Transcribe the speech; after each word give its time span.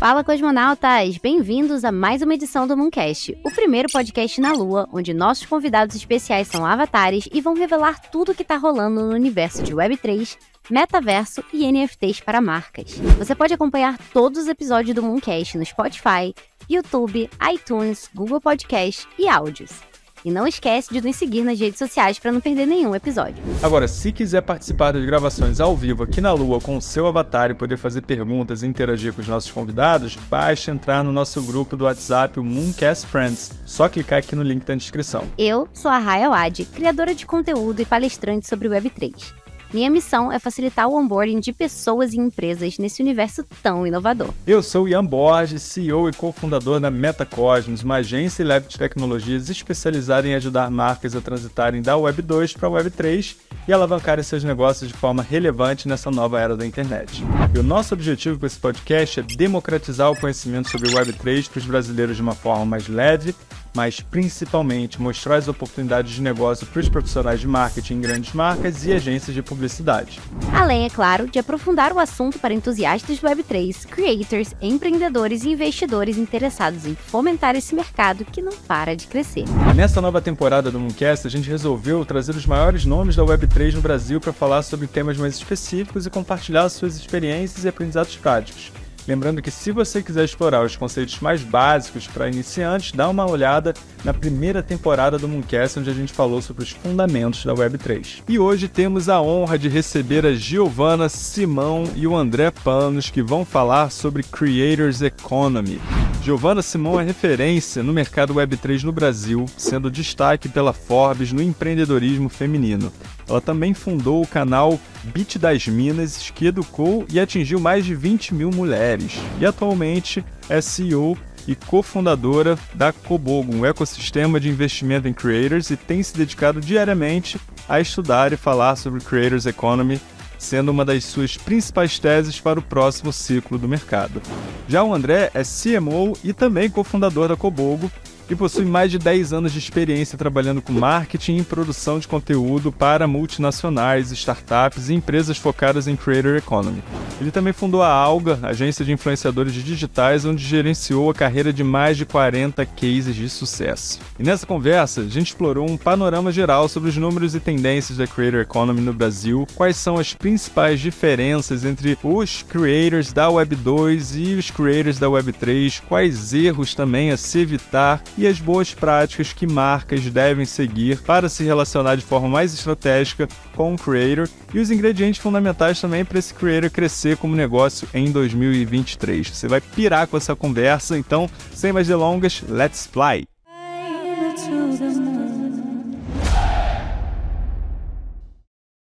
Fala, 0.00 0.24
cosmonautas! 0.24 1.18
Bem-vindos 1.18 1.84
a 1.84 1.92
mais 1.92 2.22
uma 2.22 2.32
edição 2.32 2.66
do 2.66 2.74
Mooncast, 2.74 3.36
o 3.44 3.50
primeiro 3.50 3.86
podcast 3.92 4.40
na 4.40 4.50
Lua, 4.50 4.88
onde 4.90 5.12
nossos 5.12 5.44
convidados 5.44 5.94
especiais 5.94 6.48
são 6.48 6.64
avatares 6.64 7.28
e 7.30 7.38
vão 7.38 7.52
revelar 7.52 8.00
tudo 8.10 8.32
o 8.32 8.34
que 8.34 8.40
está 8.40 8.56
rolando 8.56 9.02
no 9.02 9.14
universo 9.14 9.62
de 9.62 9.74
Web3, 9.74 10.38
metaverso 10.70 11.44
e 11.52 11.70
NFTs 11.70 12.20
para 12.20 12.40
marcas. 12.40 12.92
Você 13.18 13.34
pode 13.34 13.52
acompanhar 13.52 13.98
todos 14.10 14.44
os 14.44 14.48
episódios 14.48 14.94
do 14.94 15.02
Mooncast 15.02 15.58
no 15.58 15.66
Spotify, 15.66 16.34
YouTube, 16.66 17.28
iTunes, 17.52 18.08
Google 18.14 18.40
Podcast 18.40 19.06
e 19.18 19.28
áudios. 19.28 19.89
E 20.24 20.30
não 20.30 20.46
esquece 20.46 20.92
de 20.92 21.00
nos 21.00 21.16
seguir 21.16 21.42
nas 21.42 21.58
redes 21.58 21.78
sociais 21.78 22.18
para 22.18 22.32
não 22.32 22.40
perder 22.40 22.66
nenhum 22.66 22.94
episódio. 22.94 23.42
Agora, 23.62 23.88
se 23.88 24.12
quiser 24.12 24.42
participar 24.42 24.92
das 24.92 25.04
gravações 25.04 25.60
ao 25.60 25.76
vivo 25.76 26.02
aqui 26.02 26.20
na 26.20 26.32
Lua 26.32 26.60
com 26.60 26.76
o 26.76 26.82
seu 26.82 27.06
avatar 27.06 27.50
e 27.50 27.54
poder 27.54 27.76
fazer 27.76 28.02
perguntas 28.02 28.62
e 28.62 28.66
interagir 28.66 29.12
com 29.12 29.20
os 29.20 29.28
nossos 29.28 29.50
convidados, 29.50 30.16
basta 30.28 30.70
entrar 30.70 31.02
no 31.02 31.12
nosso 31.12 31.42
grupo 31.42 31.76
do 31.76 31.84
WhatsApp, 31.84 32.38
o 32.38 32.44
Mooncast 32.44 33.06
Friends. 33.06 33.52
Só 33.64 33.88
clicar 33.88 34.18
aqui 34.18 34.36
no 34.36 34.42
link 34.42 34.64
da 34.64 34.74
descrição. 34.74 35.24
Eu 35.38 35.68
sou 35.72 35.90
a 35.90 35.98
Raya 35.98 36.30
Wad, 36.30 36.64
criadora 36.66 37.14
de 37.14 37.24
conteúdo 37.26 37.80
e 37.80 37.86
palestrante 37.86 38.46
sobre 38.46 38.68
Web3. 38.68 39.39
Minha 39.72 39.88
missão 39.88 40.32
é 40.32 40.38
facilitar 40.40 40.88
o 40.88 40.96
onboarding 40.96 41.38
de 41.38 41.52
pessoas 41.52 42.12
e 42.12 42.18
empresas 42.18 42.76
nesse 42.76 43.00
universo 43.00 43.44
tão 43.62 43.86
inovador. 43.86 44.30
Eu 44.44 44.64
sou 44.64 44.88
Ian 44.88 45.04
Borges, 45.04 45.62
CEO 45.62 46.08
e 46.08 46.12
cofundador 46.12 46.80
da 46.80 46.90
MetaCosmos, 46.90 47.84
uma 47.84 47.96
agência 47.96 48.42
e 48.42 48.46
lab 48.46 48.66
de 48.66 48.76
tecnologias 48.76 49.48
especializada 49.48 50.26
em 50.26 50.34
ajudar 50.34 50.68
marcas 50.72 51.14
a 51.14 51.20
transitarem 51.20 51.80
da 51.82 51.96
Web 51.96 52.20
2 52.20 52.54
para 52.54 52.66
a 52.66 52.70
Web 52.72 52.90
3 52.90 53.36
e 53.68 53.72
alavancarem 53.72 54.24
seus 54.24 54.42
negócios 54.42 54.88
de 54.88 54.96
forma 54.96 55.22
relevante 55.22 55.86
nessa 55.86 56.10
nova 56.10 56.40
era 56.40 56.56
da 56.56 56.66
internet. 56.66 57.22
E 57.54 57.58
o 57.60 57.62
nosso 57.62 57.94
objetivo 57.94 58.40
com 58.40 58.46
esse 58.46 58.58
podcast 58.58 59.20
é 59.20 59.22
democratizar 59.22 60.10
o 60.10 60.16
conhecimento 60.16 60.68
sobre 60.68 60.92
Web 60.92 61.12
3 61.12 61.46
para 61.46 61.58
os 61.60 61.66
brasileiros 61.66 62.16
de 62.16 62.22
uma 62.22 62.34
forma 62.34 62.64
mais 62.64 62.88
leve 62.88 63.36
mas 63.74 64.00
principalmente 64.00 65.00
mostrar 65.00 65.36
as 65.36 65.48
oportunidades 65.48 66.12
de 66.12 66.22
negócio 66.22 66.66
para 66.66 66.80
os 66.80 66.88
profissionais 66.88 67.40
de 67.40 67.46
marketing 67.46 67.94
em 67.94 68.00
grandes 68.00 68.32
marcas 68.32 68.84
e 68.84 68.92
agências 68.92 69.34
de 69.34 69.42
publicidade. 69.42 70.20
Além, 70.52 70.84
é 70.84 70.90
claro, 70.90 71.28
de 71.28 71.38
aprofundar 71.38 71.92
o 71.92 71.98
assunto 71.98 72.38
para 72.38 72.54
entusiastas 72.54 73.18
do 73.18 73.26
Web3, 73.26 73.86
creators, 73.86 74.54
empreendedores 74.60 75.44
e 75.44 75.50
investidores 75.50 76.18
interessados 76.18 76.86
em 76.86 76.94
fomentar 76.94 77.54
esse 77.56 77.74
mercado 77.74 78.24
que 78.24 78.42
não 78.42 78.52
para 78.52 78.94
de 78.94 79.06
crescer. 79.06 79.44
Nessa 79.74 80.00
nova 80.00 80.20
temporada 80.20 80.70
do 80.70 80.80
Mooncast, 80.80 81.26
a 81.26 81.30
gente 81.30 81.48
resolveu 81.48 82.04
trazer 82.04 82.34
os 82.34 82.46
maiores 82.46 82.84
nomes 82.84 83.16
da 83.16 83.22
Web3 83.22 83.74
no 83.74 83.80
Brasil 83.80 84.20
para 84.20 84.32
falar 84.32 84.62
sobre 84.62 84.86
temas 84.86 85.16
mais 85.16 85.34
específicos 85.34 86.06
e 86.06 86.10
compartilhar 86.10 86.68
suas 86.68 86.96
experiências 86.96 87.64
e 87.64 87.68
aprendizados 87.68 88.16
práticos. 88.16 88.72
Lembrando 89.08 89.42
que 89.42 89.50
se 89.50 89.72
você 89.72 90.02
quiser 90.02 90.24
explorar 90.24 90.64
os 90.64 90.76
conceitos 90.76 91.18
mais 91.20 91.42
básicos 91.42 92.06
para 92.06 92.28
iniciantes, 92.28 92.92
dá 92.92 93.08
uma 93.08 93.28
olhada 93.28 93.74
na 94.04 94.12
primeira 94.12 94.62
temporada 94.62 95.18
do 95.18 95.28
Mooncast, 95.28 95.78
onde 95.78 95.90
a 95.90 95.94
gente 95.94 96.12
falou 96.12 96.40
sobre 96.42 96.62
os 96.62 96.70
fundamentos 96.70 97.44
da 97.44 97.54
Web3. 97.54 98.22
E 98.28 98.38
hoje 98.38 98.68
temos 98.68 99.08
a 99.08 99.20
honra 99.20 99.58
de 99.58 99.68
receber 99.68 100.24
a 100.26 100.32
Giovana 100.32 101.08
Simão 101.08 101.84
e 101.96 102.06
o 102.06 102.16
André 102.16 102.50
Panos, 102.50 103.10
que 103.10 103.22
vão 103.22 103.44
falar 103.44 103.90
sobre 103.90 104.22
Creators 104.22 105.02
Economy. 105.02 105.80
Giovana 106.22 106.60
Simão 106.60 107.00
é 107.00 107.04
referência 107.04 107.82
no 107.82 107.94
mercado 107.94 108.34
Web3 108.34 108.82
no 108.82 108.92
Brasil, 108.92 109.46
sendo 109.56 109.90
destaque 109.90 110.48
pela 110.48 110.72
Forbes 110.72 111.32
no 111.32 111.42
empreendedorismo 111.42 112.28
feminino. 112.28 112.92
Ela 113.30 113.40
também 113.40 113.72
fundou 113.72 114.20
o 114.22 114.26
canal 114.26 114.78
Beat 115.04 115.38
das 115.38 115.66
Minas, 115.68 116.30
que 116.34 116.46
educou 116.46 117.06
e 117.08 117.20
atingiu 117.20 117.60
mais 117.60 117.84
de 117.84 117.94
20 117.94 118.34
mil 118.34 118.50
mulheres. 118.50 119.12
E 119.38 119.46
atualmente 119.46 120.24
é 120.48 120.60
CEO 120.60 121.16
e 121.46 121.54
cofundadora 121.54 122.58
da 122.74 122.92
Kobogo, 122.92 123.54
um 123.54 123.64
ecossistema 123.64 124.40
de 124.40 124.48
investimento 124.48 125.06
em 125.06 125.12
creators, 125.12 125.70
e 125.70 125.76
tem 125.76 126.02
se 126.02 126.16
dedicado 126.16 126.60
diariamente 126.60 127.40
a 127.68 127.80
estudar 127.80 128.32
e 128.32 128.36
falar 128.36 128.76
sobre 128.76 129.00
Creators 129.00 129.46
Economy, 129.46 130.00
sendo 130.36 130.70
uma 130.70 130.84
das 130.84 131.04
suas 131.04 131.36
principais 131.36 131.98
teses 131.98 132.40
para 132.40 132.58
o 132.58 132.62
próximo 132.62 133.12
ciclo 133.12 133.58
do 133.58 133.68
mercado. 133.68 134.20
Já 134.68 134.82
o 134.82 134.92
André 134.92 135.30
é 135.34 135.42
CMO 135.42 136.16
e 136.24 136.32
também 136.32 136.68
cofundador 136.68 137.28
da 137.28 137.36
Kobogo, 137.36 137.90
e 138.30 138.36
possui 138.36 138.64
mais 138.64 138.90
de 138.92 138.98
10 138.98 139.32
anos 139.32 139.52
de 139.52 139.58
experiência 139.58 140.16
trabalhando 140.16 140.62
com 140.62 140.72
marketing 140.72 141.38
e 141.38 141.42
produção 141.42 141.98
de 141.98 142.06
conteúdo 142.06 142.70
para 142.70 143.08
multinacionais, 143.08 144.12
startups 144.12 144.88
e 144.88 144.94
empresas 144.94 145.36
focadas 145.36 145.88
em 145.88 145.96
creator 145.96 146.36
economy. 146.36 146.82
Ele 147.20 147.30
também 147.30 147.52
fundou 147.52 147.82
a 147.82 147.88
Alga, 147.88 148.38
agência 148.42 148.84
de 148.84 148.92
influenciadores 148.92 149.52
digitais, 149.52 150.24
onde 150.24 150.42
gerenciou 150.42 151.10
a 151.10 151.14
carreira 151.14 151.52
de 151.52 151.64
mais 151.64 151.96
de 151.96 152.06
40 152.06 152.64
cases 152.64 153.14
de 153.14 153.28
sucesso. 153.28 153.98
E 154.18 154.22
nessa 154.22 154.46
conversa, 154.46 155.02
a 155.02 155.08
gente 155.08 155.28
explorou 155.28 155.68
um 155.68 155.76
panorama 155.76 156.30
geral 156.30 156.68
sobre 156.68 156.88
os 156.88 156.96
números 156.96 157.34
e 157.34 157.40
tendências 157.40 157.98
da 157.98 158.06
creator 158.06 158.40
economy 158.40 158.80
no 158.80 158.92
Brasil, 158.92 159.46
quais 159.54 159.76
são 159.76 159.98
as 159.98 160.14
principais 160.14 160.80
diferenças 160.80 161.64
entre 161.64 161.98
os 162.02 162.42
creators 162.42 163.12
da 163.12 163.28
Web 163.28 163.56
2 163.56 164.16
e 164.16 164.34
os 164.34 164.50
creators 164.50 164.98
da 164.98 165.10
Web 165.10 165.32
3, 165.32 165.82
quais 165.88 166.32
erros 166.32 166.74
também 166.74 167.10
a 167.10 167.16
se 167.16 167.40
evitar 167.40 168.02
e 168.20 168.26
as 168.26 168.38
boas 168.38 168.74
práticas 168.74 169.32
que 169.32 169.46
marcas 169.46 170.04
devem 170.10 170.44
seguir 170.44 171.00
para 171.00 171.26
se 171.26 171.42
relacionar 171.42 171.96
de 171.96 172.04
forma 172.04 172.28
mais 172.28 172.52
estratégica 172.52 173.26
com 173.56 173.72
o 173.72 173.78
creator 173.78 174.28
e 174.52 174.58
os 174.58 174.70
ingredientes 174.70 175.22
fundamentais 175.22 175.80
também 175.80 176.04
para 176.04 176.18
esse 176.18 176.34
creator 176.34 176.70
crescer 176.70 177.16
como 177.16 177.34
negócio 177.34 177.88
em 177.94 178.12
2023. 178.12 179.26
Você 179.26 179.48
vai 179.48 179.62
pirar 179.62 180.06
com 180.06 180.18
essa 180.18 180.36
conversa, 180.36 180.98
então, 180.98 181.30
sem 181.54 181.72
mais 181.72 181.88
delongas, 181.88 182.42
let's 182.46 182.86
fly! 182.86 183.26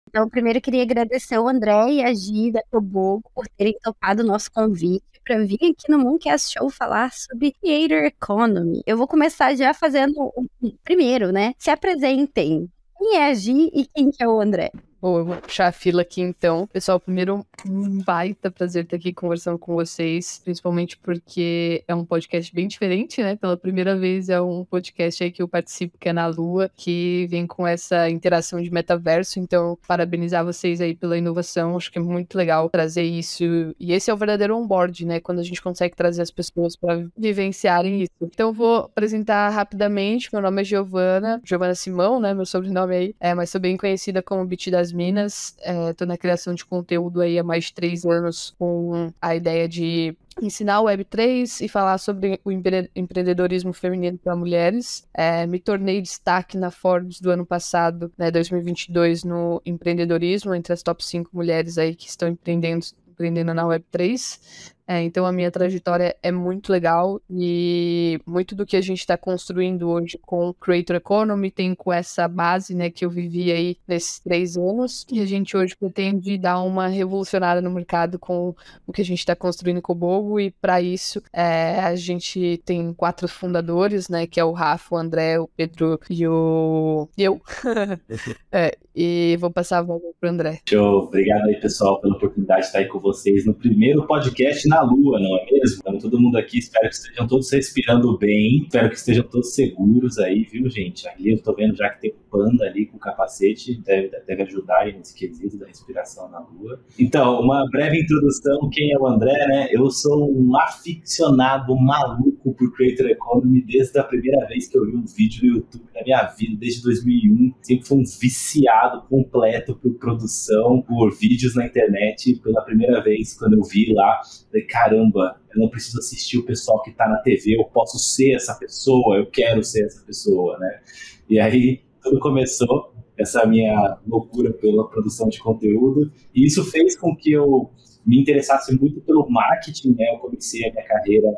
Então, 0.08 0.30
primeiro 0.30 0.62
queria 0.62 0.82
agradecer 0.82 1.38
o 1.38 1.46
André 1.46 1.92
e 1.92 2.02
a 2.02 2.14
Gi 2.14 2.52
da 2.52 2.62
Tobogo 2.70 3.30
por 3.34 3.46
terem 3.48 3.76
topado 3.82 4.22
o 4.22 4.26
nosso 4.26 4.50
convite 4.50 5.15
para 5.26 5.44
vir 5.44 5.56
aqui 5.56 5.90
no 5.90 5.98
Mooncast 5.98 6.52
Show 6.52 6.70
falar 6.70 7.12
sobre 7.12 7.52
Creator 7.60 8.04
Economy. 8.04 8.80
Eu 8.86 8.96
vou 8.96 9.08
começar 9.08 9.54
já 9.56 9.74
fazendo 9.74 10.14
o 10.20 10.46
primeiro, 10.84 11.32
né? 11.32 11.52
Se 11.58 11.68
apresentem. 11.68 12.70
Quem 12.96 13.16
é 13.16 13.26
a 13.28 13.34
Gi 13.34 13.70
e 13.74 13.86
quem 13.92 14.10
que 14.12 14.22
é 14.22 14.28
o 14.28 14.40
André? 14.40 14.70
Bom, 15.06 15.20
eu 15.20 15.24
vou 15.24 15.36
puxar 15.36 15.68
a 15.68 15.72
fila 15.72 16.02
aqui 16.02 16.20
então. 16.20 16.66
Pessoal, 16.66 16.98
primeiro, 16.98 17.46
um 17.64 18.02
baita 18.02 18.50
prazer 18.50 18.82
estar 18.82 18.96
aqui 18.96 19.12
conversando 19.12 19.56
com 19.56 19.72
vocês, 19.72 20.40
principalmente 20.42 20.96
porque 20.96 21.84
é 21.86 21.94
um 21.94 22.04
podcast 22.04 22.52
bem 22.52 22.66
diferente, 22.66 23.22
né? 23.22 23.36
Pela 23.36 23.56
primeira 23.56 23.96
vez 23.96 24.28
é 24.28 24.40
um 24.40 24.64
podcast 24.64 25.22
aí 25.22 25.30
que 25.30 25.40
eu 25.40 25.46
participo, 25.46 25.96
que 25.96 26.08
é 26.08 26.12
na 26.12 26.26
Lua, 26.26 26.68
que 26.74 27.28
vem 27.30 27.46
com 27.46 27.64
essa 27.64 28.10
interação 28.10 28.60
de 28.60 28.68
metaverso. 28.68 29.38
Então, 29.38 29.78
parabenizar 29.86 30.44
vocês 30.44 30.80
aí 30.80 30.92
pela 30.92 31.16
inovação. 31.16 31.76
Acho 31.76 31.92
que 31.92 32.00
é 32.00 32.02
muito 32.02 32.36
legal 32.36 32.68
trazer 32.68 33.04
isso. 33.04 33.44
E 33.78 33.92
esse 33.92 34.10
é 34.10 34.14
o 34.14 34.16
verdadeiro 34.16 34.56
onboard, 34.56 35.06
né? 35.06 35.20
Quando 35.20 35.38
a 35.38 35.44
gente 35.44 35.62
consegue 35.62 35.94
trazer 35.94 36.22
as 36.22 36.32
pessoas 36.32 36.74
para 36.74 37.06
vivenciarem 37.16 38.02
isso. 38.02 38.10
Então, 38.20 38.52
vou 38.52 38.78
apresentar 38.78 39.50
rapidamente. 39.50 40.30
Meu 40.32 40.42
nome 40.42 40.62
é 40.62 40.64
Giovana, 40.64 41.40
Giovana 41.44 41.76
Simão, 41.76 42.18
né? 42.18 42.34
Meu 42.34 42.44
sobrenome 42.44 42.96
aí. 42.96 43.14
É, 43.20 43.34
mas 43.34 43.50
sou 43.50 43.60
bem 43.60 43.76
conhecida 43.76 44.20
como 44.20 44.44
Beat 44.44 44.68
das 44.68 44.95
Minas. 44.96 45.56
Estou 45.90 46.04
é, 46.04 46.08
na 46.08 46.16
criação 46.16 46.54
de 46.54 46.64
conteúdo 46.64 47.20
aí 47.20 47.38
há 47.38 47.44
mais 47.44 47.66
de 47.66 47.74
três 47.74 48.04
anos 48.04 48.54
com 48.58 49.12
a 49.20 49.36
ideia 49.36 49.68
de 49.68 50.16
ensinar 50.42 50.80
o 50.80 50.84
Web3 50.84 51.64
e 51.64 51.68
falar 51.68 51.98
sobre 51.98 52.40
o 52.44 52.52
empre 52.52 52.90
empreendedorismo 52.94 53.72
feminino 53.72 54.18
para 54.18 54.36
mulheres. 54.36 55.06
É, 55.14 55.46
me 55.46 55.58
tornei 55.58 56.00
destaque 56.00 56.58
na 56.58 56.70
Forbes 56.70 57.20
do 57.20 57.30
ano 57.30 57.46
passado, 57.46 58.12
né, 58.18 58.30
2022, 58.30 59.24
no 59.24 59.62
empreendedorismo, 59.64 60.54
entre 60.54 60.72
as 60.72 60.82
top 60.82 61.04
5 61.04 61.30
mulheres 61.32 61.78
aí 61.78 61.94
que 61.94 62.08
estão 62.08 62.28
empreendendo, 62.28 62.84
empreendendo 63.08 63.54
na 63.54 63.64
Web3. 63.64 64.74
É, 64.88 65.02
então 65.02 65.26
a 65.26 65.32
minha 65.32 65.50
trajetória 65.50 66.16
é 66.22 66.30
muito 66.30 66.70
legal 66.70 67.20
e 67.28 68.20
muito 68.24 68.54
do 68.54 68.64
que 68.64 68.76
a 68.76 68.80
gente 68.80 69.00
está 69.00 69.16
construindo 69.16 69.88
hoje 69.88 70.16
com 70.22 70.48
o 70.48 70.54
Creator 70.54 70.96
Economy 70.96 71.50
tem 71.50 71.74
com 71.74 71.92
essa 71.92 72.28
base 72.28 72.72
né, 72.72 72.88
que 72.88 73.04
eu 73.04 73.10
vivi 73.10 73.50
aí 73.50 73.76
nesses 73.86 74.20
três 74.20 74.56
anos 74.56 75.04
e 75.10 75.20
a 75.20 75.26
gente 75.26 75.56
hoje 75.56 75.76
pretende 75.76 76.38
dar 76.38 76.60
uma 76.60 76.86
revolucionada 76.86 77.60
no 77.60 77.70
mercado 77.70 78.16
com 78.16 78.54
o 78.86 78.92
que 78.92 79.02
a 79.02 79.04
gente 79.04 79.18
está 79.18 79.34
construindo 79.34 79.82
com 79.82 79.92
o 79.92 79.96
Bogo 79.96 80.38
e 80.38 80.52
para 80.52 80.80
isso 80.80 81.20
é, 81.32 81.80
a 81.80 81.96
gente 81.96 82.62
tem 82.64 82.92
quatro 82.94 83.26
fundadores, 83.26 84.08
né, 84.08 84.26
que 84.26 84.38
é 84.38 84.44
o 84.44 84.52
Rafa, 84.52 84.94
o 84.94 84.98
André, 84.98 85.40
o 85.40 85.48
Pedro 85.48 85.98
e 86.08 86.28
o 86.28 87.08
eu. 87.18 87.40
é, 88.52 88.76
e 88.94 89.36
vou 89.38 89.50
passar 89.50 89.78
a 89.78 89.82
bola 89.82 90.00
para 90.20 90.28
o 90.28 90.32
André. 90.32 90.60
Show. 90.68 91.04
Obrigado 91.04 91.46
aí, 91.46 91.60
pessoal, 91.60 92.00
pela 92.00 92.14
oportunidade 92.14 92.62
de 92.62 92.66
estar 92.68 92.78
aí 92.78 92.86
com 92.86 92.98
vocês 92.98 93.44
no 93.44 93.52
primeiro 93.52 94.06
podcast 94.06 94.66
na 94.68 94.75
Lua, 94.82 95.18
não 95.20 95.36
é 95.38 95.46
mesmo? 95.50 95.80
Então, 95.80 95.98
todo 95.98 96.20
mundo 96.20 96.36
aqui, 96.36 96.58
espero 96.58 96.88
que 96.88 96.94
estejam 96.94 97.26
todos 97.26 97.50
respirando 97.50 98.16
bem, 98.18 98.62
espero 98.62 98.88
que 98.88 98.96
estejam 98.96 99.24
todos 99.24 99.54
seguros 99.54 100.18
aí, 100.18 100.42
viu, 100.44 100.68
gente? 100.68 101.08
Ali 101.08 101.32
eu 101.32 101.42
tô 101.42 101.54
vendo 101.54 101.76
já 101.76 101.88
que 101.90 102.00
tem 102.00 102.12
um 102.12 102.30
panda 102.30 102.64
ali 102.66 102.86
com 102.86 102.98
capacete, 102.98 103.80
deve, 103.80 104.10
deve 104.26 104.42
ajudar 104.42 104.86
nesse 104.86 105.14
quesito 105.14 105.58
da 105.58 105.66
respiração 105.66 106.28
na 106.30 106.40
Lua. 106.40 106.80
Então, 106.98 107.40
uma 107.40 107.68
breve 107.70 108.00
introdução, 108.00 108.68
quem 108.70 108.92
é 108.92 108.98
o 108.98 109.06
André, 109.06 109.46
né? 109.48 109.68
Eu 109.70 109.90
sou 109.90 110.30
um 110.30 110.56
aficionado 110.58 111.74
maluco 111.76 112.54
por 112.54 112.72
Creator 112.74 113.06
Economy 113.06 113.62
desde 113.62 113.98
a 113.98 114.04
primeira 114.04 114.46
vez 114.46 114.68
que 114.68 114.76
eu 114.76 114.84
vi 114.86 114.96
um 114.96 115.04
vídeo 115.04 115.42
no 115.42 115.56
YouTube 115.56 115.84
na 115.94 116.02
minha 116.02 116.22
vida, 116.24 116.56
desde 116.58 116.82
2001. 116.82 117.54
Sempre 117.62 117.86
fui 117.86 117.98
um 117.98 118.04
viciado 118.04 119.02
completo 119.08 119.74
por 119.76 119.94
produção, 119.94 120.82
por 120.82 121.14
vídeos 121.14 121.54
na 121.54 121.66
internet. 121.66 122.40
Pela 122.42 122.62
primeira 122.62 123.02
vez, 123.02 123.34
quando 123.34 123.54
eu 123.54 123.62
vi 123.62 123.92
lá, 123.92 124.20
caramba, 124.66 125.40
eu 125.54 125.60
não 125.60 125.68
preciso 125.68 125.98
assistir 125.98 126.38
o 126.38 126.44
pessoal 126.44 126.82
que 126.82 126.90
está 126.90 127.08
na 127.08 127.18
TV, 127.18 127.56
eu 127.56 127.64
posso 127.64 127.98
ser 127.98 128.34
essa 128.34 128.54
pessoa, 128.54 129.16
eu 129.16 129.26
quero 129.26 129.62
ser 129.62 129.86
essa 129.86 130.04
pessoa, 130.04 130.58
né? 130.58 130.80
E 131.28 131.38
aí 131.38 131.80
tudo 132.02 132.18
começou, 132.20 132.92
essa 133.18 133.46
minha 133.46 133.98
loucura 134.06 134.52
pela 134.52 134.88
produção 134.88 135.28
de 135.28 135.38
conteúdo, 135.38 136.12
e 136.34 136.46
isso 136.46 136.64
fez 136.64 136.96
com 136.96 137.16
que 137.16 137.32
eu 137.32 137.70
me 138.04 138.20
interessasse 138.20 138.78
muito 138.78 139.00
pelo 139.00 139.28
marketing, 139.28 139.96
né? 139.98 140.14
Eu 140.14 140.18
comecei 140.18 140.68
a 140.68 140.72
minha 140.72 140.84
carreira 140.84 141.28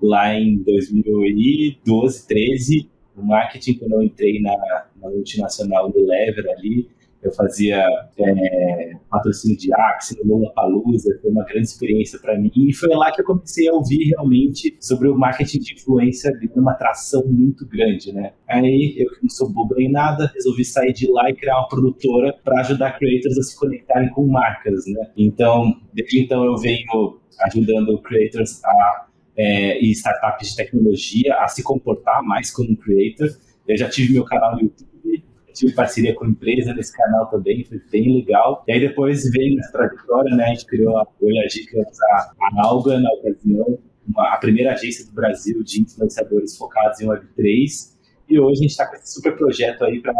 lá 0.00 0.34
em 0.34 0.62
2012, 0.62 2.26
13, 2.26 2.90
no 3.16 3.24
marketing, 3.24 3.74
quando 3.74 3.92
eu 3.92 4.02
entrei 4.02 4.40
na, 4.40 4.86
na 5.00 5.10
multinacional 5.10 5.90
Unilever 5.90 6.46
ali, 6.50 6.88
eu 7.22 7.32
fazia 7.32 7.84
é, 8.18 8.92
patrocínio 9.10 9.56
de 9.56 9.72
Axie 9.74 10.16
Lula 10.24 10.52
Palusa, 10.54 11.18
foi 11.20 11.30
uma 11.30 11.44
grande 11.44 11.66
experiência 11.66 12.18
para 12.18 12.38
mim. 12.38 12.50
E 12.54 12.72
foi 12.72 12.88
lá 12.90 13.10
que 13.12 13.20
eu 13.20 13.24
comecei 13.24 13.68
a 13.68 13.72
ouvir 13.72 14.04
realmente 14.10 14.76
sobre 14.80 15.08
o 15.08 15.16
marketing 15.16 15.58
de 15.58 15.74
influência, 15.74 16.32
uma 16.54 16.72
atração 16.72 17.24
muito 17.26 17.66
grande, 17.66 18.12
né? 18.12 18.32
Aí 18.48 18.94
eu 18.98 19.10
que 19.10 19.22
não 19.22 19.30
sou 19.30 19.50
bobo 19.50 19.74
nem 19.74 19.90
nada, 19.90 20.30
resolvi 20.32 20.64
sair 20.64 20.92
de 20.92 21.10
lá 21.10 21.28
e 21.28 21.34
criar 21.34 21.58
uma 21.58 21.68
produtora 21.68 22.34
para 22.44 22.60
ajudar 22.60 22.98
creators 22.98 23.36
a 23.36 23.42
se 23.42 23.58
conectarem 23.58 24.10
com 24.10 24.26
marcas, 24.26 24.86
né? 24.86 25.10
Então, 25.16 25.74
desde 25.92 26.20
então 26.20 26.44
eu 26.44 26.56
venho 26.56 27.18
ajudando 27.40 28.00
creators 28.00 28.62
a 28.64 29.08
é, 29.36 29.80
e 29.80 29.92
startups 29.92 30.50
de 30.50 30.56
tecnologia 30.56 31.36
a 31.36 31.46
se 31.46 31.62
comportar 31.62 32.22
mais 32.24 32.50
como 32.50 32.72
um 32.72 32.76
creator. 32.76 33.28
Eu 33.68 33.76
já 33.76 33.88
tive 33.88 34.12
meu 34.14 34.24
canal 34.24 34.56
no 34.56 34.62
YouTube 34.62 34.88
tive 35.58 35.72
parceria 35.72 36.14
com 36.14 36.26
empresa 36.26 36.72
nesse 36.72 36.96
canal 36.96 37.26
também, 37.26 37.64
foi 37.64 37.80
bem 37.90 38.14
legal. 38.14 38.64
E 38.66 38.72
aí 38.72 38.80
depois 38.80 39.28
veio 39.30 39.56
nessa 39.56 39.72
trajetória, 39.72 40.34
né, 40.36 40.44
a 40.44 40.48
gente 40.48 40.66
criou 40.66 40.96
a 40.96 41.06
Olhagir, 41.20 41.66
criamos 41.66 42.00
a, 42.00 42.32
Alga 42.62 42.98
na 42.98 43.10
ocasião, 43.12 43.78
uma, 44.06 44.34
a 44.34 44.36
primeira 44.36 44.72
agência 44.72 45.04
do 45.04 45.12
Brasil 45.12 45.62
de 45.62 45.82
influenciadores 45.82 46.56
focados 46.56 47.00
em 47.00 47.06
Web3. 47.06 47.96
E 48.28 48.38
hoje 48.38 48.60
a 48.60 48.62
gente 48.62 48.70
está 48.70 48.86
com 48.86 48.96
esse 48.96 49.12
super 49.12 49.36
projeto 49.36 49.84
aí 49.84 50.00
para 50.00 50.14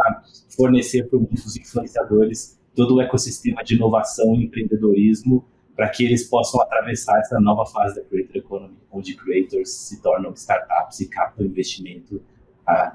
fornecer 0.57 1.09
para 1.09 1.19
muitos 1.19 1.57
influenciadores 1.57 2.59
todo 2.75 2.97
o 2.97 3.01
ecossistema 3.01 3.63
de 3.63 3.75
inovação 3.77 4.35
e 4.35 4.45
empreendedorismo 4.45 5.45
para 5.77 5.89
que 5.89 6.05
eles 6.05 6.25
possam 6.25 6.61
atravessar 6.61 7.21
essa 7.21 7.39
nova 7.39 7.65
fase 7.65 7.97
da 7.97 8.03
Creator 8.03 8.37
Economy, 8.37 8.77
onde 8.91 9.15
creators 9.15 9.71
se 9.71 10.03
tornam 10.03 10.33
startups 10.33 11.01
e 11.01 11.09
captam 11.09 11.47
investimento 11.47 12.21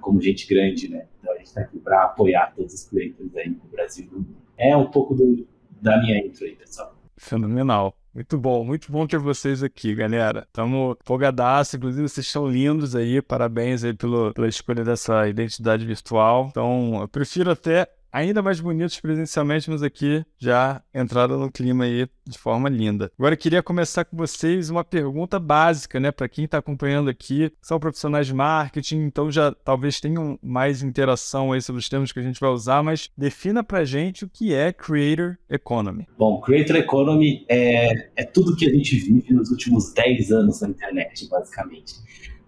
como 0.02 0.22
gente 0.22 0.48
grande, 0.48 0.90
né? 0.90 1.06
Então 1.20 1.34
a 1.34 1.38
gente 1.38 1.48
está 1.48 1.62
aqui 1.62 1.80
para 1.80 2.04
apoiar 2.04 2.54
todos 2.56 2.74
os 2.74 2.84
creators 2.86 3.36
aí 3.36 3.50
no 3.50 3.70
Brasil. 3.72 4.26
É 4.58 4.76
um 4.76 4.90
pouco 4.90 5.16
do, 5.16 5.48
da 5.82 6.00
minha 6.02 6.18
intro 6.20 6.46
aí, 6.46 6.56
pessoal. 6.56 6.96
Fenomenal. 7.18 7.96
Muito 8.14 8.38
bom, 8.38 8.64
muito 8.64 8.92
bom 8.92 9.08
ter 9.08 9.18
vocês 9.18 9.64
aqui, 9.64 9.96
galera. 9.96 10.44
Estamos 10.48 10.98
empolgadaço, 11.02 11.78
inclusive 11.78 12.08
vocês 12.08 12.28
estão 12.28 12.48
lindos 12.48 12.96
aí, 12.96 13.20
parabéns 13.24 13.84
aí 13.84 13.94
pelo, 13.94 14.32
pela 14.34 14.48
escolha 14.48 14.84
dessa 14.84 15.28
identidade 15.28 15.84
virtual. 15.84 16.48
Então, 16.52 17.02
eu 17.02 17.08
prefiro 17.08 17.50
até 17.50 17.88
ainda 18.14 18.44
mais 18.44 18.60
bonitos 18.60 19.00
presencialmente, 19.00 19.70
mas 19.70 19.82
aqui 19.82 20.24
já 20.38 20.82
entraram 20.94 21.40
no 21.40 21.52
clima 21.52 21.86
aí 21.86 22.08
de 22.26 22.38
forma 22.38 22.70
linda. 22.70 23.12
Agora 23.18 23.34
eu 23.34 23.38
queria 23.38 23.64
começar 23.64 24.06
com 24.06 24.16
vocês 24.16 24.70
uma 24.70 24.84
pergunta 24.84 25.40
básica, 25.40 26.00
né, 26.00 26.12
para 26.12 26.30
quem 26.30 26.46
está 26.46 26.60
acompanhando 26.60 27.10
aqui, 27.10 27.52
são 27.62 27.80
profissionais 27.80 28.28
de 28.28 28.34
marketing, 28.34 28.98
então 28.98 29.32
já 29.32 29.52
talvez 29.52 30.00
tenham 30.00 30.38
mais 30.42 30.84
interação 30.84 31.52
aí 31.52 31.62
sobre 31.62 31.80
os 31.80 31.90
termos 31.90 32.12
que 32.12 32.20
a 32.20 32.24
gente 32.24 32.40
vai 32.40 32.52
usar, 32.52 32.84
mas 32.84 33.10
defina 33.18 33.64
para 33.64 33.84
gente 33.84 34.24
o 34.24 34.30
que 34.30 34.54
é 34.54 34.72
Creator 34.72 35.38
Economy. 35.50 36.08
Bom, 36.18 36.40
Creator 36.42 36.76
Economy 36.76 37.46
é, 37.50 38.10
é 38.16 38.24
tudo 38.24 38.56
que 38.56 38.66
a 38.66 38.70
gente 38.70 38.96
vive 38.96 39.34
nos 39.34 39.50
últimos 39.50 39.92
10 39.94 40.32
anos 40.32 40.62
na 40.62 40.70
internet, 40.70 41.28
basicamente. 41.28 41.96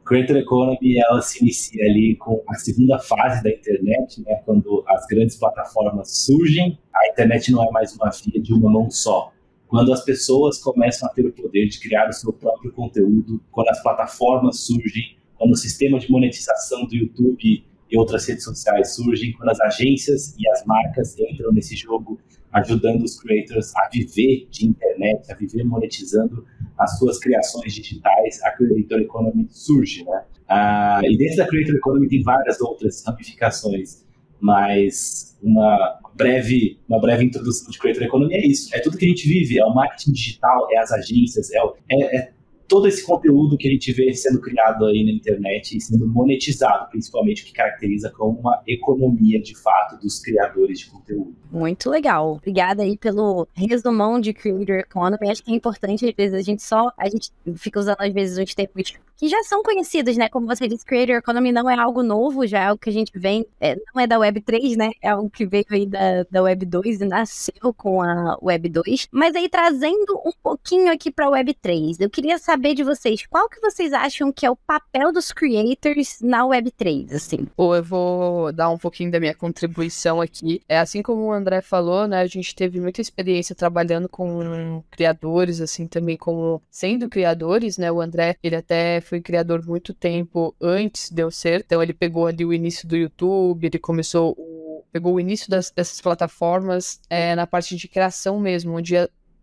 Creator 0.05 0.37
Economy 0.37 0.99
ela 0.99 1.19
se 1.19 1.41
inicia 1.41 1.83
ali 1.83 2.15
com 2.17 2.43
a 2.47 2.53
segunda 2.55 2.99
fase 2.99 3.43
da 3.43 3.49
internet, 3.49 4.21
né, 4.21 4.35
quando 4.45 4.83
as 4.87 5.05
grandes 5.07 5.35
plataformas 5.35 6.25
surgem, 6.25 6.77
a 6.93 7.11
internet 7.11 7.51
não 7.51 7.63
é 7.63 7.71
mais 7.71 7.95
uma 7.95 8.11
via 8.11 8.39
de 8.39 8.53
uma 8.53 8.69
mão 8.69 8.89
só. 8.91 9.31
Quando 9.67 9.91
as 9.91 10.05
pessoas 10.05 10.59
começam 10.59 11.09
a 11.09 11.11
ter 11.11 11.25
o 11.25 11.33
poder 11.33 11.67
de 11.67 11.79
criar 11.79 12.07
o 12.07 12.13
seu 12.13 12.31
próprio 12.31 12.71
conteúdo, 12.71 13.41
quando 13.51 13.69
as 13.69 13.81
plataformas 13.81 14.59
surgem, 14.59 15.17
quando 15.37 15.53
o 15.53 15.57
sistema 15.57 15.97
de 15.99 16.09
monetização 16.09 16.85
do 16.85 16.95
YouTube 16.95 17.65
e 17.89 17.97
outras 17.97 18.27
redes 18.27 18.43
sociais 18.43 18.95
surgem, 18.95 19.33
quando 19.33 19.49
as 19.49 19.59
agências 19.61 20.35
e 20.37 20.49
as 20.49 20.65
marcas 20.65 21.17
entram 21.19 21.51
nesse 21.51 21.75
jogo, 21.75 22.19
ajudando 22.51 23.03
os 23.03 23.19
creators 23.19 23.75
a 23.75 23.89
viver 23.91 24.47
de 24.49 24.65
internet, 24.65 25.31
a 25.31 25.35
viver 25.35 25.63
monetizando 25.63 26.45
as 26.77 26.97
suas 26.97 27.19
criações 27.19 27.73
digitais, 27.73 28.41
a 28.43 28.51
Creator 28.51 28.99
Economy 29.01 29.47
surge, 29.49 30.03
né? 30.03 30.23
Ah, 30.47 31.01
e 31.03 31.17
dentro 31.17 31.37
da 31.37 31.47
Creator 31.47 31.75
Economy 31.75 32.07
tem 32.07 32.23
várias 32.23 32.61
outras 32.61 33.03
ramificações, 33.05 34.05
mas 34.39 35.37
uma 35.41 35.99
breve, 36.15 36.79
uma 36.87 36.99
breve 36.99 37.25
introdução 37.25 37.69
de 37.69 37.77
Creator 37.77 38.03
Economy 38.03 38.33
é 38.33 38.45
isso. 38.45 38.73
É 38.75 38.79
tudo 38.79 38.97
que 38.97 39.05
a 39.05 39.07
gente 39.07 39.27
vive, 39.27 39.59
é 39.59 39.65
o 39.65 39.73
marketing 39.73 40.11
digital, 40.11 40.67
é 40.71 40.77
as 40.77 40.91
agências, 40.91 41.51
é, 41.51 41.57
é, 41.91 42.17
é 42.17 42.33
todo 42.67 42.87
esse 42.87 43.05
conteúdo 43.05 43.57
que 43.57 43.67
a 43.67 43.71
gente 43.71 43.91
vê 43.93 44.13
sendo 44.13 44.41
criado 44.41 44.85
aí 44.85 45.03
na 45.03 45.11
internet 45.11 45.77
e 45.77 45.81
sendo 45.81 46.07
monetizado, 46.07 46.89
principalmente, 46.89 47.43
o 47.43 47.45
que 47.45 47.53
caracteriza 47.53 48.11
como 48.11 48.39
uma 48.39 48.61
economia 48.67 49.41
de 49.41 49.55
fato 49.55 49.99
dos 49.99 50.19
criadores 50.19 50.79
de 50.79 50.89
conteúdo. 50.89 51.35
Muito 51.51 51.89
legal. 51.89 52.33
Obrigada 52.33 52.83
aí 52.83 52.97
pelo 52.97 53.47
resumão 53.55 54.19
de 54.19 54.33
Creator 54.33 54.79
Economy. 54.79 55.29
Acho 55.29 55.43
que 55.43 55.51
é 55.51 55.55
importante, 55.55 56.05
às 56.05 56.13
vezes, 56.13 56.33
a 56.33 56.41
gente 56.41 56.63
só. 56.63 56.91
A 56.97 57.09
gente 57.09 57.31
fica 57.55 57.79
usando, 57.79 57.97
às 57.99 58.13
vezes, 58.13 58.37
os 58.37 58.53
termos 58.53 58.93
que 59.15 59.29
já 59.29 59.41
são 59.43 59.63
conhecidos, 59.63 60.17
né? 60.17 60.27
Como 60.27 60.45
você 60.45 60.67
disse, 60.67 60.85
Creator 60.85 61.15
Economy 61.15 61.51
não 61.51 61.69
é 61.69 61.79
algo 61.79 62.03
novo, 62.03 62.45
já 62.45 62.59
é 62.59 62.65
algo 62.65 62.81
que 62.81 62.89
a 62.89 62.93
gente 62.93 63.17
vem. 63.17 63.45
É, 63.59 63.75
não 63.93 64.01
é 64.01 64.07
da 64.07 64.19
Web 64.19 64.41
3, 64.41 64.75
né? 64.75 64.91
É 65.01 65.09
algo 65.09 65.29
que 65.29 65.45
veio 65.45 65.65
aí 65.71 65.85
da, 65.85 66.23
da 66.29 66.43
Web 66.43 66.65
2 66.65 67.01
e 67.01 67.05
nasceu 67.05 67.73
com 67.77 68.01
a 68.01 68.37
Web 68.41 68.69
2. 68.69 69.07
Mas 69.11 69.35
aí, 69.35 69.47
trazendo 69.47 70.17
um 70.25 70.31
pouquinho 70.43 70.91
aqui 70.91 71.09
para 71.09 71.27
a 71.27 71.29
Web 71.29 71.53
3, 71.61 71.99
eu 72.01 72.09
queria 72.09 72.37
saber 72.37 72.54
de 72.57 72.83
vocês 72.83 73.25
qual 73.27 73.49
que 73.49 73.59
vocês 73.59 73.91
acham 73.93 74.31
que 74.31 74.45
é 74.45 74.51
o 74.51 74.55
papel 74.55 75.11
dos 75.11 75.31
creators 75.31 76.19
na 76.21 76.45
Web 76.45 76.71
3, 76.71 77.13
assim. 77.13 77.47
Ou 77.57 77.75
eu 77.75 77.83
vou 77.83 78.51
dar 78.51 78.69
um 78.69 78.77
pouquinho 78.77 79.11
da 79.11 79.19
minha 79.19 79.35
contribuição 79.35 80.21
aqui. 80.21 80.61
É 80.67 80.79
assim 80.79 81.01
como 81.01 81.23
o 81.23 81.31
André 81.31 81.61
falou, 81.61 82.07
né? 82.07 82.21
A 82.21 82.27
gente 82.27 82.55
teve 82.55 82.79
muita 82.79 83.01
experiência 83.01 83.55
trabalhando 83.55 84.07
com 84.07 84.83
criadores, 84.89 85.61
assim, 85.61 85.87
também 85.87 86.17
como 86.17 86.61
sendo 86.69 87.09
criadores, 87.09 87.77
né? 87.77 87.91
O 87.91 88.01
André, 88.01 88.37
ele 88.41 88.55
até 88.55 89.01
foi 89.01 89.21
criador 89.21 89.65
muito 89.65 89.93
tempo 89.93 90.55
antes 90.61 91.09
de 91.09 91.21
eu 91.21 91.31
ser, 91.31 91.61
então 91.65 91.81
ele 91.81 91.93
pegou 91.93 92.27
ali 92.27 92.45
o 92.45 92.53
início 92.53 92.87
do 92.87 92.95
YouTube, 92.95 93.65
ele 93.65 93.79
começou 93.79 94.33
o, 94.37 94.83
pegou 94.91 95.15
o 95.15 95.19
início 95.19 95.49
das, 95.49 95.71
dessas 95.71 95.99
plataformas 95.99 96.99
é, 97.09 97.35
na 97.35 97.45
parte 97.45 97.75
de 97.75 97.87
criação 97.87 98.39
mesmo, 98.39 98.75
onde 98.75 98.95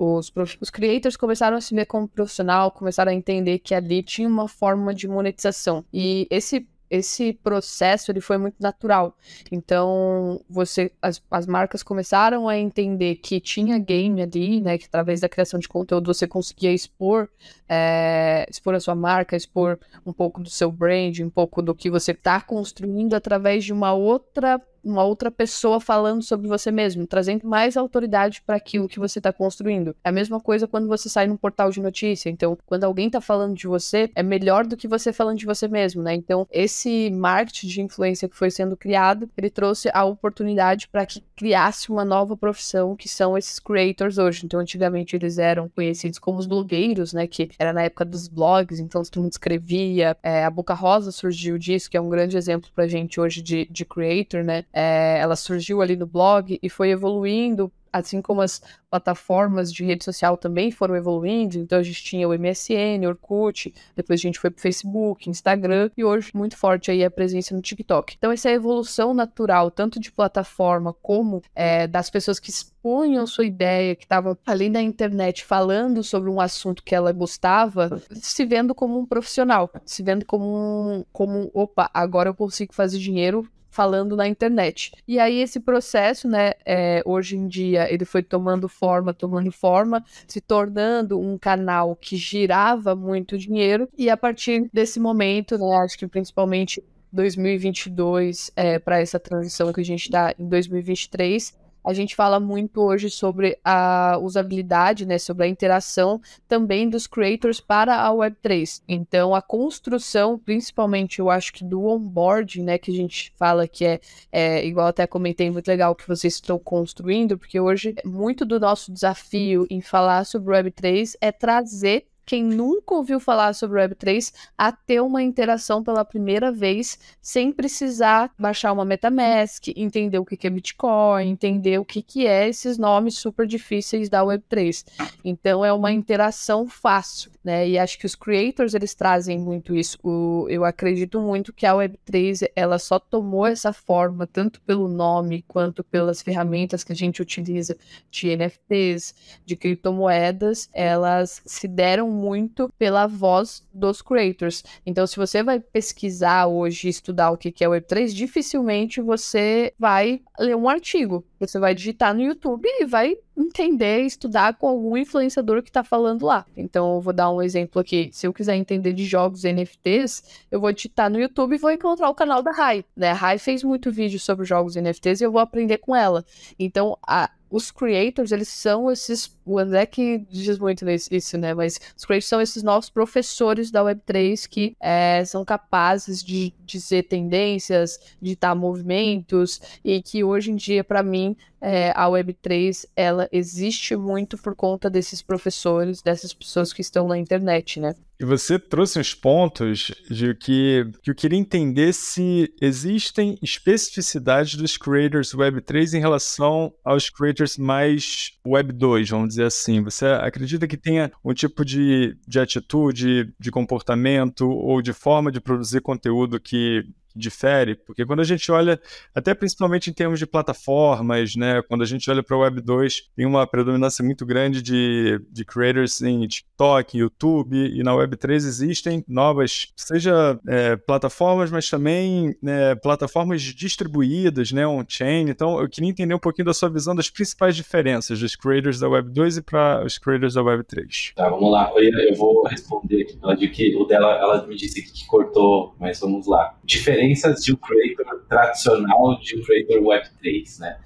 os, 0.03 0.33
os 0.61 0.71
creators 0.71 1.17
começaram 1.17 1.57
a 1.57 1.61
se 1.61 1.75
ver 1.75 1.87
como 1.87 2.09
profissional, 2.09 2.71
começaram 2.71 3.13
a 3.13 3.15
entender 3.15 3.59
que 3.59 3.75
ali 3.75 4.03
tinha 4.03 4.29
uma 4.29 4.49
forma 4.49 4.95
de 4.95 5.07
monetização. 5.07 5.85
E 5.93 6.27
esse 6.31 6.67
esse 6.93 7.33
processo 7.33 8.13
ele 8.13 8.21
foi 8.21 8.37
muito 8.37 8.57
natural. 8.61 9.17
Então, 9.51 10.39
você 10.47 10.93
as, 11.01 11.23
as 11.31 11.47
marcas 11.47 11.83
começaram 11.83 12.51
a 12.51 12.59
entender 12.59 13.15
que 13.17 13.41
tinha 13.41 13.79
game 13.79 14.21
ali, 14.21 14.61
né? 14.61 14.77
Que 14.77 14.85
através 14.85 15.21
da 15.21 15.29
criação 15.29 15.59
de 15.59 15.67
conteúdo 15.67 16.13
você 16.13 16.27
conseguia 16.27 16.71
expor, 16.71 17.31
é, 17.67 18.45
expor 18.51 18.75
a 18.75 18.81
sua 18.81 18.95
marca, 18.95 19.35
expor 19.35 19.79
um 20.05 20.13
pouco 20.13 20.43
do 20.43 20.51
seu 20.51 20.71
brand, 20.71 21.21
um 21.21 21.31
pouco 21.31 21.63
do 21.63 21.75
que 21.75 21.89
você 21.89 22.13
está 22.13 22.43
construindo 22.43 23.15
através 23.15 23.65
de 23.65 23.73
uma 23.73 23.95
outra 23.95 24.61
uma 24.85 25.05
outra 25.05 25.31
pessoa 25.31 25.81
falando 25.81 26.23
sobre 26.23 26.49
você 26.49 26.71
mesmo, 26.71 27.07
trazendo 27.07 27.47
mais 27.47 27.77
autoridade 27.77 28.43
para 28.45 28.57
aquilo 28.57 28.89
que 28.89 28.99
você 28.99 29.19
está 29.19 29.33
construindo. 29.33 29.95
É 30.05 30.09
a 30.09 30.13
mesma 30.13 30.41
coisa 30.41 30.67
quando 30.67 30.89
você 30.89 31.09
sai 31.09 31.27
num 31.27 31.37
portal 31.37 31.71
de 31.71 31.81
notícia. 31.81 32.31
Então, 32.31 32.59
quando 32.67 32.85
alguém 32.85 33.07
está 33.07 33.21
falando 33.21 33.55
de 33.55 33.67
você, 33.67 34.11
é 34.15 34.23
melhor 34.23 34.67
do 34.67 34.77
que 34.77 34.89
você 34.89 35.13
falando 35.13 35.39
de 35.39 35.47
você 35.47 35.69
mesmo, 35.69 36.03
né? 36.03 36.15
Então, 36.15 36.47
esse 36.51 37.11
marketing 37.11 37.67
de 37.67 37.81
influência 37.83 38.29
que 38.29 38.37
foi 38.37 38.51
sendo 38.51 38.77
criado, 38.77 39.29
ele 39.37 39.51
trouxe 39.51 39.91
a 39.93 40.05
oportunidade 40.05 40.89
para 40.89 41.07
que 41.07 41.23
criasse 41.37 41.91
uma 41.91 42.05
nova 42.05 42.37
profissão, 42.37 42.97
que 42.97 43.09
são 43.09 43.37
esses 43.37 43.59
creators 43.59 44.19
hoje. 44.19 44.45
Então, 44.45 44.61
antigamente 44.61 45.17
eles 45.17 45.39
eram 45.39 45.69
conhecidos 45.69 46.19
como 46.19 46.39
os 46.39 46.47
blogueiros, 46.47 47.13
né? 47.13 47.27
Que 47.27 47.51
era 47.59 47.73
na 47.73 47.83
época 47.83 48.05
dos 48.05 48.29
blogs, 48.29 48.79
então 48.81 49.03
todo 49.03 49.23
mundo 49.23 49.33
escrevia. 49.33 50.17
É, 50.23 50.45
a 50.45 50.51
Boca 50.51 50.75
Rosa 50.75 51.13
surgiu 51.13 51.59
disso, 51.59 51.91
que 51.91 51.97
é 51.97 52.01
um 52.01 52.09
grande 52.09 52.37
exemplo 52.37 52.71
pra 52.75 52.87
gente 52.87 53.21
hoje 53.21 53.43
de, 53.43 53.67
de 53.71 53.85
creator, 53.85 54.43
né? 54.43 54.65
É, 54.73 55.19
ela 55.19 55.37
surgiu 55.37 55.83
ali 55.83 55.97
no 55.97 56.07
blog 56.07 56.59
e 56.63 56.69
foi 56.69 56.91
evoluindo 56.91 57.73
assim 57.93 58.23
como 58.23 58.41
as 58.41 58.63
plataformas 58.91 59.73
de 59.73 59.85
rede 59.85 60.05
social 60.05 60.37
também 60.37 60.71
foram 60.71 60.97
evoluindo, 60.97 61.59
então 61.59 61.79
a 61.79 61.83
gente 61.83 62.03
tinha 62.03 62.29
o 62.29 62.33
MSN, 62.33 63.07
Orkut, 63.07 63.75
depois 63.95 64.21
a 64.21 64.23
gente 64.23 64.39
foi 64.39 64.51
pro 64.51 64.63
Facebook, 64.63 65.29
Instagram, 65.29 65.91
e 65.97 66.05
hoje 66.05 66.31
muito 66.35 66.57
forte 66.57 66.91
aí 66.91 67.05
a 67.05 67.11
presença 67.11 67.55
no 67.55 67.61
TikTok. 67.61 68.15
Então 68.17 68.33
essa 68.33 68.51
evolução 68.51 69.13
natural, 69.13 69.71
tanto 69.71 70.01
de 70.01 70.11
plataforma 70.11 70.93
como 70.95 71.43
é, 71.55 71.87
das 71.87 72.09
pessoas 72.09 72.41
que 72.41 72.51
expunham 72.51 73.27
sua 73.27 73.45
ideia, 73.45 73.95
que 73.95 74.05
estavam 74.05 74.37
além 74.47 74.73
da 74.73 74.81
internet 74.81 75.45
falando 75.45 76.03
sobre 76.03 76.31
um 76.31 76.41
assunto 76.41 76.83
que 76.83 76.95
ela 76.95 77.13
gostava, 77.13 78.03
se 78.13 78.45
vendo 78.45 78.75
como 78.75 78.99
um 78.99 79.07
profissional, 79.07 79.71
se 79.85 80.03
vendo 80.03 80.25
como 80.25 80.45
um, 80.45 81.05
como, 81.13 81.51
opa, 81.53 81.91
agora 81.93 82.31
eu 82.31 82.35
consigo 82.35 82.75
fazer 82.75 82.99
dinheiro 82.99 83.49
falando 83.73 84.15
na 84.15 84.29
internet. 84.29 84.93
E 85.09 85.19
aí 85.19 85.41
esse 85.41 85.59
processo, 85.59 86.29
né, 86.29 86.53
é, 86.65 87.03
hoje 87.05 87.37
em 87.37 87.49
dia 87.49 87.93
ele 87.93 88.05
foi 88.05 88.23
tomando 88.23 88.69
forma, 88.69 89.15
tomando 89.15 89.51
forma, 89.51 90.05
se 90.29 90.41
tornando 90.41 91.19
um 91.19 91.39
canal 91.39 91.97
que 91.97 92.17
girava 92.17 92.95
muito 92.95 93.37
dinheiro. 93.37 93.89
E 93.97 94.11
a 94.11 94.17
partir 94.17 94.69
desse 94.73 95.01
momento, 95.01 95.57
né, 95.57 95.77
acho 95.77 95.99
que 95.99 96.07
principalmente 96.07 96.85
2022 97.11 98.51
é, 98.55 98.79
para 98.79 99.01
essa 99.01 99.19
transição 99.19 99.73
que 99.73 99.81
a 99.81 99.85
gente 99.85 100.05
está 100.05 100.35
em 100.39 100.47
2023, 100.47 101.55
a 101.85 101.93
gente 101.93 102.15
fala 102.15 102.39
muito 102.39 102.81
hoje 102.81 103.11
sobre 103.11 103.59
a 103.65 104.19
usabilidade, 104.21 105.07
né, 105.07 105.19
sobre 105.19 105.45
a 105.45 105.49
interação 105.49 106.21
também 106.47 106.89
dos 106.89 107.07
creators 107.07 107.61
para 107.61 108.01
a 108.01 108.11
Web3. 108.11 108.83
Então, 108.89 109.35
a 109.35 109.43
construção, 109.43 110.39
principalmente, 110.39 111.19
eu 111.19 111.31
acho 111.31 111.53
que 111.53 111.65
do 111.65 111.85
onboarding, 111.85 112.63
né, 112.63 112.79
que 112.79 112.91
a 112.91 112.95
gente 112.95 113.33
fala 113.37 113.67
que 113.67 113.85
é, 113.85 114.01
é 114.31 114.67
igual 114.67 114.87
até 114.87 115.07
comentei, 115.07 115.51
muito 115.51 115.69
legal 115.69 115.95
que 115.95 116.07
vocês 116.07 116.35
estão 116.35 116.59
construindo, 116.59 117.39
porque 117.39 117.59
hoje 117.59 117.95
muito 118.05 118.45
do 118.45 118.61
nosso 118.61 118.93
desafio 118.93 119.67
em 119.71 119.81
falar 119.81 120.25
sobre 120.25 120.55
Web3 120.55 121.15
é 121.21 121.33
trazer 121.33 122.07
quem 122.25 122.45
nunca 122.45 122.95
ouviu 122.95 123.19
falar 123.19 123.55
sobre 123.55 123.81
Web3 123.81 124.33
a 124.57 124.71
ter 124.71 125.01
uma 125.01 125.23
interação 125.23 125.83
pela 125.83 126.05
primeira 126.05 126.53
vez, 126.53 126.99
sem 127.21 127.53
precisar 127.53 128.31
baixar 128.39 128.73
uma 128.73 128.85
MetaMask, 128.85 129.69
entender 129.77 130.19
o 130.19 130.25
que 130.25 130.47
é 130.47 130.51
Bitcoin, 130.51 131.29
entender 131.29 131.79
o 131.79 131.85
que 131.85 132.27
é 132.27 132.49
esses 132.49 132.79
nomes 132.79 133.19
super 133.19 133.47
difíceis 133.47 134.09
da 134.09 134.23
Web3. 134.23 134.85
Então 135.25 135.65
é 135.65 135.73
uma 135.73 135.91
interação 135.91 136.69
fácil, 136.69 137.32
né? 137.45 137.69
E 137.69 137.79
acho 137.79 137.99
que 137.99 138.07
os 138.07 138.15
creators 138.15 138.75
eles 138.75 138.95
trazem 138.95 139.39
muito 139.39 139.75
isso. 139.75 139.99
O, 140.03 140.47
eu 140.49 140.65
acredito 140.65 141.21
muito 141.21 141.53
que 141.53 141.67
a 141.67 141.73
Web3 141.73 142.49
ela 142.55 142.79
só 142.79 142.99
tomou 142.99 143.47
essa 143.47 143.73
forma 143.73 144.27
tanto 144.27 144.61
pelo 144.63 144.89
nome 144.89 145.45
quanto 145.49 145.83
pelas 145.83 146.23
ferramentas 146.23 146.85
que 146.85 146.93
a 146.93 146.97
gente 146.97 147.21
utiliza 147.21 147.77
de 148.11 148.37
NFTs, 148.37 149.15
de 149.45 149.57
criptomoedas, 149.57 150.69
elas 150.73 151.43
se 151.45 151.67
deram 151.67 152.11
muito 152.11 152.73
pela 152.79 153.07
voz 153.07 153.67
dos 153.73 154.01
creators. 154.03 154.63
Então, 154.87 155.07
se 155.07 155.17
você 155.17 155.43
vai 155.43 155.59
pesquisar 155.59 156.47
hoje, 156.47 156.89
estudar 156.89 157.31
o 157.31 157.37
que 157.37 157.53
é 157.65 157.69
Web3, 157.69 158.13
dificilmente 158.13 159.01
você 159.01 159.73
vai 159.79 160.21
ler 160.39 160.57
um 160.57 160.69
artigo. 160.69 161.25
Você 161.43 161.59
vai 161.59 161.75
digitar 161.75 162.15
no 162.15 162.23
YouTube 162.23 162.69
e 162.79 162.85
vai 162.85 163.17
entender, 163.37 164.03
estudar 164.03 164.55
com 164.55 164.69
algum 164.69 164.97
influenciador 164.97 165.61
que 165.61 165.71
está 165.71 165.83
falando 165.83 166.25
lá. 166.25 166.47
Então, 166.57 166.95
eu 166.95 167.01
vou 167.01 167.13
dar 167.13 167.33
um 167.33 167.43
exemplo 167.43 167.81
aqui. 167.81 168.11
Se 168.13 168.29
eu 168.29 168.33
quiser 168.33 168.55
entender 168.55 168.93
de 168.93 169.05
jogos 169.05 169.43
NFTs, 169.43 170.23
eu 170.53 170.61
vou 170.61 170.73
digitar 170.73 171.11
no 171.11 171.19
YouTube 171.19 171.57
e 171.57 171.59
vou 171.59 171.73
encontrar 171.73 172.09
o 172.09 172.15
canal 172.15 172.45
da 172.45 172.53
Rai. 172.53 172.85
Né? 172.97 173.11
A 173.11 173.15
Rai 173.15 173.39
fez 173.39 173.65
muito 173.65 173.91
vídeo 173.91 174.21
sobre 174.21 174.47
jogos 174.47 174.77
NFTs 174.77 175.21
e 175.21 175.25
eu 175.25 175.33
vou 175.33 175.41
aprender 175.41 175.79
com 175.79 175.97
ela. 175.97 176.25
Então, 176.61 176.97
a, 177.05 177.29
os 177.53 177.71
creators, 177.71 178.33
eles 178.33 178.49
são 178.49 178.91
esses. 178.91 179.37
O 179.45 179.59
André 179.59 179.85
que 179.85 180.19
diz 180.31 180.59
muito 180.59 180.89
isso, 180.89 181.37
né? 181.37 181.53
Mas 181.53 181.79
os 181.95 182.05
creators 182.05 182.27
são 182.27 182.41
esses 182.41 182.63
novos 182.63 182.89
professores 182.89 183.71
da 183.71 183.83
Web3 183.83 184.49
que 184.49 184.75
é, 184.81 185.23
são 185.27 185.45
capazes 185.45 186.25
de 186.25 186.55
dizer 186.65 187.03
tendências, 187.03 188.01
ditar 188.21 188.57
movimentos, 188.57 189.61
e 189.85 190.01
que 190.01 190.25
hoje 190.25 190.51
em 190.51 190.57
dia, 190.57 190.83
para 190.83 191.03
mim, 191.03 191.37
é, 191.61 191.93
a 191.95 192.07
Web3 192.07 192.87
ela 192.97 193.29
existe 193.31 193.95
muito 193.97 194.39
por 194.39 194.57
conta 194.57 194.89
desses 194.89 195.21
professores, 195.21 196.01
dessas 196.01 196.33
pessoas 196.33 196.73
que 196.73 196.81
estão 196.81 197.07
na 197.07 197.19
internet, 197.19 197.79
né? 197.79 197.95
E 198.23 198.25
você 198.25 198.57
trouxe 198.57 199.01
uns 199.01 199.15
pontos 199.15 199.91
de 200.09 200.33
que, 200.37 200.89
que 201.03 201.11
eu 201.11 201.15
queria 201.15 201.37
entender 201.37 201.93
se 201.93 202.55
existem 202.61 203.37
especificidades 203.43 204.55
dos 204.55 204.77
creators 204.77 205.35
Web3 205.35 205.95
em 205.95 205.99
relação 205.99 206.73
aos 206.85 207.11
creators 207.11 207.59
mais 207.59 208.31
Web2, 208.47 209.09
vamos 209.11 209.31
dizer 209.31 209.47
assim. 209.47 209.83
Você 209.83 210.07
acredita 210.07 210.69
que 210.69 210.77
tenha 210.77 211.11
um 211.25 211.35
tipo 211.35 211.65
de, 211.65 212.17
de 212.25 212.39
atitude, 212.39 213.35
de 213.41 213.51
comportamento 213.51 214.49
ou 214.49 214.81
de 214.81 214.93
forma 214.93 215.33
de 215.33 215.41
produzir 215.41 215.81
conteúdo 215.81 216.39
que 216.39 216.85
difere, 217.15 217.75
porque 217.75 218.05
quando 218.05 218.21
a 218.21 218.25
gente 218.25 218.51
olha, 218.51 218.81
até 219.15 219.35
principalmente 219.35 219.91
em 219.91 219.93
termos 219.93 220.19
de 220.19 220.27
plataformas, 220.27 221.37
né, 221.37 221.63
quando 221.63 221.83
a 221.83 221.87
gente 221.87 222.11
olha 222.11 222.23
para 222.23 222.37
o 222.37 222.41
Web 222.41 222.61
2, 222.61 223.11
tem 223.15 223.27
uma 223.27 223.47
predominância 223.47 224.05
muito 224.05 224.25
grande 224.27 224.63
de, 224.63 225.21
de 225.31 225.45
creators 225.45 226.01
em 226.03 226.27
TikTok, 226.27 226.97
YouTube, 226.97 227.57
e 227.57 227.83
na 227.83 227.95
Web 227.95 228.17
3 228.17 228.45
existem 228.45 229.05
novas, 229.07 229.69
seja 229.77 230.39
é, 230.49 230.77
plataformas, 230.77 231.51
mas 231.51 231.69
também 231.69 232.35
né, 232.43 232.75
plataformas 232.77 233.43
distribuídas, 233.43 234.53
né, 234.53 234.67
on-chain. 234.67 235.29
Então, 235.29 235.61
eu 235.61 235.69
queria 235.69 235.91
entender 235.91 236.15
um 236.15 236.19
pouquinho 236.19 236.47
da 236.47 236.55
sua 236.55 236.69
visão 236.69 236.95
das 236.95 237.11
principais 237.11 237.55
diferenças 237.55 238.19
dos 238.19 238.35
creators 238.35 238.79
da 238.79 238.89
Web 238.89 239.11
2 239.11 239.39
e 239.39 239.43
para 239.43 239.85
os 239.85 239.99
creators 239.99 240.35
da 240.35 240.43
Web 240.43 240.65
3. 240.65 241.13
Tá, 241.15 241.29
vamos 241.29 241.51
lá. 241.51 241.73
Eu 241.77 242.17
vou 242.17 242.45
responder 242.45 243.03
aqui. 243.03 243.19
Ela 243.23 243.37
que 243.37 243.77
o 243.77 243.85
dela, 243.85 244.17
ela 244.17 244.47
me 244.47 244.57
disse 244.57 244.83
que 244.83 245.07
cortou, 245.07 245.75
mas 245.79 246.01
vamos 246.01 246.27
lá. 246.27 246.57
Diferente 246.65 247.02
diferenças 247.03 247.43
de 247.43 247.53
um 247.53 247.57
creator 247.57 248.25
tradicional 248.29 249.19
de 249.21 249.39
um 249.39 249.43
creator 249.43 249.83
Web3, 249.83 250.61
né? 250.61 250.79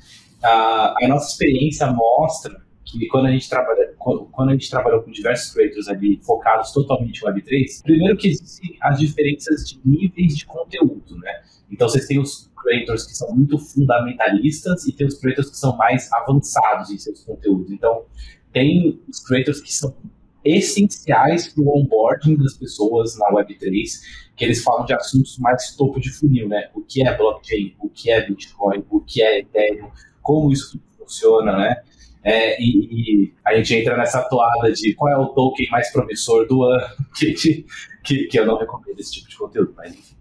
A, 0.43 0.95
a 1.03 1.09
nossa 1.09 1.31
experiência 1.33 1.87
mostra 1.93 2.65
que 2.85 3.07
quando 3.09 3.27
a 3.27 3.31
gente 3.31 3.49
trabalha 3.49 3.95
quando 3.99 4.51
a 4.51 4.53
gente 4.53 4.71
trabalhou 4.71 5.03
com 5.03 5.11
diversos 5.11 5.53
creators 5.53 5.89
ali 5.89 6.21
focados 6.23 6.71
totalmente 6.71 7.21
em 7.21 7.27
Web3, 7.27 7.83
primeiro 7.83 8.17
que 8.17 8.29
existem 8.29 8.77
as 8.81 9.01
diferenças 9.01 9.69
de 9.69 9.81
níveis 9.85 10.37
de 10.37 10.47
conteúdo, 10.47 11.19
né? 11.19 11.43
Então 11.71 11.89
vocês 11.89 12.07
têm 12.07 12.21
os 12.21 12.49
creators 12.63 13.07
que 13.07 13.17
são 13.17 13.35
muito 13.35 13.59
fundamentalistas 13.59 14.87
e 14.87 14.93
tem 14.93 15.07
os 15.07 15.19
creators 15.19 15.51
que 15.51 15.57
são 15.57 15.77
mais 15.77 16.11
avançados 16.13 16.91
em 16.91 16.99
seus 16.99 17.25
conteúdos. 17.25 17.73
Então 17.73 18.05
tem 18.53 19.01
os 19.09 19.19
creators 19.21 19.61
que 19.61 19.73
são 19.73 19.97
essenciais 20.47 21.49
para 21.49 21.63
o 21.63 21.79
onboarding 21.79 22.37
das 22.37 22.55
pessoas 22.55 23.19
na 23.19 23.31
Web3, 23.33 24.01
que 24.37 24.45
eles 24.45 24.63
falam 24.63 24.85
de 24.85 24.95
assuntos 24.95 25.39
mais 25.39 25.75
topo 25.75 26.01
de 26.01 26.11
funil, 26.11 26.49
né? 26.49 26.71
O 26.75 26.83
que 26.83 27.07
é 27.07 27.17
blockchain, 27.17 27.75
o 27.81 27.89
que 27.89 28.11
é 28.11 28.27
Bitcoin, 28.27 28.85
o 28.91 29.01
que 29.01 29.23
é 29.23 29.41
Ethereum, 29.41 29.91
como 30.23 30.53
isso 30.53 30.81
funciona, 30.99 31.57
né? 31.57 31.83
É, 32.23 32.61
e, 32.61 32.67
e, 32.67 33.33
a 33.45 33.55
gente 33.55 33.73
entra 33.75 33.97
nessa 33.97 34.21
toada 34.29 34.73
de 34.73 34.95
qual 34.95 35.13
é 35.13 35.17
o 35.17 35.29
token 35.29 35.69
mais 35.71 35.93
promissor 35.93 36.47
do 36.49 36.65
ano, 36.65 36.87
que, 37.17 37.65
que, 38.03 38.25
que 38.27 38.39
eu 38.39 38.45
não 38.45 38.59
recomendo 38.59 38.99
esse 38.99 39.13
tipo 39.13 39.29
de 39.29 39.37
conteúdo, 39.37 39.73
mas 39.77 39.95
enfim. 39.95 40.17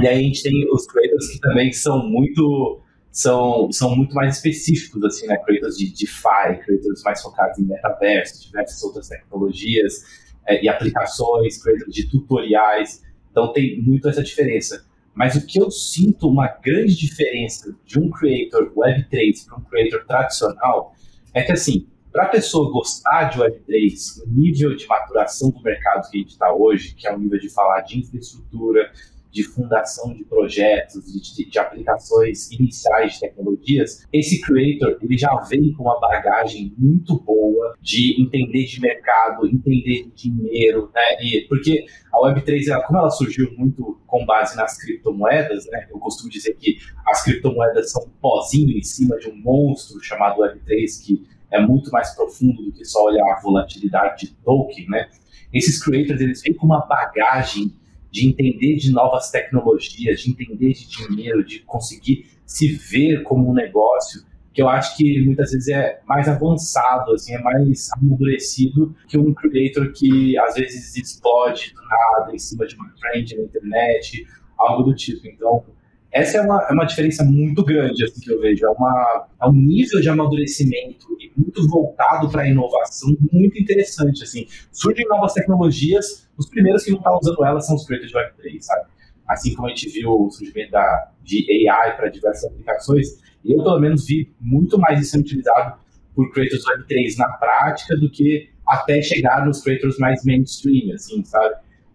E 0.00 0.06
aí 0.06 0.18
a 0.18 0.22
gente 0.22 0.42
tem 0.42 0.52
os 0.72 0.86
traders 0.86 1.28
que 1.32 1.40
também 1.40 1.72
são 1.72 2.08
muito 2.08 2.80
são, 3.10 3.70
são 3.72 3.94
muito 3.96 4.14
mais 4.14 4.36
específicos, 4.36 5.02
assim, 5.04 5.26
né? 5.26 5.36
Creators 5.38 5.76
de 5.76 5.90
DeFi, 5.90 6.62
creators 6.64 7.02
mais 7.02 7.20
focados 7.20 7.58
em 7.58 7.64
metaverso, 7.64 8.46
diversas 8.46 8.82
outras 8.82 9.08
tecnologias 9.08 10.04
é, 10.46 10.62
e 10.62 10.68
aplicações, 10.68 11.62
creators 11.62 11.92
de 11.92 12.08
tutoriais. 12.08 13.02
Então 13.30 13.52
tem 13.52 13.80
muito 13.82 14.08
essa 14.08 14.22
diferença. 14.22 14.84
Mas 15.14 15.34
o 15.34 15.44
que 15.44 15.60
eu 15.60 15.70
sinto 15.70 16.28
uma 16.28 16.46
grande 16.46 16.96
diferença 16.96 17.76
de 17.84 17.98
um 17.98 18.08
creator 18.10 18.72
Web3 18.74 19.44
para 19.46 19.58
um 19.58 19.62
creator 19.62 20.04
tradicional 20.06 20.94
é 21.34 21.42
que, 21.42 21.52
assim, 21.52 21.86
para 22.12 22.24
a 22.24 22.28
pessoa 22.28 22.72
gostar 22.72 23.24
de 23.24 23.38
Web3, 23.38 24.24
o 24.24 24.32
nível 24.32 24.74
de 24.74 24.86
maturação 24.86 25.50
do 25.50 25.60
mercado 25.62 26.10
que 26.10 26.16
a 26.16 26.20
gente 26.20 26.30
está 26.30 26.52
hoje, 26.52 26.94
que 26.94 27.06
é 27.06 27.14
o 27.14 27.18
nível 27.18 27.38
de 27.38 27.48
falar 27.48 27.82
de 27.82 27.98
infraestrutura, 27.98 28.90
de 29.30 29.44
fundação 29.44 30.12
de 30.12 30.24
projetos, 30.24 31.04
de, 31.04 31.48
de, 31.48 31.58
aplicações 31.58 32.50
iniciais 32.50 33.14
de 33.14 33.20
tecnologias, 33.20 34.06
esse 34.12 34.40
creator 34.40 34.98
ele 35.00 35.16
já 35.16 35.34
vem 35.48 35.72
com 35.72 35.84
uma 35.84 36.00
bagagem 36.00 36.74
muito 36.76 37.18
boa 37.20 37.76
de 37.80 38.20
entender 38.20 38.64
de 38.64 38.80
mercado, 38.80 39.46
entender 39.46 40.10
de 40.14 40.28
dinheiro, 40.28 40.90
né? 40.94 41.22
E, 41.22 41.46
porque 41.48 41.84
a 42.12 42.18
Web3, 42.18 42.68
ela, 42.68 42.82
como 42.82 42.98
ela 42.98 43.10
surgiu 43.10 43.52
muito 43.56 44.00
com 44.06 44.24
base 44.26 44.56
nas 44.56 44.76
criptomoedas, 44.78 45.66
né? 45.70 45.86
Eu 45.90 45.98
costumo 45.98 46.30
dizer 46.30 46.54
que 46.54 46.78
as 47.06 47.22
criptomoedas 47.22 47.92
são 47.92 48.02
um 48.02 48.10
pozinho 48.20 48.76
em 48.76 48.82
cima 48.82 49.16
de 49.18 49.28
um 49.28 49.36
monstro 49.36 50.02
chamado 50.02 50.40
Web3 50.40 51.04
que 51.04 51.24
é 51.50 51.60
muito 51.60 51.90
mais 51.90 52.14
profundo 52.14 52.62
do 52.62 52.72
que 52.72 52.84
só 52.84 53.04
olhar 53.04 53.24
a 53.24 53.40
volatilidade 53.40 54.26
de 54.26 54.34
token, 54.36 54.86
né? 54.88 55.08
Esses 55.52 55.82
creators, 55.82 56.20
eles 56.20 56.42
vêm 56.42 56.54
com 56.54 56.66
uma 56.66 56.86
bagagem 56.86 57.74
de 58.10 58.28
entender 58.28 58.76
de 58.76 58.90
novas 58.90 59.30
tecnologias, 59.30 60.20
de 60.20 60.30
entender 60.30 60.72
de 60.72 60.88
dinheiro, 60.88 61.44
de 61.44 61.60
conseguir 61.60 62.26
se 62.44 62.68
ver 62.68 63.22
como 63.22 63.50
um 63.50 63.54
negócio, 63.54 64.22
que 64.52 64.60
eu 64.60 64.68
acho 64.68 64.96
que 64.96 65.24
muitas 65.24 65.52
vezes 65.52 65.68
é 65.68 66.00
mais 66.06 66.28
avançado, 66.28 67.12
assim, 67.12 67.34
é 67.34 67.40
mais 67.40 67.88
amadurecido 67.92 68.94
que 69.06 69.16
um 69.16 69.32
creator 69.32 69.92
que 69.92 70.36
às 70.38 70.54
vezes 70.54 70.96
explode 70.96 71.72
do 71.74 71.82
nada 71.82 72.34
em 72.34 72.38
cima 72.38 72.66
de 72.66 72.74
uma 72.74 72.92
trend 73.00 73.36
na 73.36 73.44
internet, 73.44 74.26
algo 74.58 74.82
do 74.82 74.94
tipo. 74.94 75.26
Então, 75.28 75.64
essa 76.12 76.38
é 76.38 76.40
uma, 76.40 76.66
é 76.68 76.72
uma 76.72 76.84
diferença 76.84 77.24
muito 77.24 77.64
grande 77.64 78.04
assim, 78.04 78.20
que 78.20 78.32
eu 78.32 78.40
vejo. 78.40 78.66
É, 78.66 78.70
uma, 78.70 79.28
é 79.42 79.46
um 79.46 79.52
nível 79.52 80.00
de 80.00 80.08
amadurecimento 80.08 81.06
muito 81.36 81.68
voltado 81.68 82.28
para 82.28 82.42
a 82.42 82.48
inovação 82.48 83.14
muito 83.32 83.60
interessante. 83.60 84.24
Assim. 84.24 84.46
Surgem 84.72 85.06
novas 85.08 85.32
tecnologias, 85.32 86.28
os 86.36 86.48
primeiros 86.48 86.82
que 86.84 86.90
vão 86.90 86.98
estar 86.98 87.16
usando 87.16 87.44
elas 87.44 87.66
são 87.66 87.76
os 87.76 87.86
creators 87.86 88.10
de 88.10 88.18
Web3, 88.18 88.60
sabe? 88.60 88.88
Assim 89.28 89.54
como 89.54 89.68
a 89.68 89.70
gente 89.70 89.88
viu 89.88 90.10
o 90.10 90.30
surgimento 90.30 90.72
da, 90.72 91.12
de 91.22 91.68
AI 91.68 91.96
para 91.96 92.08
diversas 92.08 92.50
aplicações, 92.50 93.20
eu 93.44 93.62
pelo 93.62 93.78
menos 93.78 94.04
vi 94.04 94.32
muito 94.40 94.78
mais 94.78 95.00
isso 95.00 95.12
sendo 95.12 95.22
utilizado 95.22 95.78
por 96.14 96.32
creators 96.32 96.64
Web3 96.64 97.16
na 97.16 97.28
prática 97.28 97.96
do 97.96 98.10
que 98.10 98.50
até 98.66 99.00
chegar 99.00 99.46
nos 99.46 99.62
creators 99.62 99.98
mais 99.98 100.24
mainstream, 100.24 100.92
assim, 100.94 101.24
sabe? 101.24 101.54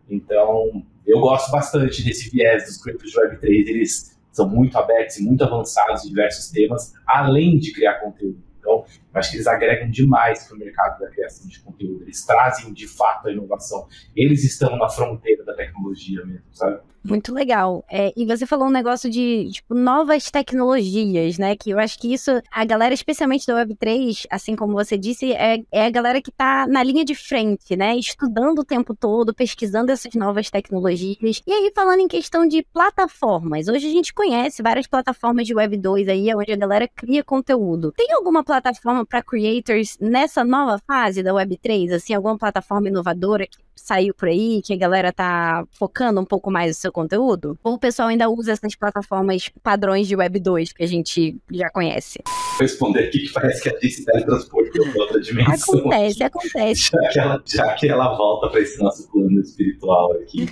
Então, 0.09 0.83
eu 1.05 1.19
gosto 1.19 1.51
bastante 1.51 2.03
desse 2.03 2.29
viés 2.29 2.65
dos 2.65 2.77
creators 2.77 3.11
de 3.11 3.17
Web3, 3.17 3.67
eles 3.67 4.15
são 4.31 4.49
muito 4.49 4.77
abertos 4.77 5.17
e 5.17 5.23
muito 5.23 5.43
avançados 5.43 6.03
em 6.03 6.09
diversos 6.09 6.49
temas, 6.49 6.93
além 7.07 7.57
de 7.57 7.71
criar 7.71 8.01
conteúdo. 8.01 8.43
Então, 8.59 8.83
eu 9.15 9.19
acho 9.19 9.31
que 9.31 9.37
eles 9.37 9.47
agregam 9.47 9.89
demais 9.89 10.43
para 10.43 10.57
o 10.57 10.59
mercado 10.59 10.99
da 10.99 11.09
criação 11.09 11.47
de 11.47 11.57
conteúdo. 11.61 12.03
Eles 12.03 12.25
trazem, 12.25 12.73
de 12.73 12.85
fato, 12.85 13.29
a 13.29 13.31
inovação. 13.31 13.87
Eles 14.13 14.43
estão 14.43 14.77
na 14.77 14.89
fronteira 14.89 15.45
da 15.45 15.55
tecnologia 15.55 16.25
mesmo, 16.25 16.43
sabe? 16.51 16.81
Muito 17.07 17.31
legal. 17.31 17.85
É, 17.89 18.11
e 18.17 18.25
você 18.25 18.47
falou 18.47 18.67
um 18.67 18.71
negócio 18.71 19.09
de, 19.09 19.47
tipo, 19.51 19.75
novas 19.75 20.31
tecnologias, 20.31 21.37
né? 21.37 21.55
Que 21.55 21.69
eu 21.69 21.77
acho 21.77 21.99
que 21.99 22.11
isso, 22.11 22.31
a 22.51 22.65
galera, 22.65 22.95
especialmente 22.95 23.45
da 23.45 23.63
Web3, 23.63 24.25
assim 24.29 24.55
como 24.55 24.73
você 24.73 24.97
disse, 24.97 25.31
é, 25.31 25.59
é 25.71 25.85
a 25.85 25.89
galera 25.91 26.19
que 26.19 26.31
tá 26.31 26.65
na 26.67 26.81
linha 26.81 27.05
de 27.05 27.13
frente, 27.13 27.75
né? 27.75 27.95
Estudando 27.95 28.59
o 28.59 28.65
tempo 28.65 28.95
todo, 28.95 29.35
pesquisando 29.35 29.91
essas 29.91 30.15
novas 30.15 30.49
tecnologias. 30.49 31.43
E 31.45 31.53
aí, 31.53 31.71
falando 31.75 31.99
em 31.99 32.07
questão 32.07 32.47
de 32.47 32.65
plataformas, 32.73 33.67
hoje 33.67 33.85
a 33.87 33.91
gente 33.91 34.11
conhece 34.11 34.63
várias 34.63 34.87
plataformas 34.87 35.45
de 35.45 35.53
Web2 35.53 36.09
aí, 36.09 36.33
onde 36.33 36.53
a 36.53 36.57
galera 36.57 36.87
cria 36.87 37.23
conteúdo. 37.23 37.91
Tem 37.91 38.11
alguma 38.13 38.43
plataforma 38.43 39.04
para 39.05 39.21
creators 39.21 39.97
nessa 39.99 40.43
nova 40.43 40.79
fase 40.85 41.21
da 41.21 41.31
Web3? 41.31 41.93
Assim, 41.93 42.13
alguma 42.13 42.37
plataforma 42.37 42.87
inovadora 42.87 43.45
que 43.47 43.57
saiu 43.75 44.13
por 44.13 44.29
aí, 44.29 44.61
que 44.63 44.73
a 44.73 44.77
galera 44.77 45.11
tá 45.11 45.65
focando 45.71 46.19
um 46.19 46.25
pouco 46.25 46.49
mais 46.49 46.75
o 46.75 46.79
seu 46.79 46.91
conteúdo? 46.91 47.57
Ou 47.63 47.73
o 47.73 47.79
pessoal 47.79 48.07
ainda 48.07 48.29
usa 48.29 48.53
essas 48.53 48.75
plataformas 48.75 49.49
padrões 49.61 50.07
de 50.07 50.15
Web 50.15 50.39
2 50.39 50.73
que 50.73 50.83
a 50.83 50.87
gente 50.87 51.37
já 51.51 51.69
conhece? 51.69 52.19
Vou 52.25 52.61
responder 52.61 53.07
aqui 53.07 53.19
que 53.19 53.33
parece 53.33 53.61
que 53.61 53.69
a 53.69 53.73
gente 53.73 53.91
se 53.91 54.05
teletransportou 54.05 54.91
para 54.91 55.01
outra 55.01 55.19
dimensão. 55.21 55.79
Acontece, 55.79 56.23
acontece. 56.23 56.89
Já 56.91 57.09
que 57.09 57.19
ela, 57.19 57.43
já 57.45 57.73
que 57.73 57.87
ela 57.87 58.17
volta 58.17 58.49
para 58.49 58.61
esse 58.61 58.81
nosso 58.81 59.11
plano 59.11 59.39
espiritual 59.41 60.13
aqui. 60.13 60.45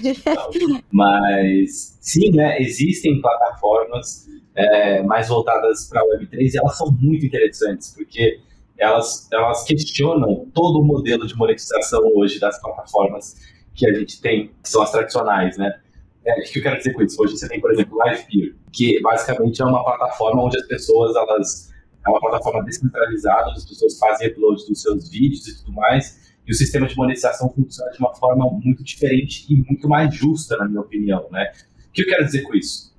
Mas, 0.92 1.98
sim, 2.02 2.32
né, 2.32 2.62
existem 2.62 3.22
plataformas 3.22 4.28
é, 4.56 5.02
mais 5.04 5.28
voltadas 5.28 5.88
para 5.90 6.02
a 6.02 6.06
Web3 6.06 6.54
e 6.54 6.58
elas 6.58 6.78
são 6.78 6.92
muito 6.92 7.26
interessantes, 7.26 7.94
porque 7.96 8.40
elas, 8.78 9.28
elas 9.32 9.64
questionam 9.64 10.48
todo 10.54 10.80
o 10.80 10.84
modelo 10.84 11.26
de 11.26 11.36
monetização 11.36 12.02
hoje 12.16 12.40
das 12.40 12.60
plataformas 12.62 13.36
que 13.74 13.88
a 13.88 13.94
gente 13.94 14.22
tem, 14.22 14.52
que 14.62 14.70
são 14.70 14.82
as 14.82 14.92
tradicionais, 14.92 15.58
né? 15.58 15.80
É, 16.26 16.40
o 16.40 16.44
que 16.44 16.60
eu 16.60 16.64
quero 16.64 16.78
dizer 16.78 16.94
com 16.94 17.02
isso? 17.02 17.22
Hoje 17.22 17.38
você 17.38 17.48
tem, 17.48 17.60
por 17.60 17.72
exemplo, 17.72 17.98
LivePeer, 18.04 18.56
que 18.72 19.02
basicamente 19.02 19.62
é 19.62 19.66
uma 19.66 19.84
plataforma 19.84 20.44
onde 20.44 20.58
as 20.58 20.68
pessoas, 20.68 21.16
elas, 21.16 21.72
é 22.06 22.10
uma 22.10 22.20
plataforma 22.20 22.64
descentralizada, 22.64 23.50
onde 23.50 23.60
as 23.60 23.66
pessoas 23.66 23.98
fazem 23.98 24.28
upload 24.30 24.66
dos 24.68 24.82
seus 24.82 25.10
vídeos 25.10 25.48
e 25.48 25.58
tudo 25.58 25.74
mais, 25.74 26.34
e 26.48 26.52
o 26.52 26.56
sistema 26.56 26.88
de 26.88 26.96
monetização 26.96 27.50
funciona 27.50 27.92
de 27.92 28.00
uma 28.00 28.14
forma 28.16 28.50
muito 28.52 28.84
diferente 28.84 29.46
e 29.50 29.58
muito 29.64 29.88
mais 29.88 30.14
justa, 30.16 30.56
na 30.58 30.68
minha 30.68 30.82
opinião, 30.82 31.28
né? 31.32 31.52
O 31.90 31.92
que 31.92 32.04
eu 32.04 32.08
quero 32.08 32.26
dizer 32.26 32.44
com 32.44 32.56
isso? 32.56 32.92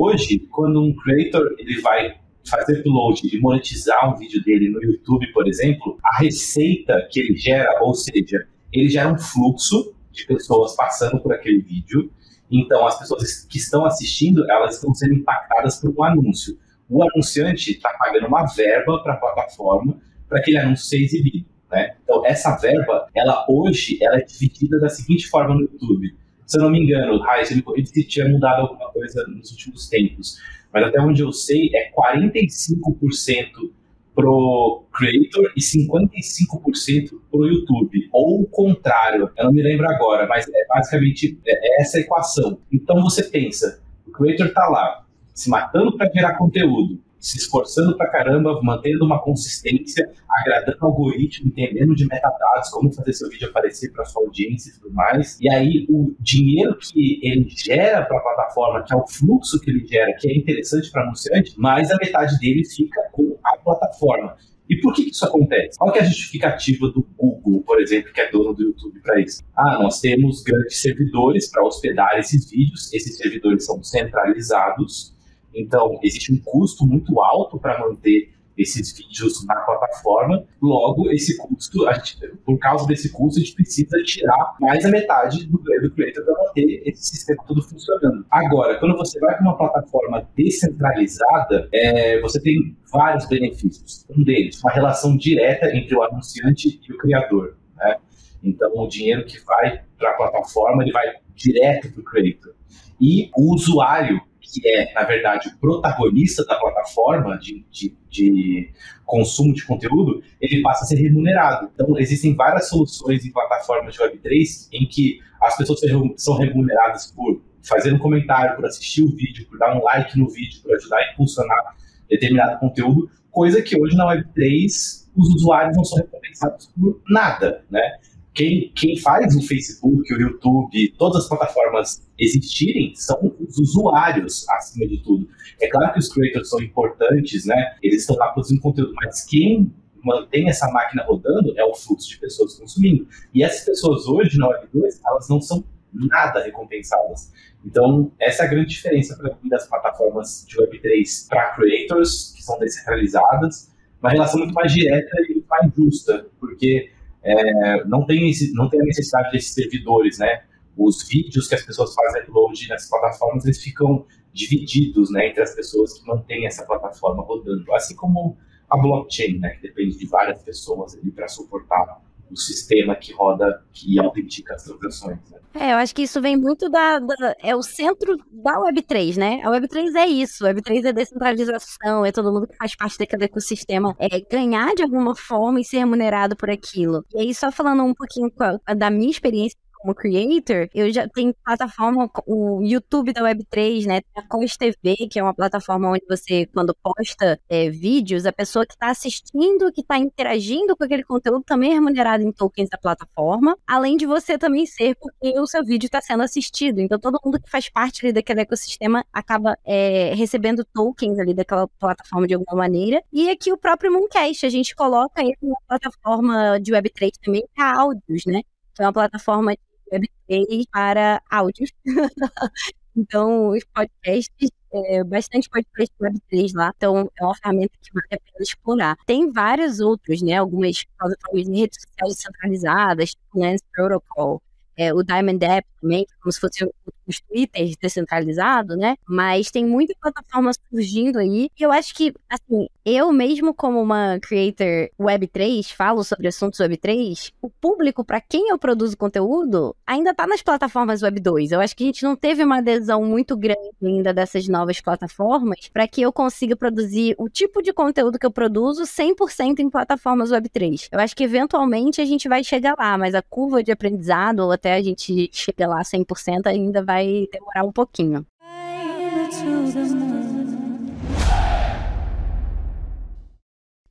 Hoje, 0.00 0.38
quando 0.52 0.80
um 0.80 0.94
creator 0.94 1.56
ele 1.58 1.80
vai 1.80 2.14
fazer 2.48 2.78
upload 2.78 3.20
e 3.34 3.40
monetizar 3.40 4.08
um 4.08 4.16
vídeo 4.16 4.40
dele 4.44 4.70
no 4.70 4.80
YouTube, 4.80 5.26
por 5.32 5.48
exemplo, 5.48 5.98
a 6.04 6.18
receita 6.18 7.08
que 7.10 7.18
ele 7.18 7.36
gera, 7.36 7.82
ou 7.82 7.92
seja, 7.92 8.46
ele 8.72 8.88
gera 8.88 9.12
um 9.12 9.18
fluxo 9.18 9.92
de 10.12 10.24
pessoas 10.24 10.76
passando 10.76 11.20
por 11.20 11.34
aquele 11.34 11.60
vídeo. 11.60 12.12
Então, 12.48 12.86
as 12.86 12.96
pessoas 12.96 13.44
que 13.44 13.58
estão 13.58 13.84
assistindo, 13.84 14.48
elas 14.48 14.76
estão 14.76 14.94
sendo 14.94 15.14
impactadas 15.14 15.80
por 15.80 15.90
um 15.90 16.04
anúncio. 16.04 16.56
O 16.88 17.02
anunciante 17.02 17.72
está 17.72 17.92
pagando 17.98 18.28
uma 18.28 18.46
verba 18.46 19.02
para 19.02 19.14
a 19.14 19.16
plataforma 19.16 20.00
para 20.28 20.38
aquele 20.38 20.58
anúncio 20.58 20.86
ser 20.86 21.02
exibido. 21.02 21.44
Né? 21.72 21.96
Então, 22.04 22.24
essa 22.24 22.56
verba, 22.56 23.08
ela 23.12 23.44
hoje, 23.48 23.98
ela 24.00 24.18
é 24.18 24.24
dividida 24.24 24.78
da 24.78 24.88
seguinte 24.88 25.26
forma 25.26 25.56
no 25.56 25.62
YouTube. 25.62 26.14
Se 26.48 26.58
eu 26.58 26.62
não 26.62 26.70
me 26.70 26.82
engano, 26.82 27.20
Raiz, 27.20 27.50
ele 27.52 27.62
disse 27.76 27.92
que 27.92 28.02
tinha 28.04 28.28
mudado 28.28 28.62
alguma 28.62 28.90
coisa 28.90 29.24
nos 29.28 29.52
últimos 29.52 29.88
tempos 29.88 30.38
mas 30.72 30.84
até 30.84 31.00
onde 31.00 31.22
eu 31.22 31.32
sei 31.32 31.70
é 31.74 31.90
45% 31.90 33.70
pro 34.14 34.84
creator 34.92 35.52
e 35.56 35.60
55% 35.60 37.20
pro 37.30 37.46
YouTube. 37.46 38.08
Ou 38.12 38.42
o 38.42 38.46
contrário, 38.46 39.30
eu 39.36 39.44
não 39.44 39.52
me 39.52 39.62
lembro 39.62 39.88
agora, 39.88 40.26
mas 40.26 40.46
é 40.48 40.66
basicamente 40.68 41.38
é 41.46 41.80
essa 41.80 42.00
equação. 42.00 42.58
Então 42.72 43.00
você 43.00 43.22
pensa, 43.24 43.82
o 44.06 44.10
creator 44.10 44.52
tá 44.52 44.66
lá, 44.68 45.06
se 45.32 45.48
matando 45.48 45.96
para 45.96 46.10
gerar 46.10 46.36
conteúdo, 46.36 47.00
se 47.18 47.38
esforçando 47.38 47.96
pra 47.96 48.08
caramba, 48.10 48.60
mantendo 48.62 49.04
uma 49.04 49.20
consistência, 49.20 50.10
agradando 50.28 50.78
o 50.80 50.86
algoritmo, 50.86 51.48
entendendo 51.48 51.94
de 51.94 52.06
metadados, 52.06 52.70
como 52.70 52.92
fazer 52.92 53.12
seu 53.12 53.28
vídeo 53.28 53.48
aparecer 53.48 53.92
para 53.92 54.04
sua 54.04 54.22
audiência 54.22 54.70
e 54.70 54.80
tudo 54.80 54.94
mais. 54.94 55.38
E 55.40 55.50
aí 55.50 55.86
o 55.88 56.14
dinheiro 56.20 56.76
que 56.78 57.20
ele 57.22 57.48
gera 57.48 58.04
para 58.04 58.18
a 58.18 58.20
plataforma, 58.20 58.84
que 58.84 58.94
é 58.94 58.96
o 58.96 59.06
fluxo 59.06 59.60
que 59.60 59.70
ele 59.70 59.86
gera, 59.86 60.12
que 60.14 60.28
é 60.28 60.36
interessante 60.36 60.90
para 60.90 61.02
anunciante, 61.02 61.58
mais 61.58 61.90
a 61.90 61.96
metade 61.96 62.38
dele 62.38 62.64
fica 62.64 63.02
com 63.12 63.36
a 63.44 63.56
plataforma. 63.58 64.36
E 64.68 64.76
por 64.80 64.92
que 64.92 65.08
isso 65.08 65.24
acontece? 65.24 65.78
Qual 65.78 65.94
é 65.96 66.00
a 66.00 66.04
justificativa 66.04 66.88
do 66.88 67.06
Google, 67.16 67.62
por 67.62 67.80
exemplo, 67.80 68.12
que 68.12 68.20
é 68.20 68.30
dono 68.30 68.52
do 68.52 68.62
YouTube 68.62 69.00
para 69.00 69.18
isso? 69.18 69.42
Ah, 69.56 69.78
nós 69.82 69.98
temos 69.98 70.42
grandes 70.42 70.80
servidores 70.80 71.50
para 71.50 71.64
hospedar 71.64 72.18
esses 72.18 72.50
vídeos, 72.50 72.92
esses 72.92 73.16
servidores 73.16 73.64
são 73.64 73.82
centralizados, 73.82 75.16
então, 75.54 75.98
existe 76.02 76.32
um 76.32 76.38
custo 76.38 76.86
muito 76.86 77.20
alto 77.20 77.58
para 77.58 77.78
manter 77.80 78.30
esses 78.58 78.92
vídeos 78.92 79.46
na 79.46 79.54
plataforma. 79.54 80.44
Logo, 80.60 81.10
esse 81.12 81.36
custo, 81.36 81.86
gente, 81.94 82.18
por 82.44 82.58
causa 82.58 82.86
desse 82.86 83.10
custo, 83.12 83.38
a 83.38 83.42
gente 83.42 83.54
precisa 83.54 84.02
tirar 84.02 84.56
mais 84.60 84.84
a 84.84 84.90
metade 84.90 85.46
do 85.46 85.58
do 85.58 85.90
creator 85.94 86.24
para 86.24 86.44
manter 86.44 86.82
esse 86.86 87.10
sistema 87.10 87.42
todo 87.46 87.62
funcionando. 87.62 88.26
Agora, 88.30 88.78
quando 88.80 88.96
você 88.96 89.20
vai 89.20 89.34
para 89.34 89.42
uma 89.42 89.56
plataforma 89.56 90.28
descentralizada, 90.36 91.68
é, 91.72 92.20
você 92.20 92.40
tem 92.42 92.76
vários 92.92 93.28
benefícios. 93.28 94.04
Um 94.10 94.24
deles, 94.24 94.60
uma 94.62 94.72
relação 94.72 95.16
direta 95.16 95.74
entre 95.76 95.94
o 95.94 96.02
anunciante 96.02 96.80
e 96.86 96.92
o 96.92 96.98
criador. 96.98 97.56
Né? 97.76 97.96
Então, 98.42 98.72
o 98.74 98.88
dinheiro 98.88 99.24
que 99.24 99.38
vai 99.44 99.82
para 99.96 100.10
a 100.10 100.14
plataforma, 100.14 100.82
ele 100.82 100.92
vai 100.92 101.06
direto 101.34 101.92
para 101.92 102.00
o 102.00 102.04
creator. 102.04 102.54
E 103.00 103.30
o 103.36 103.54
usuário 103.54 104.20
que 104.52 104.66
é, 104.66 104.92
na 104.94 105.04
verdade, 105.04 105.48
o 105.48 105.58
protagonista 105.58 106.44
da 106.44 106.56
plataforma 106.56 107.38
de, 107.38 107.64
de, 107.70 107.96
de, 108.08 108.70
consumo 109.04 109.54
de 109.54 109.64
conteúdo, 109.64 110.22
ele 110.40 110.62
passa 110.62 110.84
a 110.84 110.86
ser 110.86 110.96
remunerado. 110.96 111.70
Então, 111.74 111.98
existem 111.98 112.34
várias 112.34 112.68
soluções 112.68 113.24
em 113.24 113.32
plataformas 113.32 113.94
de 113.94 114.00
Web3 114.00 114.68
em 114.72 114.86
que 114.86 115.20
as 115.40 115.56
pessoas 115.56 115.80
são 116.16 116.36
remuneradas 116.36 117.12
por 117.12 117.40
fazer 117.62 117.92
um 117.92 117.98
comentário, 117.98 118.56
por 118.56 118.66
assistir 118.66 119.02
o 119.02 119.14
vídeo, 119.14 119.46
por 119.48 119.58
dar 119.58 119.76
um 119.76 119.82
like 119.82 120.18
no 120.18 120.28
vídeo, 120.28 120.60
por 120.62 120.74
ajudar 120.74 120.98
a 120.98 121.12
impulsionar 121.12 121.76
determinado 122.08 122.58
conteúdo, 122.58 123.10
coisa 123.30 123.60
que 123.60 123.80
hoje 123.80 123.96
na 123.96 124.06
Web3 124.06 125.08
os 125.16 125.34
usuários 125.34 125.76
não 125.76 125.84
são 125.84 125.98
recompensados 125.98 126.66
por 126.66 127.00
nada, 127.08 127.64
né? 127.70 127.98
Quem, 128.38 128.72
quem 128.72 128.96
faz 129.00 129.34
o 129.34 129.42
Facebook, 129.42 130.14
o 130.14 130.20
YouTube, 130.20 130.94
todas 130.96 131.24
as 131.24 131.28
plataformas 131.28 132.08
existirem 132.16 132.94
são 132.94 133.34
os 133.40 133.58
usuários, 133.58 134.48
acima 134.50 134.86
de 134.86 135.02
tudo. 135.02 135.28
É 135.60 135.66
claro 135.66 135.92
que 135.92 135.98
os 135.98 136.08
creators 136.08 136.48
são 136.48 136.62
importantes, 136.62 137.44
né? 137.44 137.76
Eles 137.82 138.02
estão 138.02 138.14
lá 138.14 138.28
produzindo 138.28 138.60
conteúdo, 138.60 138.92
mas 138.94 139.24
quem 139.24 139.74
mantém 140.04 140.48
essa 140.48 140.70
máquina 140.70 141.02
rodando 141.02 141.52
é 141.58 141.64
o 141.64 141.74
fluxo 141.74 142.08
de 142.08 142.20
pessoas 142.20 142.56
consumindo. 142.56 143.08
E 143.34 143.42
essas 143.42 143.64
pessoas 143.64 144.06
hoje, 144.06 144.38
na 144.38 144.46
Web2, 144.46 145.00
elas 145.04 145.28
não 145.28 145.40
são 145.40 145.64
nada 145.92 146.40
recompensadas. 146.40 147.32
Então, 147.64 148.12
essa 148.20 148.44
é 148.44 148.46
a 148.46 148.50
grande 148.50 148.68
diferença 148.68 149.16
para 149.16 149.36
mim 149.42 149.48
das 149.48 149.66
plataformas 149.66 150.46
de 150.46 150.56
Web3 150.58 151.28
para 151.28 151.56
creators, 151.56 152.34
que 152.36 152.44
são 152.44 152.56
descentralizadas, 152.60 153.72
uma 154.00 154.10
relação 154.10 154.38
muito 154.38 154.54
mais 154.54 154.72
direta 154.72 155.10
e 155.28 155.42
mais 155.50 155.74
justa, 155.74 156.28
porque 156.38 156.92
é, 157.22 157.84
não, 157.84 158.06
tem 158.06 158.30
esse, 158.30 158.52
não 158.54 158.68
tem 158.68 158.80
a 158.80 158.84
necessidade 158.84 159.32
desses 159.32 159.52
servidores, 159.52 160.18
né? 160.18 160.44
Os 160.76 161.06
vídeos 161.08 161.48
que 161.48 161.54
as 161.54 161.62
pessoas 161.62 161.92
fazem 161.94 162.22
upload 162.22 162.68
nessas 162.68 162.88
plataformas, 162.88 163.44
eles 163.44 163.62
ficam 163.62 164.06
divididos, 164.32 165.10
né, 165.10 165.28
entre 165.28 165.42
as 165.42 165.54
pessoas 165.54 165.98
que 165.98 166.06
mantêm 166.06 166.46
essa 166.46 166.64
plataforma 166.64 167.24
rodando, 167.24 167.72
assim 167.74 167.96
como 167.96 168.36
a 168.70 168.76
blockchain, 168.76 169.38
né, 169.38 169.50
que 169.50 169.62
depende 169.62 169.98
de 169.98 170.06
várias 170.06 170.40
pessoas 170.42 170.96
para 171.14 171.26
suportar 171.26 172.00
o 172.30 172.36
sistema 172.36 172.94
que 172.94 173.12
roda 173.12 173.62
e 173.86 173.98
autentica 173.98 174.54
as 174.54 174.64
transações. 174.64 175.18
Né? 175.30 175.38
É, 175.54 175.72
eu 175.72 175.76
acho 175.76 175.94
que 175.94 176.02
isso 176.02 176.20
vem 176.20 176.36
muito 176.36 176.68
da, 176.68 176.98
da, 176.98 177.34
É 177.42 177.56
o 177.56 177.62
centro 177.62 178.16
da 178.30 178.60
Web3, 178.60 179.16
né? 179.16 179.40
A 179.42 179.50
Web3 179.50 179.94
é 179.96 180.06
isso. 180.06 180.46
A 180.46 180.50
Web3 180.52 180.84
é 180.84 180.92
descentralização, 180.92 182.04
é 182.04 182.12
todo 182.12 182.32
mundo 182.32 182.46
que 182.46 182.56
faz 182.56 182.76
parte 182.76 182.98
daquele 182.98 183.24
ecossistema 183.24 183.96
é 183.98 184.20
ganhar 184.20 184.74
de 184.74 184.82
alguma 184.82 185.16
forma 185.16 185.60
e 185.60 185.64
ser 185.64 185.78
remunerado 185.78 186.36
por 186.36 186.50
aquilo. 186.50 187.04
E 187.14 187.20
aí, 187.20 187.34
só 187.34 187.50
falando 187.50 187.82
um 187.82 187.94
pouquinho 187.94 188.30
da 188.76 188.90
minha 188.90 189.10
experiência 189.10 189.58
como 189.78 189.94
creator, 189.94 190.68
eu 190.74 190.92
já 190.92 191.08
tenho 191.08 191.34
plataforma, 191.44 192.10
o 192.26 192.60
YouTube 192.62 193.12
da 193.12 193.22
Web3, 193.22 193.86
né? 193.86 194.00
A 194.14 194.22
Cos 194.22 194.56
TV, 194.56 194.96
que 195.10 195.18
é 195.18 195.22
uma 195.22 195.34
plataforma 195.34 195.90
onde 195.90 196.04
você, 196.08 196.46
quando 196.46 196.74
posta 196.82 197.40
é, 197.48 197.70
vídeos, 197.70 198.26
a 198.26 198.32
pessoa 198.32 198.66
que 198.66 198.74
está 198.74 198.90
assistindo, 198.90 199.72
que 199.72 199.80
está 199.80 199.96
interagindo 199.98 200.76
com 200.76 200.84
aquele 200.84 201.04
conteúdo, 201.04 201.44
também 201.44 201.70
é 201.70 201.74
remunerada 201.74 202.22
em 202.22 202.32
tokens 202.32 202.68
da 202.68 202.78
plataforma, 202.78 203.56
além 203.66 203.96
de 203.96 204.06
você 204.06 204.36
também 204.36 204.66
ser, 204.66 204.96
porque 204.96 205.38
o 205.38 205.46
seu 205.46 205.64
vídeo 205.64 205.86
está 205.86 206.00
sendo 206.00 206.22
assistido. 206.22 206.80
Então, 206.80 206.98
todo 206.98 207.20
mundo 207.24 207.40
que 207.40 207.50
faz 207.50 207.68
parte 207.68 208.04
ali 208.04 208.12
daquele 208.12 208.40
ecossistema 208.40 209.04
acaba 209.12 209.56
é, 209.64 210.14
recebendo 210.14 210.64
tokens 210.64 211.18
ali 211.18 211.34
daquela 211.34 211.68
plataforma 211.78 212.26
de 212.26 212.34
alguma 212.34 212.56
maneira. 212.56 213.02
E 213.12 213.30
aqui 213.30 213.52
o 213.52 213.58
próprio 213.58 213.92
Mooncast, 213.92 214.44
a 214.44 214.50
gente 214.50 214.74
coloca 214.74 215.22
ele 215.22 215.36
numa 215.40 215.58
plataforma 215.66 216.58
de 216.60 216.72
Web3 216.72 217.10
também 217.22 217.46
para 217.54 217.78
áudios, 217.78 218.24
né? 218.26 218.42
é 218.82 218.86
uma 218.86 218.92
plataforma 218.92 219.54
Web3 219.92 220.64
para 220.72 221.22
áudios. 221.30 221.70
então, 222.96 223.48
os 223.48 223.64
podcasts, 223.64 224.50
é, 224.72 225.04
bastante 225.04 225.48
podcast 225.48 225.94
Web3 226.00 226.52
lá. 226.54 226.72
Então, 226.76 227.10
é 227.18 227.24
uma 227.24 227.34
ferramenta 227.34 227.72
que 227.80 227.92
vale 227.92 228.06
a 228.12 228.18
pena 228.18 228.42
explorar. 228.42 228.96
Tem 229.06 229.30
vários 229.32 229.80
outros, 229.80 230.22
né? 230.22 230.34
Algumas 230.34 230.84
plataformas 230.98 231.46
de 231.46 231.60
redes 231.60 231.80
sociais 231.80 232.16
descentralizadas, 232.16 233.10
tipo 233.10 233.40
Lens 233.40 233.62
Protocol, 233.72 234.42
é, 234.78 234.94
o 234.94 235.02
Diamond 235.02 235.44
App 235.44 235.66
também, 235.80 236.06
como 236.22 236.32
se 236.32 236.38
fosse 236.38 236.64
os 237.04 237.20
Twitters 237.22 237.76
descentralizado, 237.76 238.76
né? 238.76 238.94
Mas 239.08 239.50
tem 239.50 239.66
muita 239.66 239.92
plataforma 240.00 240.52
surgindo 240.70 241.18
aí. 241.18 241.50
E 241.58 241.62
eu 241.62 241.72
acho 241.72 241.92
que, 241.94 242.14
assim, 242.30 242.68
eu 242.88 243.12
mesmo 243.12 243.52
como 243.52 243.80
uma 243.80 244.18
creator 244.20 244.88
Web3, 245.00 245.72
falo 245.72 246.02
sobre 246.02 246.28
assuntos 246.28 246.60
Web3, 246.60 247.32
o 247.42 247.50
público 247.50 248.04
para 248.04 248.20
quem 248.20 248.48
eu 248.48 248.58
produzo 248.58 248.96
conteúdo 248.96 249.74
ainda 249.86 250.14
tá 250.14 250.26
nas 250.26 250.42
plataformas 250.42 251.02
Web2. 251.02 251.52
Eu 251.52 251.60
acho 251.60 251.76
que 251.76 251.84
a 251.84 251.86
gente 251.86 252.02
não 252.02 252.16
teve 252.16 252.42
uma 252.42 252.58
adesão 252.58 253.04
muito 253.04 253.36
grande 253.36 253.58
ainda 253.82 254.12
dessas 254.12 254.48
novas 254.48 254.80
plataformas 254.80 255.68
para 255.72 255.86
que 255.86 256.00
eu 256.00 256.12
consiga 256.12 256.56
produzir 256.56 257.14
o 257.18 257.28
tipo 257.28 257.62
de 257.62 257.72
conteúdo 257.72 258.18
que 258.18 258.26
eu 258.26 258.30
produzo 258.30 258.82
100% 258.82 259.58
em 259.58 259.70
plataformas 259.70 260.30
Web3. 260.30 260.88
Eu 260.90 261.00
acho 261.00 261.14
que 261.14 261.24
eventualmente 261.24 262.00
a 262.00 262.04
gente 262.04 262.28
vai 262.28 262.42
chegar 262.42 262.74
lá, 262.78 262.96
mas 262.96 263.14
a 263.14 263.22
curva 263.22 263.62
de 263.62 263.70
aprendizado 263.70 264.40
ou 264.40 264.52
até 264.52 264.74
a 264.74 264.82
gente 264.82 265.28
chegar 265.32 265.68
lá 265.68 265.82
100% 265.82 266.46
ainda 266.46 266.82
vai 266.82 267.26
demorar 267.30 267.64
um 267.64 267.72
pouquinho. 267.72 268.26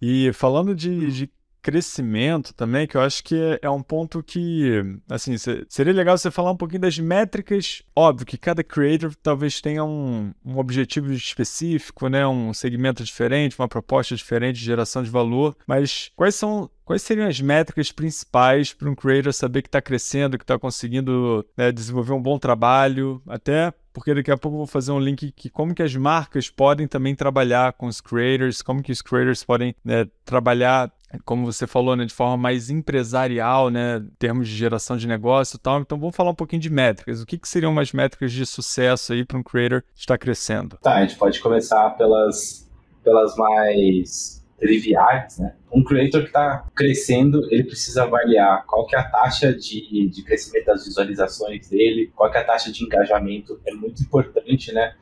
E 0.01 0.31
falando 0.33 0.75
de, 0.75 1.12
de 1.12 1.29
crescimento 1.67 2.53
também, 2.53 2.88
que 2.88 2.95
eu 2.95 3.01
acho 3.01 3.21
que 3.21 3.36
é, 3.36 3.60
é 3.63 3.69
um 3.69 3.81
ponto 3.81 4.23
que, 4.23 4.81
assim, 5.10 5.36
seria 5.67 5.91
legal 5.91 6.17
você 6.17 6.31
falar 6.31 6.51
um 6.51 6.55
pouquinho 6.55 6.79
das 6.79 6.97
métricas. 6.97 7.83
Óbvio 7.93 8.25
que 8.25 8.38
cada 8.38 8.63
creator 8.63 9.13
talvez 9.21 9.60
tenha 9.60 9.83
um, 9.83 10.33
um 10.45 10.57
objetivo 10.57 11.12
específico, 11.12 12.07
né? 12.07 12.25
Um 12.25 12.53
segmento 12.53 13.03
diferente, 13.03 13.60
uma 13.60 13.67
proposta 13.67 14.15
diferente 14.15 14.60
de 14.60 14.63
geração 14.63 15.03
de 15.03 15.10
valor, 15.10 15.57
mas 15.67 16.10
quais 16.15 16.36
são 16.36 16.69
Quais 16.88 17.01
seriam 17.01 17.27
as 17.27 17.41
métricas 17.41 17.91
principais 17.91 18.71
para 18.71 18.89
um 18.89 18.95
creator 18.95 19.33
saber 19.33 19.62
que 19.62 19.67
está 19.67 19.81
crescendo, 19.81 20.38
que 20.38 20.45
está 20.45 20.57
conseguindo 20.57 21.45
né, 21.57 21.69
desenvolver 21.69 22.13
um 22.13 22.21
bom 22.21 22.39
trabalho, 22.39 23.21
até 23.27 23.73
porque 23.97 24.13
daqui 24.13 24.29
a 24.29 24.38
pouco 24.38 24.53
eu 24.53 24.60
vou 24.60 24.67
fazer 24.67 24.91
um 24.91 24.99
link 24.99 25.31
que 25.31 25.49
como 25.49 25.73
que 25.73 25.81
as 25.81 25.95
marcas 25.95 26.51
podem 26.51 26.88
também 26.88 27.15
trabalhar 27.15 27.73
com 27.73 27.88
os 27.88 27.99
creators, 27.99 28.62
como 28.62 28.83
que 28.83 28.91
os 28.91 29.01
creators 29.01 29.43
podem 29.43 29.73
né, 29.83 30.05
trabalhar 30.23 30.93
como 31.25 31.51
você 31.51 31.65
falou, 31.65 31.95
né, 31.95 32.05
de 32.05 32.13
forma 32.13 32.38
mais 32.38 32.69
empresarial, 32.69 33.71
né, 33.71 33.97
em 33.97 34.12
termos 34.19 34.47
de 34.47 34.55
geração 34.55 34.97
de 34.97 35.07
negócio 35.07 35.55
e 35.55 35.60
tal. 35.60 35.81
Então 35.81 35.97
vamos 35.97 36.15
falar 36.15 36.29
um 36.29 36.36
pouquinho 36.36 36.62
de 36.62 36.69
métricas. 36.69 37.23
O 37.23 37.25
que, 37.25 37.39
que 37.39 37.49
seriam 37.49 37.71
umas 37.71 37.91
métricas 37.91 38.31
de 38.31 38.45
sucesso 38.45 39.13
aí 39.13 39.25
para 39.25 39.39
um 39.39 39.41
creator 39.41 39.83
está 39.95 40.15
crescendo? 40.15 40.77
Tá, 40.77 40.97
a 40.97 41.01
gente 41.01 41.17
pode 41.17 41.41
começar 41.41 41.89
pelas, 41.97 42.69
pelas 43.03 43.36
mais 43.36 44.45
triviais, 44.59 45.37
né? 45.39 45.55
Um 45.71 45.83
creator 45.83 46.21
que 46.21 46.27
está 46.27 46.67
crescendo, 46.75 47.47
ele 47.51 47.63
precisa 47.63 48.03
avaliar 48.03 48.65
qual 48.65 48.85
que 48.87 48.95
é 48.95 48.99
a 48.99 49.03
taxa 49.03 49.53
de, 49.53 50.09
de 50.09 50.23
crescimento 50.23 50.65
das 50.65 50.85
visualizações 50.85 51.69
dele, 51.69 52.11
qual 52.15 52.31
que 52.31 52.37
é 52.37 52.41
a 52.41 52.43
taxa 52.43 52.71
de 52.71 52.83
engajamento. 52.83 53.59
É 53.65 53.73
muito 53.73 54.01
importante, 54.01 54.71
né? 54.73 54.93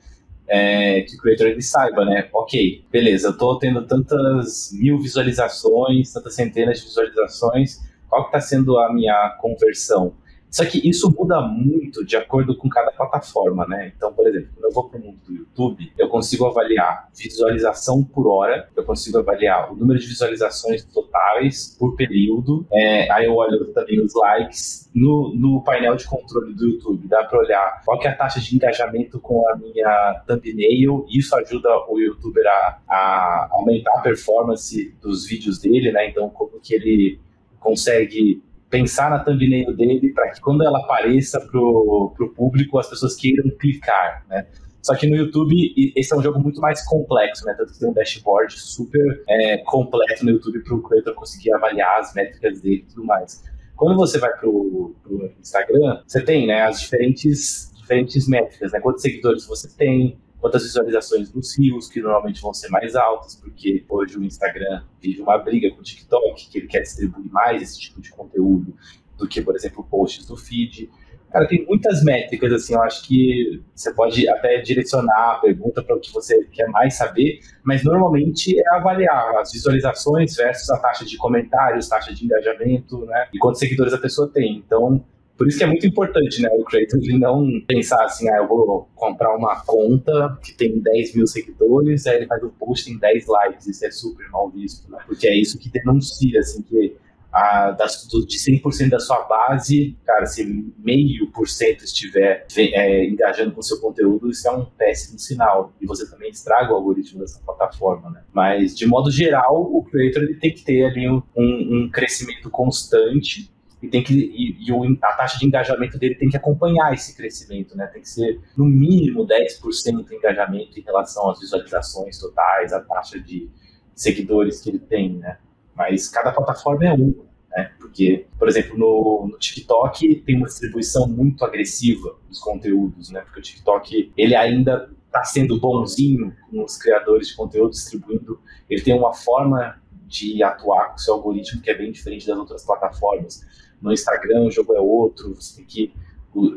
é, 0.47 1.01
que 1.01 1.15
o 1.15 1.19
creator 1.19 1.47
ele 1.47 1.61
saiba, 1.61 2.05
né? 2.05 2.29
Ok, 2.33 2.85
beleza, 2.91 3.29
eu 3.29 3.37
tô 3.37 3.57
tendo 3.57 3.85
tantas 3.85 4.71
mil 4.73 4.99
visualizações, 4.99 6.11
tantas 6.13 6.35
centenas 6.35 6.79
de 6.79 6.85
visualizações, 6.85 7.79
qual 8.07 8.25
que 8.25 8.31
tá 8.31 8.39
sendo 8.39 8.77
a 8.77 8.93
minha 8.93 9.37
conversão? 9.41 10.13
Só 10.55 10.63
que 10.63 10.89
isso 10.89 11.13
muda 11.13 11.41
muito 11.41 12.05
de 12.05 12.15
acordo 12.15 12.55
com 12.55 12.69
cada 12.69 12.89
plataforma, 12.89 13.67
né? 13.67 13.91
Então, 13.93 14.13
por 14.13 14.25
exemplo, 14.25 14.47
quando 14.55 14.63
eu 14.63 14.71
vou 14.71 14.87
para 14.87 14.97
o 14.97 15.03
mundo 15.03 15.19
do 15.27 15.35
YouTube, 15.35 15.91
eu 15.97 16.07
consigo 16.07 16.45
avaliar 16.45 17.09
visualização 17.13 18.01
por 18.01 18.25
hora, 18.25 18.69
eu 18.73 18.85
consigo 18.85 19.17
avaliar 19.17 19.69
o 19.69 19.75
número 19.75 19.99
de 19.99 20.07
visualizações 20.07 20.85
totais 20.85 21.75
por 21.77 21.97
período, 21.97 22.65
é, 22.71 23.11
aí 23.11 23.25
eu 23.25 23.35
olho 23.35 23.65
também 23.73 23.99
os 23.99 24.15
likes. 24.15 24.89
No, 24.95 25.35
no 25.35 25.61
painel 25.61 25.97
de 25.97 26.05
controle 26.05 26.53
do 26.53 26.67
YouTube, 26.69 27.05
dá 27.05 27.25
para 27.25 27.37
olhar 27.37 27.81
qual 27.83 28.01
é 28.01 28.07
a 28.07 28.15
taxa 28.15 28.39
de 28.39 28.55
engajamento 28.55 29.19
com 29.19 29.45
a 29.49 29.57
minha 29.57 30.23
thumbnail, 30.25 31.05
isso 31.09 31.35
ajuda 31.35 31.67
o 31.89 31.99
youtuber 31.99 32.45
a, 32.47 32.79
a 32.87 33.49
aumentar 33.51 33.91
a 33.97 34.01
performance 34.01 34.95
dos 35.01 35.27
vídeos 35.27 35.59
dele, 35.59 35.91
né? 35.91 36.09
Então, 36.09 36.29
como 36.29 36.61
que 36.61 36.73
ele 36.73 37.19
consegue 37.59 38.41
pensar 38.69 39.10
na 39.10 39.19
thumbnail 39.19 39.75
dele 39.75 40.12
para 40.13 40.32
que 40.32 40.41
quando 40.41 40.63
ela 40.63 40.80
apareça 40.80 41.39
para 41.39 41.60
o 41.60 42.34
público 42.36 42.78
as 42.78 42.89
pessoas 42.89 43.15
queiram 43.15 43.49
clicar, 43.58 44.25
né? 44.28 44.47
Só 44.82 44.93
que 44.95 45.08
no 45.08 45.15
YouTube, 45.15 45.73
esse 45.95 46.13
é 46.13 46.15
um 46.17 46.21
jogo 46.21 46.39
muito 46.39 46.62
mais 46.62 46.86
complexo, 46.86 47.43
né? 47.43 47.56
Tanto 47.58 47.73
que 47.73 47.80
tem 47.80 47.89
um 47.89 47.93
dashboard 47.93 48.54
super 48.60 49.23
é, 49.28 49.58
completo 49.58 50.23
no 50.23 50.30
YouTube 50.30 50.63
para 50.63 50.75
o 50.75 50.84
creator 50.84 51.15
conseguir 51.15 51.54
avaliar 51.54 52.01
as 52.01 52.13
métricas 52.13 52.62
dele 52.62 52.86
e 52.88 52.93
tudo 52.93 53.04
mais. 53.04 53.43
Quando 53.75 53.97
você 53.97 54.19
vai 54.19 54.32
para 54.32 54.47
o 54.47 54.95
Instagram, 55.39 56.04
você 56.06 56.21
tem 56.21 56.45
né, 56.45 56.62
as 56.62 56.82
diferentes, 56.82 57.71
diferentes 57.75 58.28
métricas, 58.28 58.71
né? 58.71 58.80
Quantos 58.80 59.01
seguidores 59.01 59.47
você 59.47 59.75
tem, 59.75 60.19
quantas 60.45 60.62
visualizações 60.62 61.34
nos 61.34 61.58
rios, 61.58 61.89
que 61.89 61.99
normalmente 61.99 62.39
vão 62.39 62.53
ser 62.53 62.69
mais 62.69 62.95
altas, 62.95 63.34
porque 63.34 63.84
hoje 63.89 64.15
o 64.15 64.23
Instagram 64.23 64.84
vive 65.01 65.19
uma 65.19 65.39
briga 65.39 65.71
com 65.71 65.79
o 65.79 65.84
TikTok, 65.84 66.51
que 66.51 66.60
ele 66.60 66.67
quer 66.67 66.81
distribuir 66.81 67.31
mais 67.31 67.63
esse 67.63 67.79
tipo 67.79 67.99
de 67.99 68.12
conteúdo 68.12 68.77
do 69.17 69.27
que, 69.27 69.41
por 69.41 69.55
exemplo, 69.55 69.84
posts 69.89 70.27
do 70.27 70.38
feed. 70.38 70.88
Cara, 71.31 71.47
tem 71.47 71.65
muitas 71.65 72.03
métricas, 72.03 72.53
assim, 72.53 72.75
eu 72.75 72.84
acho 72.84 73.08
que 73.08 73.60
você 73.73 73.91
pode 73.91 74.29
até 74.29 74.62
direcionar 74.62 75.31
a 75.31 75.39
pergunta 75.39 75.81
para 75.81 75.95
o 75.95 75.99
que 75.99 76.13
você 76.13 76.45
quer 76.51 76.67
mais 76.67 76.93
saber, 76.93 77.39
mas 77.63 77.84
normalmente 77.84 78.55
é 78.55 78.75
avaliar 78.75 79.38
as 79.38 79.51
visualizações 79.51 80.36
versus 80.36 80.69
a 80.69 80.77
taxa 80.77 81.05
de 81.05 81.17
comentários, 81.17 81.89
taxa 81.89 82.13
de 82.13 82.23
engajamento, 82.23 83.03
né, 83.08 83.29
e 83.34 83.39
quantos 83.39 83.60
seguidores 83.60 83.93
a 83.93 83.97
pessoa 83.97 84.29
tem. 84.31 84.58
Então, 84.58 85.03
por 85.38 85.48
isso 85.48 85.58
que 85.58 85.63
é 85.63 85.67
muito 85.67 85.86
importante, 85.86 86.41
né, 86.41 86.50
o 86.54 86.63
creator 86.63 87.00
não 87.19 87.45
pensar 87.67 88.04
assim, 88.06 88.30
ah, 88.30 88.38
eu 88.38 88.48
vou 88.48 88.89
comprar 88.95 89.36
uma 89.36 89.62
conta 89.65 90.38
que 90.43 90.54
tem 90.54 90.80
10 90.80 91.15
mil 91.15 91.28
seguidores, 91.28 92.08
aí 92.08 92.17
ele 92.17 92.28
faz 92.28 92.43
um 92.43 92.50
post 92.50 92.91
em 92.91 92.98
10 92.98 93.28
likes, 93.28 93.67
isso 93.67 93.86
é 93.86 93.91
super 93.91 94.30
mal 94.30 94.50
visto, 94.50 94.89
né? 94.89 95.00
Porque 95.06 95.28
é 95.28 95.36
isso 95.36 95.60
que 95.60 95.69
denuncia, 95.69 96.39
assim, 96.39 96.62
que 96.62 96.95
a, 97.36 97.71
das, 97.71 98.08
do, 98.08 98.26
de 98.26 98.38
100% 98.38 98.89
da 98.89 99.00
sua 99.00 99.24
base, 99.24 99.98
cara, 100.06 100.26
se 100.26 100.74
meio 100.78 101.30
por 101.32 101.50
cento 101.50 101.84
estiver 101.84 102.48
é, 102.56 103.06
engajando 103.06 103.52
com 103.52 103.62
seu 103.62 103.82
conteúdo, 103.82 104.30
isso 104.30 104.48
é 104.48 104.52
um 104.52 104.63
péssimo 104.63 105.19
sinal. 105.19 105.74
E 105.82 105.86
você 105.86 106.10
também 106.10 106.30
estraga 106.30 106.71
o 106.71 106.76
algoritmo 106.76 107.19
dessa 107.19 107.41
plataforma, 107.45 108.10
né? 108.10 108.24
Mas, 108.32 108.74
de 108.74 108.88
modo 108.88 109.12
geral, 109.12 109.62
o 109.62 109.84
creator 109.84 110.24
ele 110.24 110.36
tem 110.36 110.54
que 110.54 110.63
ter 110.63 110.86
ali 110.86 111.10
um, 111.10 111.21
um 111.36 111.89
crescimento 111.91 112.50
constante 112.50 113.54
e 113.81 113.88
tem 113.88 114.03
que 114.03 114.13
e, 114.13 114.69
e 114.69 114.97
a 115.01 115.13
taxa 115.13 115.38
de 115.38 115.45
engajamento 115.45 115.97
dele 115.97 116.15
tem 116.15 116.29
que 116.29 116.38
acompanhar 116.38 116.93
esse 116.93 117.15
crescimento, 117.15 117.75
né? 117.75 117.88
Tem 117.88 118.01
que 118.01 118.09
ser 118.09 118.39
no 118.57 118.65
mínimo 118.65 119.27
10% 119.27 120.05
de 120.05 120.15
engajamento 120.15 120.79
em 120.79 120.83
relação 120.83 121.29
às 121.29 121.39
visualizações 121.39 122.17
totais, 122.17 122.73
a 122.73 122.81
taxa 122.81 123.19
de 123.19 123.49
seguidores 123.93 124.61
que 124.61 124.69
ele 124.69 124.79
tem, 124.79 125.17
né? 125.17 125.38
Mas 125.75 126.07
cada 126.07 126.31
plataforma 126.31 126.85
é 126.85 126.93
uma, 126.93 127.25
né? 127.55 127.71
Porque, 127.79 128.27
por 128.38 128.47
exemplo, 128.47 128.77
no, 128.77 129.27
no 129.31 129.38
TikTok 129.38 130.15
tem 130.25 130.38
uma 130.38 130.47
distribuição 130.47 131.07
muito 131.07 131.43
agressiva 131.45 132.17
dos 132.27 132.39
conteúdos, 132.39 133.09
né? 133.11 133.21
Porque 133.21 133.39
o 133.39 133.43
TikTok 133.43 134.11
ele 134.17 134.35
ainda 134.35 134.89
está 135.05 135.23
sendo 135.23 135.57
bonzinho 135.59 136.35
com 136.49 136.63
os 136.63 136.77
criadores 136.77 137.29
de 137.29 137.35
conteúdo 137.35 137.71
distribuindo, 137.71 138.39
ele 138.69 138.81
tem 138.81 138.93
uma 138.93 139.13
forma 139.13 139.79
de 140.05 140.43
atuar 140.43 140.91
com 140.91 140.97
seu 140.97 141.15
algoritmo 141.15 141.61
que 141.61 141.69
é 141.69 141.77
bem 141.77 141.91
diferente 141.91 142.27
das 142.27 142.37
outras 142.37 142.65
plataformas. 142.65 143.45
No 143.81 143.91
Instagram 143.91 144.43
o 144.43 144.51
jogo 144.51 144.73
é 144.73 144.79
outro, 144.79 145.35
você 145.35 145.57
tem 145.57 145.65
que 145.65 145.93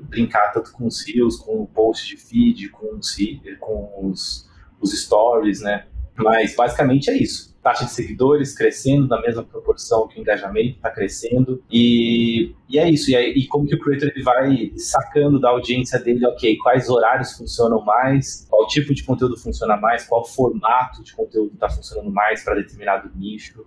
brincar 0.09 0.53
tanto 0.53 0.73
com 0.73 0.87
os 0.87 1.07
rios, 1.07 1.37
com 1.37 1.63
o 1.63 1.67
post 1.67 2.07
de 2.07 2.17
feed, 2.17 2.69
com 2.71 2.97
os, 2.97 3.17
com 3.61 4.09
os, 4.09 4.51
os 4.81 5.01
stories, 5.03 5.61
né? 5.61 5.87
Mas 6.17 6.57
basicamente 6.57 7.11
é 7.11 7.17
isso. 7.17 7.57
Taxa 7.63 7.85
de 7.85 7.93
seguidores 7.93 8.55
crescendo 8.55 9.07
na 9.07 9.21
mesma 9.21 9.45
proporção 9.45 10.09
que 10.09 10.19
o 10.19 10.21
engajamento 10.21 10.77
está 10.77 10.91
crescendo. 10.91 11.63
E, 11.71 12.55
e 12.69 12.79
é 12.79 12.89
isso. 12.89 13.11
E, 13.11 13.17
aí, 13.17 13.33
e, 13.33 13.47
como 13.47 13.67
que 13.67 13.75
o 13.75 13.81
creator 13.81 14.11
ele 14.15 14.23
vai 14.23 14.73
sacando 14.77 15.41
da 15.41 15.49
audiência 15.49 15.99
dele, 15.99 16.27
ok, 16.27 16.57
quais 16.59 16.89
horários 16.91 17.33
funcionam 17.33 17.83
mais, 17.83 18.47
qual 18.49 18.67
tipo 18.67 18.93
de 18.93 19.03
conteúdo 19.03 19.39
funciona 19.39 19.77
mais, 19.77 20.05
qual 20.07 20.25
formato 20.25 21.03
de 21.03 21.15
conteúdo 21.15 21.55
está 21.55 21.69
funcionando 21.69 22.11
mais 22.11 22.45
para 22.45 22.57
determinado 22.57 23.11
nicho 23.17 23.65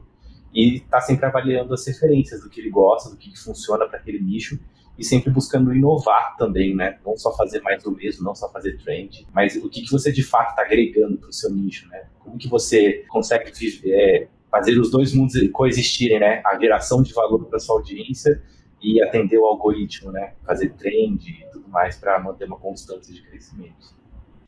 e 0.54 0.76
está 0.76 1.02
sempre 1.02 1.26
avaliando 1.26 1.74
as 1.74 1.86
referências 1.88 2.44
do 2.44 2.50
que 2.50 2.60
ele 2.60 2.70
gosta, 2.70 3.10
do 3.10 3.18
que 3.18 3.36
funciona 3.38 3.88
para 3.88 3.98
aquele 3.98 4.20
nicho 4.20 4.60
e 5.00 5.04
sempre 5.04 5.32
buscando 5.32 5.74
inovar 5.74 6.36
também, 6.38 6.76
né? 6.76 7.00
Não 7.04 7.18
só 7.18 7.36
fazer 7.36 7.60
mais 7.62 7.82
do 7.82 7.92
mesmo, 7.92 8.24
não 8.24 8.36
só 8.36 8.52
fazer 8.52 8.78
trend, 8.78 9.26
mas 9.34 9.56
o 9.56 9.68
que, 9.68 9.82
que 9.82 9.92
você 9.92 10.12
de 10.12 10.22
fato 10.22 10.52
está 10.52 10.62
agregando 10.62 11.18
para 11.18 11.30
o 11.30 11.34
seu 11.34 11.50
nicho, 11.50 11.88
né? 11.88 12.04
Como 12.20 12.38
que 12.38 12.48
você 12.48 13.04
consegue 13.10 13.52
é, 13.86 14.28
fazer 14.52 14.78
os 14.78 14.92
dois 14.92 15.12
mundos 15.14 15.34
coexistirem, 15.54 16.20
né? 16.20 16.44
A 16.46 16.60
geração 16.60 17.02
de 17.02 17.14
valor 17.14 17.46
para 17.46 17.58
sua 17.58 17.78
audiência 17.78 18.40
e 18.82 19.02
atender 19.02 19.38
o 19.38 19.46
algoritmo, 19.46 20.12
né? 20.12 20.34
Fazer 20.46 20.70
trend 20.74 21.30
e 21.30 21.52
tudo 21.52 21.70
mais 21.70 21.98
para 21.98 22.20
manter 22.20 22.46
uma 22.46 22.58
constância 22.58 23.14
de 23.14 23.22
crescimento. 23.22 24.02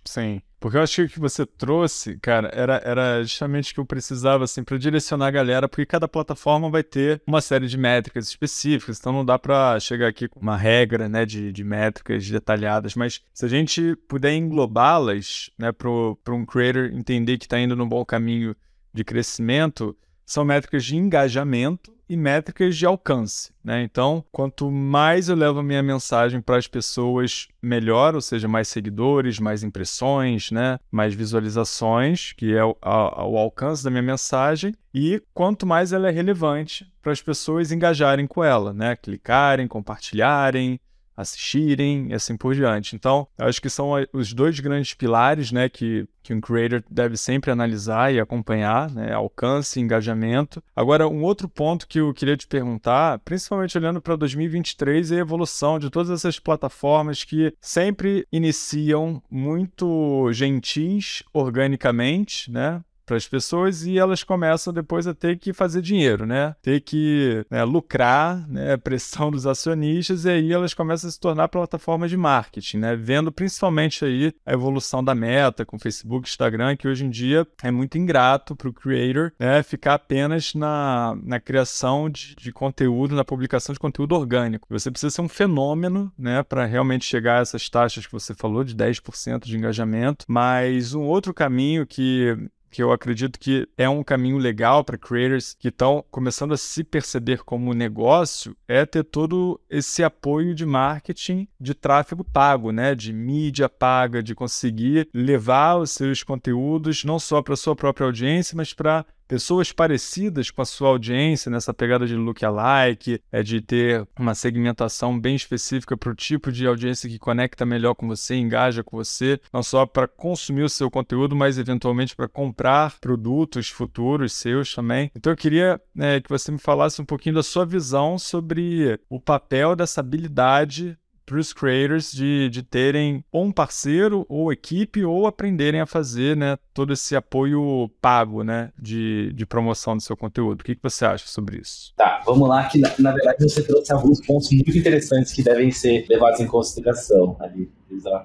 Sim. 0.05 0.41
Porque 0.59 0.77
eu 0.77 0.81
acho 0.81 0.95
que 0.95 1.01
o 1.01 1.09
que 1.09 1.19
você 1.19 1.45
trouxe, 1.45 2.17
cara, 2.19 2.49
era, 2.53 2.81
era 2.85 3.21
justamente 3.21 3.71
o 3.71 3.73
que 3.73 3.79
eu 3.81 3.85
precisava, 3.85 4.45
assim, 4.45 4.63
para 4.63 4.77
direcionar 4.77 5.27
a 5.27 5.31
galera, 5.31 5.67
porque 5.67 5.85
cada 5.85 6.07
plataforma 6.07 6.69
vai 6.69 6.81
ter 6.81 7.21
uma 7.27 7.41
série 7.41 7.67
de 7.67 7.77
métricas 7.77 8.27
específicas, 8.27 8.97
então 8.97 9.11
não 9.11 9.25
dá 9.25 9.37
para 9.37 9.77
chegar 9.81 10.07
aqui 10.07 10.25
com 10.25 10.39
uma 10.39 10.55
regra, 10.55 11.09
né, 11.09 11.25
de, 11.25 11.51
de 11.51 11.63
métricas 11.65 12.29
detalhadas, 12.29 12.95
mas 12.95 13.21
se 13.33 13.45
a 13.45 13.49
gente 13.49 13.93
puder 14.07 14.33
englobá-las, 14.35 15.49
né, 15.59 15.73
para 15.73 16.33
um 16.33 16.45
creator 16.45 16.85
entender 16.93 17.37
que 17.37 17.45
está 17.45 17.59
indo 17.59 17.75
no 17.75 17.85
bom 17.85 18.05
caminho 18.05 18.55
de 18.93 19.03
crescimento, 19.03 19.97
são 20.25 20.45
métricas 20.45 20.85
de 20.85 20.95
engajamento 20.95 21.93
e 22.07 22.17
métricas 22.17 22.75
de 22.75 22.85
alcance. 22.85 23.51
Né? 23.63 23.83
Então, 23.83 24.23
quanto 24.31 24.69
mais 24.69 25.29
eu 25.29 25.35
levo 25.35 25.59
a 25.59 25.63
minha 25.63 25.81
mensagem 25.81 26.41
para 26.41 26.57
as 26.57 26.67
pessoas, 26.67 27.47
melhor, 27.61 28.15
ou 28.15 28.21
seja, 28.21 28.47
mais 28.47 28.67
seguidores, 28.67 29.39
mais 29.39 29.63
impressões, 29.63 30.51
né? 30.51 30.79
mais 30.91 31.13
visualizações, 31.13 32.33
que 32.33 32.55
é 32.55 32.63
o, 32.63 32.75
a, 32.81 33.25
o 33.25 33.37
alcance 33.37 33.83
da 33.83 33.89
minha 33.89 34.03
mensagem, 34.03 34.73
e 34.93 35.21
quanto 35.33 35.65
mais 35.65 35.93
ela 35.93 36.09
é 36.09 36.11
relevante 36.11 36.91
para 37.01 37.11
as 37.11 37.21
pessoas 37.21 37.71
engajarem 37.71 38.27
com 38.27 38.43
ela, 38.43 38.73
né? 38.73 38.95
clicarem, 38.95 39.67
compartilharem, 39.67 40.79
assistirem 41.15 42.07
e 42.09 42.13
assim 42.13 42.35
por 42.35 42.55
diante. 42.55 42.95
Então, 42.95 43.27
acho 43.37 43.61
que 43.61 43.69
são 43.69 43.91
os 44.11 44.33
dois 44.33 44.59
grandes 44.59 44.93
pilares 44.93 45.51
né, 45.51 45.69
que, 45.69 46.07
que 46.21 46.33
um 46.33 46.41
creator 46.41 46.83
deve 46.89 47.17
sempre 47.17 47.51
analisar 47.51 48.13
e 48.13 48.19
acompanhar, 48.19 48.89
né, 48.91 49.13
alcance 49.13 49.79
e 49.79 49.83
engajamento. 49.83 50.63
Agora, 50.75 51.07
um 51.07 51.23
outro 51.23 51.47
ponto 51.47 51.87
que 51.87 51.99
eu 51.99 52.13
queria 52.13 52.37
te 52.37 52.47
perguntar, 52.47 53.19
principalmente 53.19 53.77
olhando 53.77 54.01
para 54.01 54.15
2023, 54.15 55.11
é 55.11 55.15
a 55.17 55.19
evolução 55.19 55.79
de 55.79 55.89
todas 55.89 56.09
essas 56.09 56.39
plataformas 56.39 57.23
que 57.23 57.53
sempre 57.61 58.27
iniciam 58.31 59.21
muito 59.29 60.31
gentis 60.31 61.23
organicamente, 61.33 62.51
né? 62.51 62.81
Para 63.05 63.17
as 63.17 63.27
pessoas 63.27 63.85
e 63.85 63.97
elas 63.97 64.23
começam 64.23 64.73
depois 64.73 65.07
a 65.07 65.13
ter 65.13 65.37
que 65.37 65.53
fazer 65.53 65.81
dinheiro, 65.81 66.25
né? 66.25 66.55
Ter 66.61 66.81
que 66.81 67.45
né, 67.49 67.63
lucrar, 67.63 68.47
né? 68.49 68.77
Pressão 68.77 69.31
dos 69.31 69.45
acionistas 69.45 70.25
e 70.25 70.29
aí 70.29 70.51
elas 70.51 70.73
começam 70.73 71.07
a 71.07 71.11
se 71.11 71.19
tornar 71.19 71.47
plataformas 71.47 72.09
de 72.09 72.17
marketing, 72.17 72.77
né? 72.77 72.95
Vendo 72.95 73.31
principalmente 73.31 74.05
aí 74.05 74.33
a 74.45 74.53
evolução 74.53 75.03
da 75.03 75.13
meta 75.13 75.65
com 75.65 75.79
Facebook, 75.79 76.27
Instagram, 76.27 76.75
que 76.75 76.87
hoje 76.87 77.05
em 77.05 77.09
dia 77.09 77.45
é 77.61 77.71
muito 77.71 77.97
ingrato 77.97 78.55
para 78.55 78.69
o 78.69 78.73
creator, 78.73 79.31
né? 79.39 79.61
Ficar 79.63 79.95
apenas 79.95 80.53
na, 80.53 81.17
na 81.23 81.39
criação 81.39 82.09
de, 82.09 82.35
de 82.35 82.51
conteúdo, 82.51 83.15
na 83.15 83.25
publicação 83.25 83.73
de 83.73 83.79
conteúdo 83.79 84.15
orgânico. 84.15 84.67
Você 84.69 84.89
precisa 84.89 85.09
ser 85.09 85.21
um 85.21 85.29
fenômeno, 85.29 86.11
né? 86.17 86.43
Para 86.43 86.65
realmente 86.65 87.05
chegar 87.05 87.39
a 87.39 87.41
essas 87.41 87.69
taxas 87.69 88.05
que 88.05 88.11
você 88.11 88.33
falou 88.33 88.63
de 88.63 88.75
10% 88.75 89.45
de 89.45 89.57
engajamento. 89.57 90.25
Mas 90.27 90.93
um 90.93 91.03
outro 91.03 91.33
caminho 91.33 91.85
que 91.85 92.35
que 92.73 92.81
eu 92.81 92.91
acredito 92.91 93.39
que 93.39 93.69
é 93.77 93.87
um 93.87 94.03
caminho 94.03 94.39
legal 94.39 94.83
para 94.83 94.97
creators 94.97 95.53
que 95.53 95.67
estão 95.67 96.03
começando 96.09 96.55
a 96.55 96.57
se 96.57 96.83
perceber 96.83 97.43
como 97.43 97.71
negócio, 97.71 98.57
é 98.67 98.83
ter 98.83 99.03
todo 99.03 99.61
esse 99.69 100.03
apoio 100.03 100.55
de 100.55 100.65
marketing 100.65 101.47
de 101.59 101.75
tráfego 101.75 102.23
pago, 102.23 102.71
né? 102.71 102.95
De 102.95 103.13
mídia 103.13 103.69
paga, 103.69 104.23
de 104.23 104.33
conseguir 104.33 105.07
levar 105.13 105.77
os 105.77 105.91
seus 105.91 106.23
conteúdos 106.23 107.03
não 107.03 107.19
só 107.19 107.43
para 107.43 107.55
sua 107.55 107.75
própria 107.75 108.05
audiência, 108.05 108.57
mas 108.57 108.73
para 108.73 109.05
pessoas 109.27 109.71
parecidas 109.71 110.51
com 110.51 110.61
a 110.61 110.65
sua 110.65 110.89
audiência, 110.89 111.49
nessa 111.49 111.73
pegada 111.73 112.05
de 112.05 112.15
look-alike, 112.15 113.21
é 113.31 113.43
de 113.43 113.61
ter 113.61 114.07
uma 114.17 114.35
segmentação 114.35 115.19
bem 115.19 115.35
específica 115.35 115.97
para 115.97 116.11
o 116.11 116.15
tipo 116.15 116.51
de 116.51 116.67
audiência 116.67 117.09
que 117.09 117.19
conecta 117.19 117.65
melhor 117.65 117.93
com 117.95 118.07
você, 118.07 118.35
engaja 118.35 118.83
com 118.83 118.97
você, 118.97 119.39
não 119.51 119.63
só 119.63 119.85
para 119.85 120.07
consumir 120.07 120.63
o 120.63 120.69
seu 120.69 120.89
conteúdo, 120.89 121.35
mas 121.35 121.57
eventualmente 121.57 122.15
para 122.15 122.27
comprar 122.27 122.99
produtos 122.99 123.69
futuros 123.69 124.33
seus 124.33 124.73
também. 124.73 125.11
Então 125.15 125.31
eu 125.31 125.37
queria 125.37 125.81
né, 125.93 126.19
que 126.21 126.29
você 126.29 126.51
me 126.51 126.59
falasse 126.59 127.01
um 127.01 127.05
pouquinho 127.05 127.35
da 127.35 127.43
sua 127.43 127.65
visão 127.65 128.17
sobre 128.17 128.99
o 129.09 129.19
papel 129.19 129.75
dessa 129.75 130.01
habilidade 130.01 130.97
para 131.25 131.37
os 131.37 131.53
creators 131.53 132.11
de, 132.11 132.49
de 132.49 132.63
terem 132.63 133.23
ou 133.31 133.45
um 133.45 133.51
parceiro 133.51 134.25
ou 134.29 134.51
equipe 134.51 135.03
ou 135.03 135.25
aprenderem 135.25 135.81
a 135.81 135.85
fazer 135.85 136.35
né, 136.35 136.57
todo 136.73 136.93
esse 136.93 137.15
apoio 137.15 137.89
pago 138.01 138.43
né, 138.43 138.71
de, 138.79 139.31
de 139.33 139.45
promoção 139.45 139.95
do 139.95 140.03
seu 140.03 140.17
conteúdo. 140.17 140.61
O 140.61 140.63
que, 140.63 140.75
que 140.75 140.83
você 140.83 141.05
acha 141.05 141.27
sobre 141.27 141.57
isso? 141.57 141.93
Tá, 141.95 142.21
vamos 142.25 142.47
lá, 142.47 142.65
que 142.65 142.79
na, 142.79 142.91
na 142.99 143.11
verdade 143.11 143.43
você 143.43 143.63
trouxe 143.63 143.91
alguns 143.93 144.25
pontos 144.25 144.51
muito 144.51 144.77
interessantes 144.77 145.33
que 145.33 145.43
devem 145.43 145.71
ser 145.71 146.05
levados 146.09 146.39
em 146.39 146.47
consideração 146.47 147.37
ali, 147.39 147.71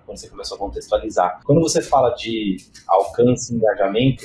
quando 0.05 0.19
você 0.19 0.29
começou 0.29 0.57
a 0.57 0.59
contextualizar. 0.59 1.41
Quando 1.45 1.61
você 1.61 1.83
fala 1.83 2.11
de 2.11 2.57
alcance 2.87 3.53
e 3.53 3.57
engajamento, 3.57 4.25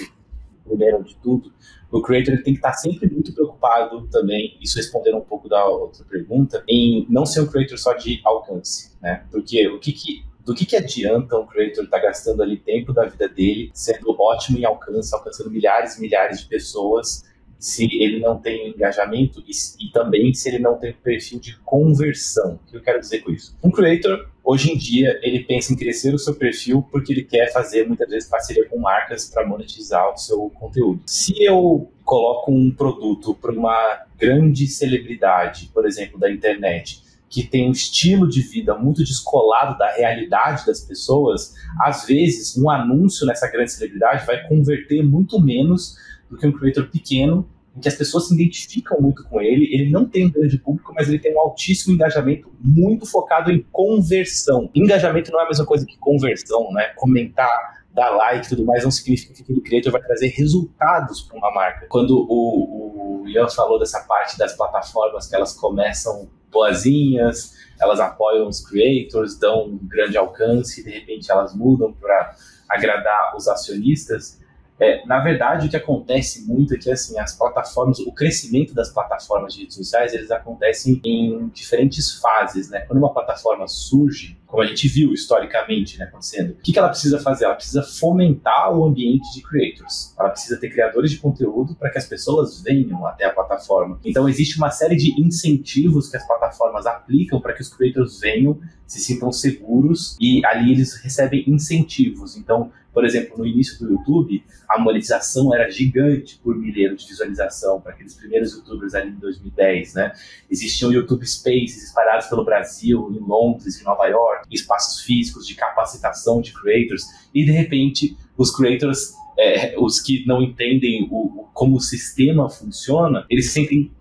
primeiro 0.65 1.03
de 1.03 1.15
tudo, 1.17 1.51
o 1.93 2.01
creator 2.01 2.35
tem 2.41 2.53
que 2.53 2.59
estar 2.59 2.73
sempre 2.73 3.07
muito 3.07 3.31
preocupado 3.33 4.07
também, 4.07 4.57
isso 4.59 4.77
respondendo 4.77 5.17
um 5.17 5.21
pouco 5.21 5.47
da 5.47 5.63
outra 5.63 6.03
pergunta, 6.03 6.63
em 6.67 7.05
não 7.07 7.23
ser 7.23 7.41
um 7.41 7.47
creator 7.47 7.77
só 7.77 7.93
de 7.93 8.19
alcance, 8.25 8.97
né? 8.99 9.23
Porque 9.31 9.67
o 9.67 9.79
que 9.79 9.93
que 9.93 10.33
do 10.43 10.53
que, 10.53 10.65
que 10.65 10.75
adianta 10.75 11.39
um 11.39 11.47
creator 11.47 11.85
estar 11.85 11.99
tá 11.99 12.03
gastando 12.03 12.43
ali 12.43 12.57
tempo 12.57 12.91
da 12.91 13.05
vida 13.05 13.29
dele, 13.29 13.71
sendo 13.73 14.13
ótimo 14.19 14.57
em 14.57 14.65
alcance, 14.65 15.15
alcançando 15.15 15.49
milhares 15.49 15.97
e 15.97 16.01
milhares 16.01 16.41
de 16.41 16.47
pessoas, 16.47 17.23
se 17.59 17.85
ele 17.85 18.19
não 18.19 18.37
tem 18.37 18.69
engajamento 18.69 19.43
e, 19.47 19.51
e, 19.79 19.91
também 19.91 20.33
se 20.33 20.49
ele 20.49 20.59
não 20.59 20.77
tem 20.77 20.93
perfil 20.93 21.39
de 21.39 21.57
conversão. 21.59 22.55
O 22.55 22.71
que 22.71 22.77
eu 22.77 22.81
quero 22.81 22.99
dizer 22.99 23.19
com 23.19 23.31
isso? 23.31 23.57
Um 23.63 23.71
creator, 23.71 24.27
hoje 24.43 24.71
em 24.71 24.77
dia, 24.77 25.19
ele 25.21 25.43
pensa 25.43 25.73
em 25.73 25.75
crescer 25.75 26.13
o 26.13 26.19
seu 26.19 26.35
perfil 26.35 26.85
porque 26.91 27.13
ele 27.13 27.23
quer 27.23 27.51
fazer 27.51 27.87
muitas 27.87 28.09
vezes 28.09 28.29
parceria 28.29 28.67
com 28.67 28.79
marcas 28.79 29.29
para 29.29 29.47
monetizar 29.47 30.11
o 30.13 30.17
seu 30.17 30.49
conteúdo. 30.49 31.01
Se 31.05 31.41
eu 31.43 31.89
coloco 32.03 32.51
um 32.51 32.69
produto 32.71 33.33
para 33.35 33.51
uma 33.51 34.05
grande 34.17 34.67
celebridade, 34.67 35.69
por 35.73 35.85
exemplo, 35.85 36.19
da 36.19 36.31
internet, 36.31 37.02
que 37.33 37.41
tem 37.41 37.67
um 37.67 37.71
estilo 37.71 38.29
de 38.29 38.43
vida 38.43 38.77
muito 38.77 39.03
descolado 39.03 39.75
da 39.75 39.91
realidade 39.91 40.67
das 40.67 40.81
pessoas, 40.81 41.55
às 41.81 42.05
vezes 42.05 42.55
um 42.55 42.69
anúncio 42.69 43.25
nessa 43.25 43.49
grande 43.49 43.71
celebridade 43.71 44.23
vai 44.23 44.47
converter 44.47 45.01
muito 45.01 45.41
menos 45.41 45.97
do 46.29 46.37
que 46.37 46.45
um 46.45 46.51
creator 46.51 46.87
pequeno 46.91 47.49
em 47.75 47.79
que 47.79 47.87
as 47.87 47.95
pessoas 47.95 48.27
se 48.27 48.35
identificam 48.35 49.01
muito 49.01 49.23
com 49.23 49.41
ele. 49.41 49.65
Ele 49.73 49.89
não 49.89 50.05
tem 50.05 50.27
um 50.27 50.31
grande 50.31 50.59
público, 50.59 50.93
mas 50.93 51.09
ele 51.09 51.17
tem 51.17 51.35
um 51.35 51.39
altíssimo 51.39 51.95
engajamento, 51.95 52.51
muito 52.59 53.07
focado 53.07 53.51
em 53.51 53.65
conversão. 53.71 54.69
Engajamento 54.75 55.31
não 55.31 55.39
é 55.39 55.45
a 55.45 55.47
mesma 55.47 55.65
coisa 55.65 55.87
que 55.87 55.97
conversão, 55.97 56.71
né? 56.71 56.89
Comentar, 56.95 57.83
dar 57.95 58.11
like 58.11 58.45
e 58.45 58.49
tudo 58.49 58.63
mais, 58.63 58.83
não 58.83 58.91
significa 58.91 59.33
que 59.33 59.41
aquele 59.41 59.61
creator 59.61 59.91
vai 59.91 60.03
trazer 60.03 60.27
resultados 60.27 61.21
para 61.23 61.35
uma 61.35 61.51
marca. 61.51 61.87
Quando 61.89 62.27
o, 62.29 63.23
o 63.23 63.27
Ian 63.27 63.49
falou 63.49 63.79
dessa 63.79 64.01
parte 64.01 64.37
das 64.37 64.55
plataformas 64.55 65.25
que 65.25 65.35
elas 65.35 65.53
começam 65.53 66.29
boazinhas, 66.53 67.55
elas 67.79 67.99
apoiam 67.99 68.47
os 68.47 68.65
creators, 68.65 69.37
dão 69.37 69.65
um 69.65 69.79
grande 69.81 70.17
alcance, 70.17 70.83
de 70.83 70.91
repente 70.91 71.29
elas 71.29 71.53
mudam 71.53 71.91
para 71.91 72.35
agradar 72.69 73.35
os 73.35 73.47
acionistas. 73.47 74.39
É, 74.79 75.05
na 75.05 75.19
verdade, 75.19 75.67
o 75.67 75.69
que 75.69 75.77
acontece 75.77 76.45
muito 76.45 76.73
é 76.73 76.77
que 76.77 76.91
assim, 76.91 77.17
as 77.19 77.37
plataformas, 77.37 77.99
o 77.99 78.11
crescimento 78.11 78.73
das 78.73 78.89
plataformas 78.89 79.53
de 79.53 79.61
redes 79.61 79.75
sociais, 79.75 80.13
eles 80.13 80.31
acontecem 80.31 80.99
em 81.05 81.47
diferentes 81.49 82.19
fases, 82.19 82.69
né? 82.69 82.81
Quando 82.81 82.99
uma 82.99 83.13
plataforma 83.13 83.67
surge, 83.67 84.37
como 84.47 84.61
a 84.61 84.67
gente 84.67 84.87
viu 84.87 85.13
historicamente 85.13 85.97
né, 85.97 86.05
acontecendo, 86.05 86.51
o 86.51 86.55
que, 86.57 86.71
que 86.71 86.77
ela 86.77 86.89
precisa 86.89 87.19
fazer? 87.19 87.45
Ela 87.45 87.55
precisa 87.55 87.81
fomentar 87.81 88.71
o 88.71 88.85
ambiente 88.85 89.33
de 89.33 89.41
creators. 89.41 90.13
Ela 90.19 90.29
precisa 90.29 90.59
ter 90.59 90.69
criadores 90.69 91.09
de 91.09 91.17
conteúdo 91.17 91.75
para 91.75 91.89
que 91.89 91.97
as 91.97 92.05
pessoas 92.05 92.61
venham 92.61 93.05
até 93.07 93.25
a 93.25 93.31
plataforma. 93.31 93.99
Então, 94.05 94.29
existe 94.29 94.57
uma 94.57 94.69
série 94.69 94.95
de 94.95 95.19
incentivos 95.19 96.07
que 96.07 96.17
as 96.17 96.27
plataformas 96.27 96.85
aplicam 96.85 97.41
para 97.41 97.53
que 97.53 97.61
os 97.61 97.69
creators 97.69 98.19
venham, 98.19 98.59
se 98.85 98.99
sintam 98.99 99.31
seguros 99.31 100.15
e 100.21 100.45
ali 100.45 100.71
eles 100.71 101.01
recebem 101.01 101.43
incentivos. 101.47 102.37
Então, 102.37 102.71
por 102.93 103.03
exemplo, 103.05 103.37
no 103.37 103.45
início 103.45 103.79
do 103.79 103.91
YouTube, 103.91 104.43
a 104.69 104.79
monetização 104.79 105.53
era 105.53 105.69
gigante 105.69 106.39
por 106.43 106.55
milheiro 106.55 106.95
de 106.95 107.07
visualização 107.07 107.81
para 107.81 107.93
aqueles 107.93 108.13
primeiros 108.13 108.53
youtubers 108.53 108.93
ali 108.93 109.09
em 109.09 109.15
2010, 109.15 109.95
né? 109.95 110.13
Existiam 110.49 110.91
YouTube 110.91 111.25
Spaces 111.25 111.83
espalhados 111.83 112.27
pelo 112.27 112.45
Brasil, 112.45 113.11
em 113.11 113.19
Londres, 113.19 113.81
em 113.81 113.83
Nova 113.83 114.05
York, 114.05 114.47
espaços 114.51 115.01
físicos 115.01 115.47
de 115.47 115.55
capacitação 115.55 116.39
de 116.39 116.53
creators, 116.53 117.03
e 117.33 117.43
de 117.43 117.51
repente 117.51 118.15
os 118.37 118.55
creators, 118.55 119.13
é, 119.39 119.75
os 119.79 119.99
que 119.99 120.23
não 120.27 120.41
entendem 120.41 121.07
o, 121.09 121.47
como 121.53 121.77
o 121.77 121.81
sistema 121.81 122.49
funciona, 122.49 123.25
eles 123.29 123.47
se 123.47 123.53
sentem 123.53 123.91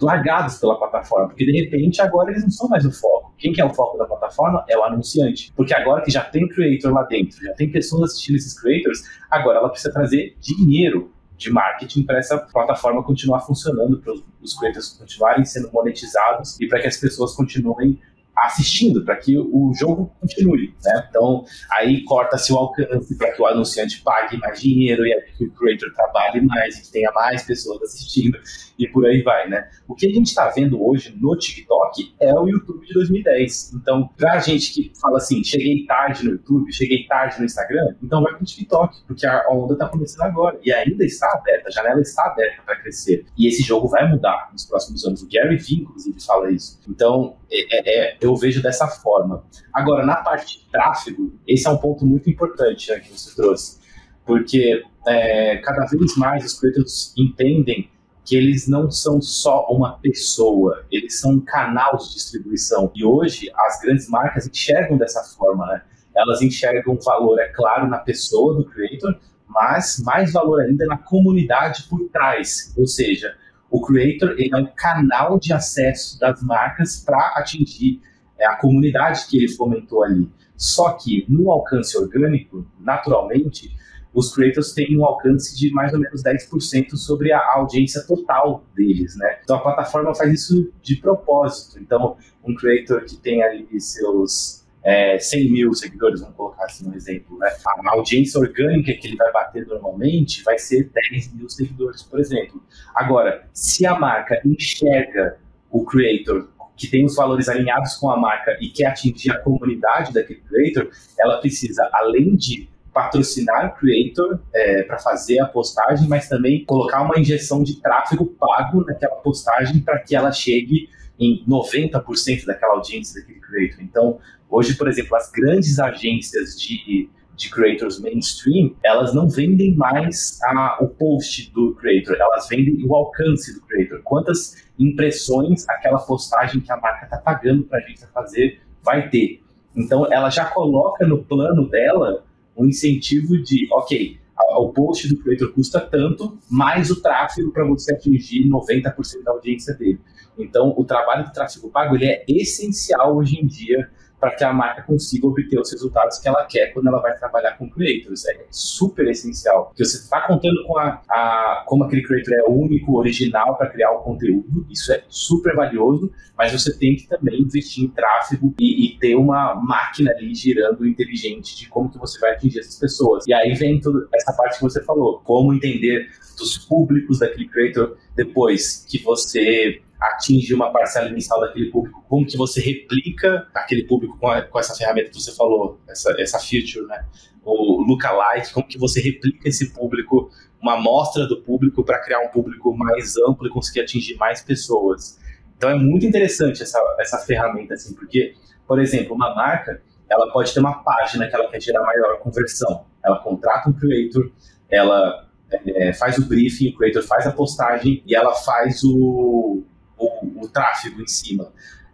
largados 0.00 0.58
pela 0.58 0.76
plataforma, 0.76 1.28
porque 1.28 1.46
de 1.46 1.64
repente 1.64 2.02
agora 2.02 2.30
eles 2.30 2.42
não 2.42 2.50
são 2.50 2.68
mais 2.68 2.84
o 2.84 2.92
foco. 2.92 3.23
Quem 3.44 3.52
que 3.52 3.60
é 3.60 3.64
o 3.66 3.74
foco 3.74 3.98
da 3.98 4.06
plataforma? 4.06 4.64
É 4.66 4.78
o 4.78 4.82
anunciante. 4.84 5.52
Porque 5.54 5.74
agora 5.74 6.02
que 6.02 6.10
já 6.10 6.24
tem 6.24 6.48
creator 6.48 6.90
lá 6.90 7.02
dentro, 7.02 7.44
já 7.44 7.52
tem 7.52 7.70
pessoas 7.70 8.12
assistindo 8.12 8.36
esses 8.36 8.58
creators, 8.58 9.02
agora 9.30 9.58
ela 9.58 9.68
precisa 9.68 9.92
trazer 9.92 10.34
dinheiro 10.40 11.12
de 11.36 11.52
marketing 11.52 12.04
para 12.04 12.16
essa 12.16 12.38
plataforma 12.38 13.02
continuar 13.02 13.40
funcionando, 13.40 13.98
para 13.98 14.14
os 14.40 14.58
creators 14.58 14.96
continuarem 14.98 15.44
sendo 15.44 15.70
monetizados 15.70 16.58
e 16.58 16.66
para 16.66 16.80
que 16.80 16.86
as 16.86 16.96
pessoas 16.96 17.34
continuem 17.34 18.00
assistindo 18.36 19.04
para 19.04 19.16
que 19.16 19.38
o 19.38 19.72
jogo 19.74 20.12
continue, 20.20 20.74
né? 20.82 21.06
Então, 21.08 21.44
aí 21.70 22.02
corta-se 22.04 22.52
o 22.52 22.56
alcance 22.56 23.16
para 23.16 23.32
que 23.32 23.40
o 23.40 23.46
anunciante 23.46 24.02
pague 24.02 24.36
mais 24.38 24.60
dinheiro 24.60 25.06
e 25.06 25.22
que 25.36 25.44
o 25.44 25.50
creator 25.52 25.92
trabalhe 25.94 26.40
mais 26.40 26.78
e 26.78 26.82
que 26.82 26.92
tenha 26.92 27.10
mais 27.12 27.42
pessoas 27.42 27.82
assistindo 27.82 28.38
e 28.78 28.88
por 28.88 29.06
aí 29.06 29.22
vai, 29.22 29.48
né? 29.48 29.68
O 29.86 29.94
que 29.94 30.06
a 30.06 30.10
gente 30.10 30.26
está 30.26 30.48
vendo 30.48 30.84
hoje 30.84 31.16
no 31.20 31.36
TikTok 31.36 32.14
é 32.20 32.34
o 32.34 32.48
YouTube 32.48 32.86
de 32.86 32.94
2010. 32.94 33.74
Então, 33.74 34.08
pra 34.16 34.38
gente 34.40 34.72
que 34.72 34.92
fala 35.00 35.18
assim, 35.18 35.42
cheguei 35.44 35.84
tarde 36.04 36.24
no 36.24 36.32
YouTube, 36.32 36.72
cheguei 36.72 37.06
tarde 37.06 37.38
no 37.38 37.44
Instagram, 37.46 37.94
então 38.02 38.22
vai 38.22 38.34
pro 38.34 38.44
TikTok, 38.44 39.04
porque 39.06 39.26
a 39.26 39.48
onda 39.50 39.72
está 39.72 39.88
começando 39.88 40.22
agora 40.22 40.58
e 40.62 40.72
ainda 40.72 41.04
está 41.04 41.26
aberta, 41.32 41.68
a 41.68 41.70
janela 41.70 42.00
está 42.00 42.24
aberta 42.26 42.62
para 42.64 42.76
crescer. 42.76 43.24
E 43.36 43.46
esse 43.46 43.62
jogo 43.62 43.88
vai 43.88 44.08
mudar 44.08 44.50
nos 44.52 44.66
próximos 44.66 45.04
anos. 45.04 45.22
O 45.22 45.28
Gary 45.30 45.56
Vee, 45.56 45.80
inclusive, 45.80 46.20
fala 46.20 46.50
isso. 46.50 46.78
Então, 46.88 47.36
é, 47.50 47.58
é, 47.76 48.12
é 48.12 48.16
eu 48.20 48.36
vejo 48.36 48.62
dessa 48.62 48.86
forma. 48.86 49.44
Agora, 49.72 50.04
na 50.04 50.16
parte 50.16 50.60
de 50.60 50.70
tráfego, 50.70 51.32
esse 51.46 51.66
é 51.66 51.70
um 51.70 51.78
ponto 51.78 52.04
muito 52.04 52.28
importante 52.28 52.90
né, 52.90 53.00
que 53.00 53.10
você 53.10 53.34
trouxe, 53.34 53.78
porque 54.26 54.82
é, 55.06 55.56
cada 55.58 55.86
vez 55.86 56.16
mais 56.16 56.44
os 56.44 56.58
creators 56.58 57.14
entendem 57.16 57.90
que 58.24 58.36
eles 58.36 58.66
não 58.66 58.90
são 58.90 59.20
só 59.20 59.66
uma 59.68 59.98
pessoa, 59.98 60.86
eles 60.90 61.20
são 61.20 61.32
um 61.32 61.40
canal 61.40 61.98
de 61.98 62.14
distribuição. 62.14 62.90
E 62.94 63.04
hoje 63.04 63.50
as 63.54 63.80
grandes 63.82 64.08
marcas 64.08 64.46
enxergam 64.46 64.96
dessa 64.96 65.22
forma, 65.36 65.66
né? 65.66 65.82
Elas 66.16 66.42
enxergam 66.42 66.96
valor, 66.96 67.38
é 67.40 67.48
claro, 67.48 67.88
na 67.88 67.98
pessoa 67.98 68.54
do 68.54 68.64
creator, 68.64 69.18
mas 69.48 70.02
mais 70.04 70.32
valor 70.32 70.60
ainda 70.62 70.86
na 70.86 70.96
comunidade 70.96 71.84
por 71.88 72.08
trás. 72.10 72.72
Ou 72.76 72.86
seja, 72.86 73.36
o 73.70 73.80
creator 73.80 74.30
ele 74.38 74.50
é 74.52 74.56
um 74.56 74.66
canal 74.66 75.38
de 75.38 75.52
acesso 75.52 76.18
das 76.18 76.42
marcas 76.42 77.02
para 77.04 77.34
atingir 77.36 78.00
é, 78.38 78.46
a 78.46 78.56
comunidade 78.56 79.26
que 79.26 79.36
ele 79.36 79.48
fomentou 79.48 80.02
ali. 80.02 80.30
Só 80.56 80.92
que 80.92 81.24
no 81.28 81.50
alcance 81.50 81.96
orgânico, 81.98 82.66
naturalmente, 82.78 83.74
os 84.14 84.32
creators 84.32 84.72
têm 84.72 84.96
um 84.96 85.04
alcance 85.04 85.56
de 85.58 85.72
mais 85.72 85.92
ou 85.92 85.98
menos 85.98 86.22
10% 86.22 86.94
sobre 86.94 87.32
a 87.32 87.54
audiência 87.56 88.02
total 88.06 88.64
deles, 88.74 89.16
né? 89.16 89.40
Então 89.42 89.56
a 89.56 89.60
plataforma 89.60 90.14
faz 90.14 90.32
isso 90.32 90.72
de 90.80 90.96
propósito. 90.96 91.80
Então, 91.80 92.16
um 92.44 92.54
creator 92.54 93.04
que 93.04 93.16
tem 93.16 93.42
ali 93.42 93.66
seus 93.80 94.63
é, 94.84 95.18
100 95.18 95.50
mil 95.50 95.74
seguidores, 95.74 96.20
vamos 96.20 96.36
colocar 96.36 96.64
assim 96.66 96.86
um 96.88 96.94
exemplo, 96.94 97.38
né? 97.38 97.50
A 97.66 97.90
audiência 97.92 98.38
orgânica 98.38 98.92
que 98.92 99.08
ele 99.08 99.16
vai 99.16 99.32
bater 99.32 99.66
normalmente 99.66 100.42
vai 100.44 100.58
ser 100.58 100.90
10 101.10 101.34
mil 101.34 101.48
seguidores, 101.48 102.02
por 102.02 102.20
exemplo. 102.20 102.62
Agora, 102.94 103.48
se 103.52 103.86
a 103.86 103.98
marca 103.98 104.40
enxerga 104.44 105.38
o 105.70 105.84
creator 105.84 106.48
que 106.76 106.88
tem 106.88 107.04
os 107.04 107.16
valores 107.16 107.48
alinhados 107.48 107.96
com 107.96 108.10
a 108.10 108.16
marca 108.16 108.56
e 108.60 108.68
quer 108.68 108.86
atingir 108.86 109.30
a 109.30 109.38
comunidade 109.38 110.12
daquele 110.12 110.40
creator, 110.40 110.90
ela 111.18 111.38
precisa, 111.38 111.88
além 111.92 112.36
de 112.36 112.68
patrocinar 112.92 113.68
o 113.68 113.74
creator 113.74 114.40
é, 114.52 114.82
para 114.82 114.98
fazer 114.98 115.40
a 115.40 115.46
postagem, 115.46 116.08
mas 116.08 116.28
também 116.28 116.64
colocar 116.64 117.02
uma 117.02 117.18
injeção 117.18 117.62
de 117.62 117.80
tráfego 117.80 118.26
pago 118.26 118.84
naquela 118.84 119.16
postagem 119.16 119.80
para 119.80 119.98
que 119.98 120.14
ela 120.14 120.30
chegue 120.30 120.88
em 121.18 121.44
90% 121.46 122.44
daquela 122.46 122.74
audiência 122.74 123.20
daquele 123.20 123.40
creator. 123.40 123.82
Então, 123.82 124.18
hoje, 124.48 124.74
por 124.74 124.88
exemplo, 124.88 125.16
as 125.16 125.30
grandes 125.30 125.78
agências 125.78 126.58
de, 126.58 127.08
de 127.36 127.50
creators 127.50 128.00
mainstream, 128.00 128.74
elas 128.84 129.14
não 129.14 129.28
vendem 129.28 129.74
mais 129.74 130.38
a, 130.42 130.78
o 130.80 130.88
post 130.88 131.52
do 131.52 131.74
creator, 131.74 132.16
elas 132.18 132.48
vendem 132.48 132.84
o 132.84 132.94
alcance 132.94 133.54
do 133.54 133.60
creator. 133.62 134.00
Quantas 134.02 134.64
impressões 134.78 135.68
aquela 135.68 135.98
postagem 135.98 136.60
que 136.60 136.72
a 136.72 136.76
marca 136.76 137.04
está 137.04 137.18
pagando 137.18 137.62
para 137.64 137.78
a 137.78 137.82
gente 137.82 138.04
fazer 138.06 138.60
vai 138.82 139.08
ter. 139.08 139.40
Então, 139.76 140.12
ela 140.12 140.30
já 140.30 140.44
coloca 140.44 141.06
no 141.06 141.24
plano 141.24 141.68
dela 141.68 142.24
um 142.56 142.66
incentivo 142.66 143.42
de, 143.42 143.68
ok, 143.72 144.18
o 144.56 144.72
post 144.72 145.08
do 145.08 145.16
creator 145.18 145.52
custa 145.52 145.80
tanto, 145.80 146.38
mais 146.50 146.90
o 146.90 147.00
tráfego 147.00 147.50
para 147.50 147.64
você 147.64 147.94
atingir 147.94 148.48
90% 148.48 149.22
da 149.24 149.32
audiência 149.32 149.74
dele. 149.74 149.98
Então, 150.38 150.74
o 150.76 150.84
trabalho 150.84 151.24
do 151.24 151.32
tráfego 151.32 151.70
pago 151.70 151.94
ele 151.94 152.06
é 152.06 152.24
essencial 152.28 153.16
hoje 153.16 153.38
em 153.38 153.46
dia 153.46 153.88
para 154.24 154.30
que 154.34 154.42
a 154.42 154.54
marca 154.54 154.82
consiga 154.82 155.26
obter 155.26 155.60
os 155.60 155.70
resultados 155.70 156.18
que 156.18 156.26
ela 156.26 156.46
quer 156.46 156.72
quando 156.72 156.86
ela 156.86 156.98
vai 156.98 157.14
trabalhar 157.14 157.58
com 157.58 157.68
creators. 157.68 158.24
É 158.24 158.46
super 158.50 159.06
essencial. 159.06 159.66
Porque 159.66 159.84
você 159.84 159.98
está 159.98 160.26
contando 160.26 160.64
com 160.66 160.78
a, 160.78 161.02
a, 161.10 161.64
como 161.66 161.84
aquele 161.84 162.02
creator 162.02 162.32
é 162.32 162.42
único, 162.48 162.96
original 162.96 163.54
para 163.58 163.68
criar 163.68 163.90
o 163.90 163.98
conteúdo, 163.98 164.66
isso 164.70 164.90
é 164.94 165.04
super 165.08 165.54
valioso, 165.54 166.10
mas 166.38 166.52
você 166.52 166.74
tem 166.74 166.96
que 166.96 167.06
também 167.06 167.42
investir 167.42 167.84
em 167.84 167.88
tráfego 167.88 168.54
e, 168.58 168.86
e, 168.86 168.98
ter 168.98 169.14
uma 169.14 169.54
máquina 169.56 170.10
ali 170.12 170.34
girando 170.34 170.86
inteligente 170.86 171.54
de 171.54 171.68
como 171.68 171.90
que 171.90 171.98
você 171.98 172.18
vai 172.18 172.32
atingir 172.32 172.60
essas 172.60 172.78
pessoas. 172.78 173.26
E 173.26 173.34
aí 173.34 173.52
vem 173.52 173.78
toda 173.78 174.08
essa 174.14 174.32
parte 174.32 174.56
que 174.56 174.62
você 174.62 174.82
falou, 174.82 175.20
como 175.20 175.52
entender 175.52 176.08
dos 176.38 176.56
públicos 176.56 177.18
daquele 177.18 177.46
creator 177.46 177.98
depois 178.16 178.86
que 178.88 179.02
você 179.02 179.82
atinge 180.12 180.52
uma 180.54 180.72
parcela 180.72 181.08
inicial 181.08 181.40
daquele 181.40 181.70
público, 181.70 182.04
como 182.08 182.26
que 182.26 182.36
você 182.36 182.60
replica 182.60 183.48
aquele 183.54 183.84
público 183.84 184.18
com, 184.18 184.28
a, 184.28 184.42
com 184.42 184.58
essa 184.58 184.74
ferramenta 184.74 185.10
que 185.10 185.20
você 185.20 185.34
falou, 185.34 185.80
essa, 185.88 186.14
essa 186.20 186.38
feature, 186.38 186.86
né? 186.86 187.06
O 187.44 187.82
lookalike, 187.82 188.52
como 188.52 188.66
que 188.66 188.78
você 188.78 189.00
replica 189.00 189.48
esse 189.48 189.72
público, 189.72 190.30
uma 190.60 190.74
amostra 190.74 191.26
do 191.26 191.42
público 191.42 191.84
para 191.84 192.00
criar 192.00 192.20
um 192.20 192.28
público 192.28 192.74
mais 192.76 193.16
amplo 193.18 193.46
e 193.46 193.50
conseguir 193.50 193.80
atingir 193.80 194.16
mais 194.16 194.42
pessoas. 194.42 195.18
Então 195.56 195.68
é 195.70 195.74
muito 195.74 196.06
interessante 196.06 196.62
essa, 196.62 196.78
essa 196.98 197.18
ferramenta, 197.18 197.74
assim, 197.74 197.94
porque, 197.94 198.34
por 198.66 198.80
exemplo, 198.80 199.14
uma 199.14 199.34
marca, 199.34 199.82
ela 200.08 200.30
pode 200.32 200.52
ter 200.52 200.60
uma 200.60 200.82
página 200.82 201.28
que 201.28 201.34
ela 201.34 201.48
quer 201.48 201.60
gerar 201.60 201.82
maior 201.82 202.18
conversão. 202.18 202.86
Ela 203.04 203.18
contrata 203.18 203.68
um 203.68 203.72
creator, 203.72 204.30
ela 204.70 205.28
é, 205.50 205.92
faz 205.92 206.18
o 206.18 206.26
briefing, 206.26 206.70
o 206.70 206.76
creator 206.76 207.02
faz 207.02 207.26
a 207.26 207.32
postagem 207.32 208.02
e 208.06 208.14
ela 208.14 208.34
faz 208.34 208.82
o, 208.84 209.62
o, 209.98 210.48
tráfego 210.48 211.00
em 211.00 211.06
cima. 211.06 211.52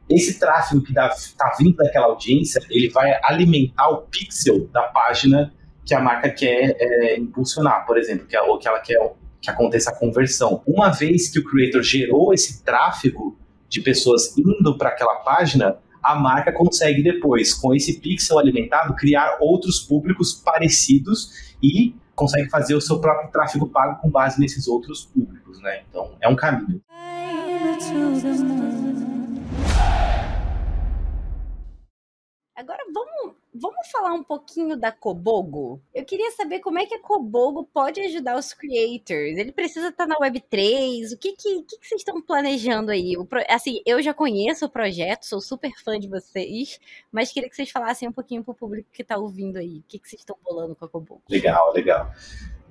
Esse 0.08 0.38
tráfego 0.38 0.82
que 0.82 0.92
está 0.92 1.54
vindo 1.58 1.76
daquela 1.76 2.06
audiência, 2.06 2.60
ele 2.68 2.88
vai 2.90 3.18
alimentar 3.22 3.88
o 3.90 4.02
pixel 4.02 4.66
da 4.68 4.82
página 4.82 5.52
que 5.84 5.94
a 5.94 6.00
marca 6.00 6.30
quer 6.30 6.76
é, 6.78 7.18
impulsionar, 7.18 7.86
por 7.86 7.96
exemplo, 7.96 8.26
que, 8.26 8.36
ou 8.38 8.58
que 8.58 8.68
ela 8.68 8.80
quer 8.80 8.98
que 9.40 9.50
aconteça 9.50 9.90
a 9.90 9.96
conversão. 9.96 10.62
Uma 10.66 10.90
vez 10.90 11.30
que 11.30 11.38
o 11.38 11.44
creator 11.44 11.82
gerou 11.82 12.34
esse 12.34 12.62
tráfego 12.62 13.38
de 13.68 13.80
pessoas 13.80 14.36
indo 14.36 14.76
para 14.76 14.90
aquela 14.90 15.16
página, 15.16 15.78
a 16.02 16.14
marca 16.14 16.52
consegue 16.52 17.02
depois, 17.02 17.54
com 17.54 17.74
esse 17.74 18.00
pixel 18.00 18.38
alimentado, 18.38 18.94
criar 18.94 19.38
outros 19.40 19.80
públicos 19.80 20.34
parecidos 20.34 21.54
e 21.62 21.94
consegue 22.14 22.50
fazer 22.50 22.74
o 22.74 22.80
seu 22.80 23.00
próprio 23.00 23.30
tráfego 23.30 23.66
pago 23.68 24.00
com 24.00 24.10
base 24.10 24.38
nesses 24.38 24.68
outros 24.68 25.06
públicos, 25.06 25.60
né? 25.62 25.82
Então, 25.88 26.16
é 26.20 26.28
um 26.28 26.36
caminho. 26.36 26.82
Agora 32.54 32.84
vamos, 32.92 33.36
vamos 33.54 33.90
falar 33.90 34.12
um 34.12 34.22
pouquinho 34.22 34.76
da 34.76 34.92
Kobogo. 34.92 35.82
Eu 35.94 36.04
queria 36.04 36.30
saber 36.32 36.60
como 36.60 36.78
é 36.78 36.84
que 36.86 36.94
a 36.94 37.00
Kobogo 37.00 37.64
pode 37.64 38.00
ajudar 38.02 38.36
os 38.36 38.52
creators. 38.52 39.38
Ele 39.38 39.50
precisa 39.50 39.88
estar 39.88 40.06
na 40.06 40.18
Web3? 40.18 41.14
O 41.14 41.18
que, 41.18 41.32
que, 41.32 41.62
que, 41.62 41.76
vocês 41.80 42.02
estão 42.02 42.20
planejando 42.20 42.90
aí? 42.90 43.16
O, 43.16 43.26
assim, 43.48 43.80
eu 43.86 44.02
já 44.02 44.12
conheço 44.12 44.66
o 44.66 44.70
projeto, 44.70 45.24
sou 45.24 45.40
super 45.40 45.72
fã 45.82 45.98
de 45.98 46.06
vocês, 46.06 46.78
mas 47.10 47.32
queria 47.32 47.48
que 47.48 47.56
vocês 47.56 47.70
falassem 47.70 48.08
um 48.08 48.12
pouquinho 48.12 48.44
para 48.44 48.52
o 48.52 48.54
público 48.54 48.88
que 48.92 49.02
está 49.02 49.16
ouvindo 49.16 49.56
aí. 49.56 49.78
O 49.78 49.84
que, 49.88 49.98
que 49.98 50.08
vocês 50.08 50.20
estão 50.20 50.36
bolando 50.44 50.76
com 50.76 50.84
a 50.84 50.88
Kobogo? 50.88 51.22
Legal, 51.28 51.72
legal. 51.72 52.12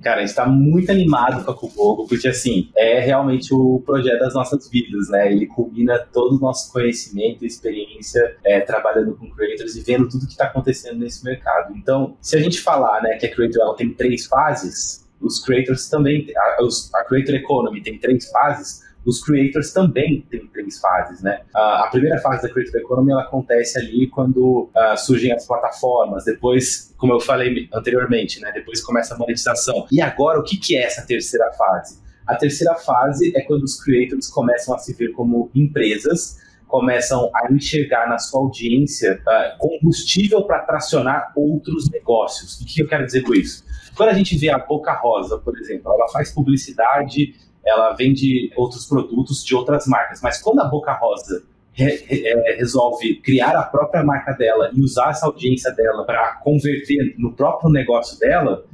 Cara, 0.01 0.17
a 0.17 0.19
gente 0.21 0.29
está 0.29 0.45
muito 0.45 0.91
animado 0.91 1.43
com 1.43 1.51
a 1.51 1.55
Cubogo, 1.55 2.07
porque 2.07 2.27
assim, 2.27 2.71
é 2.75 2.99
realmente 2.99 3.53
o 3.53 3.81
projeto 3.85 4.19
das 4.19 4.33
nossas 4.33 4.69
vidas, 4.69 5.09
né? 5.09 5.31
Ele 5.31 5.45
combina 5.45 5.99
todo 5.99 6.37
o 6.37 6.39
nosso 6.39 6.71
conhecimento 6.71 7.45
experiência 7.45 8.37
é, 8.45 8.61
trabalhando 8.61 9.15
com 9.15 9.29
creators 9.31 9.75
e 9.75 9.81
vendo 9.81 10.07
tudo 10.07 10.25
que 10.25 10.31
está 10.31 10.45
acontecendo 10.45 10.99
nesse 10.99 11.23
mercado. 11.23 11.75
Então, 11.75 12.17
se 12.21 12.37
a 12.37 12.39
gente 12.39 12.61
falar 12.61 13.01
né, 13.01 13.17
que 13.17 13.25
a 13.25 13.35
Creator 13.35 13.61
ela 13.61 13.75
tem 13.75 13.93
três 13.93 14.25
fases, 14.25 15.07
os 15.19 15.43
creators 15.43 15.89
também, 15.89 16.25
a, 16.35 16.99
a 16.99 17.03
Creator 17.05 17.35
Economy 17.35 17.81
tem 17.81 17.97
três 17.97 18.29
fases, 18.29 18.88
os 19.05 19.23
creators 19.23 19.71
também 19.71 20.25
têm 20.29 20.45
três 20.47 20.79
fases, 20.79 21.21
né? 21.21 21.41
a 21.53 21.87
primeira 21.89 22.19
fase 22.19 22.43
da 22.43 22.49
Creator 22.49 22.81
Economy 22.81 23.11
ela 23.11 23.21
acontece 23.21 23.77
ali 23.79 24.07
quando 24.07 24.69
uh, 24.75 24.97
surgem 24.97 25.31
as 25.31 25.47
plataformas, 25.47 26.25
depois, 26.25 26.93
como 26.97 27.13
eu 27.13 27.19
falei 27.19 27.67
anteriormente, 27.73 28.39
né? 28.39 28.51
Depois 28.51 28.81
começa 28.81 29.15
a 29.15 29.17
monetização. 29.17 29.87
E 29.91 30.01
agora, 30.01 30.39
o 30.39 30.43
que, 30.43 30.57
que 30.57 30.77
é 30.77 30.83
essa 30.83 31.05
terceira 31.05 31.51
fase? 31.53 31.99
A 32.27 32.35
terceira 32.35 32.75
fase 32.75 33.35
é 33.35 33.41
quando 33.41 33.63
os 33.63 33.81
creators 33.81 34.27
começam 34.27 34.75
a 34.75 34.77
se 34.77 34.93
ver 34.93 35.11
como 35.13 35.49
empresas, 35.55 36.37
começam 36.67 37.31
a 37.33 37.51
enxergar 37.51 38.07
na 38.07 38.19
sua 38.19 38.41
audiência 38.41 39.19
uh, 39.21 39.57
combustível 39.57 40.43
para 40.43 40.59
tracionar 40.59 41.31
outros 41.35 41.89
negócios. 41.89 42.61
O 42.61 42.65
que 42.65 42.81
eu 42.81 42.87
quero 42.87 43.05
dizer 43.05 43.23
com 43.23 43.33
isso? 43.33 43.65
Quando 43.95 44.09
a 44.09 44.13
gente 44.13 44.37
vê 44.37 44.49
a 44.49 44.59
Boca 44.59 44.93
Rosa, 44.93 45.39
por 45.39 45.57
exemplo, 45.57 45.91
ela 45.91 46.07
faz 46.09 46.31
publicidade 46.31 47.33
ela 47.69 47.93
vende 47.93 48.51
outros 48.55 48.85
produtos 48.85 49.43
de 49.43 49.55
outras 49.55 49.87
marcas. 49.87 50.21
Mas 50.21 50.41
quando 50.41 50.59
a 50.59 50.65
Boca 50.65 50.93
Rosa 50.93 51.43
re, 51.73 52.03
re, 52.07 52.27
é, 52.27 52.55
resolve 52.57 53.15
criar 53.21 53.55
a 53.55 53.63
própria 53.63 54.03
marca 54.03 54.33
dela 54.33 54.71
e 54.73 54.81
usar 54.81 55.11
essa 55.11 55.25
audiência 55.25 55.71
dela 55.71 56.05
para 56.05 56.35
converter 56.43 57.15
no 57.17 57.33
próprio 57.33 57.71
negócio 57.71 58.19
dela, 58.19 58.65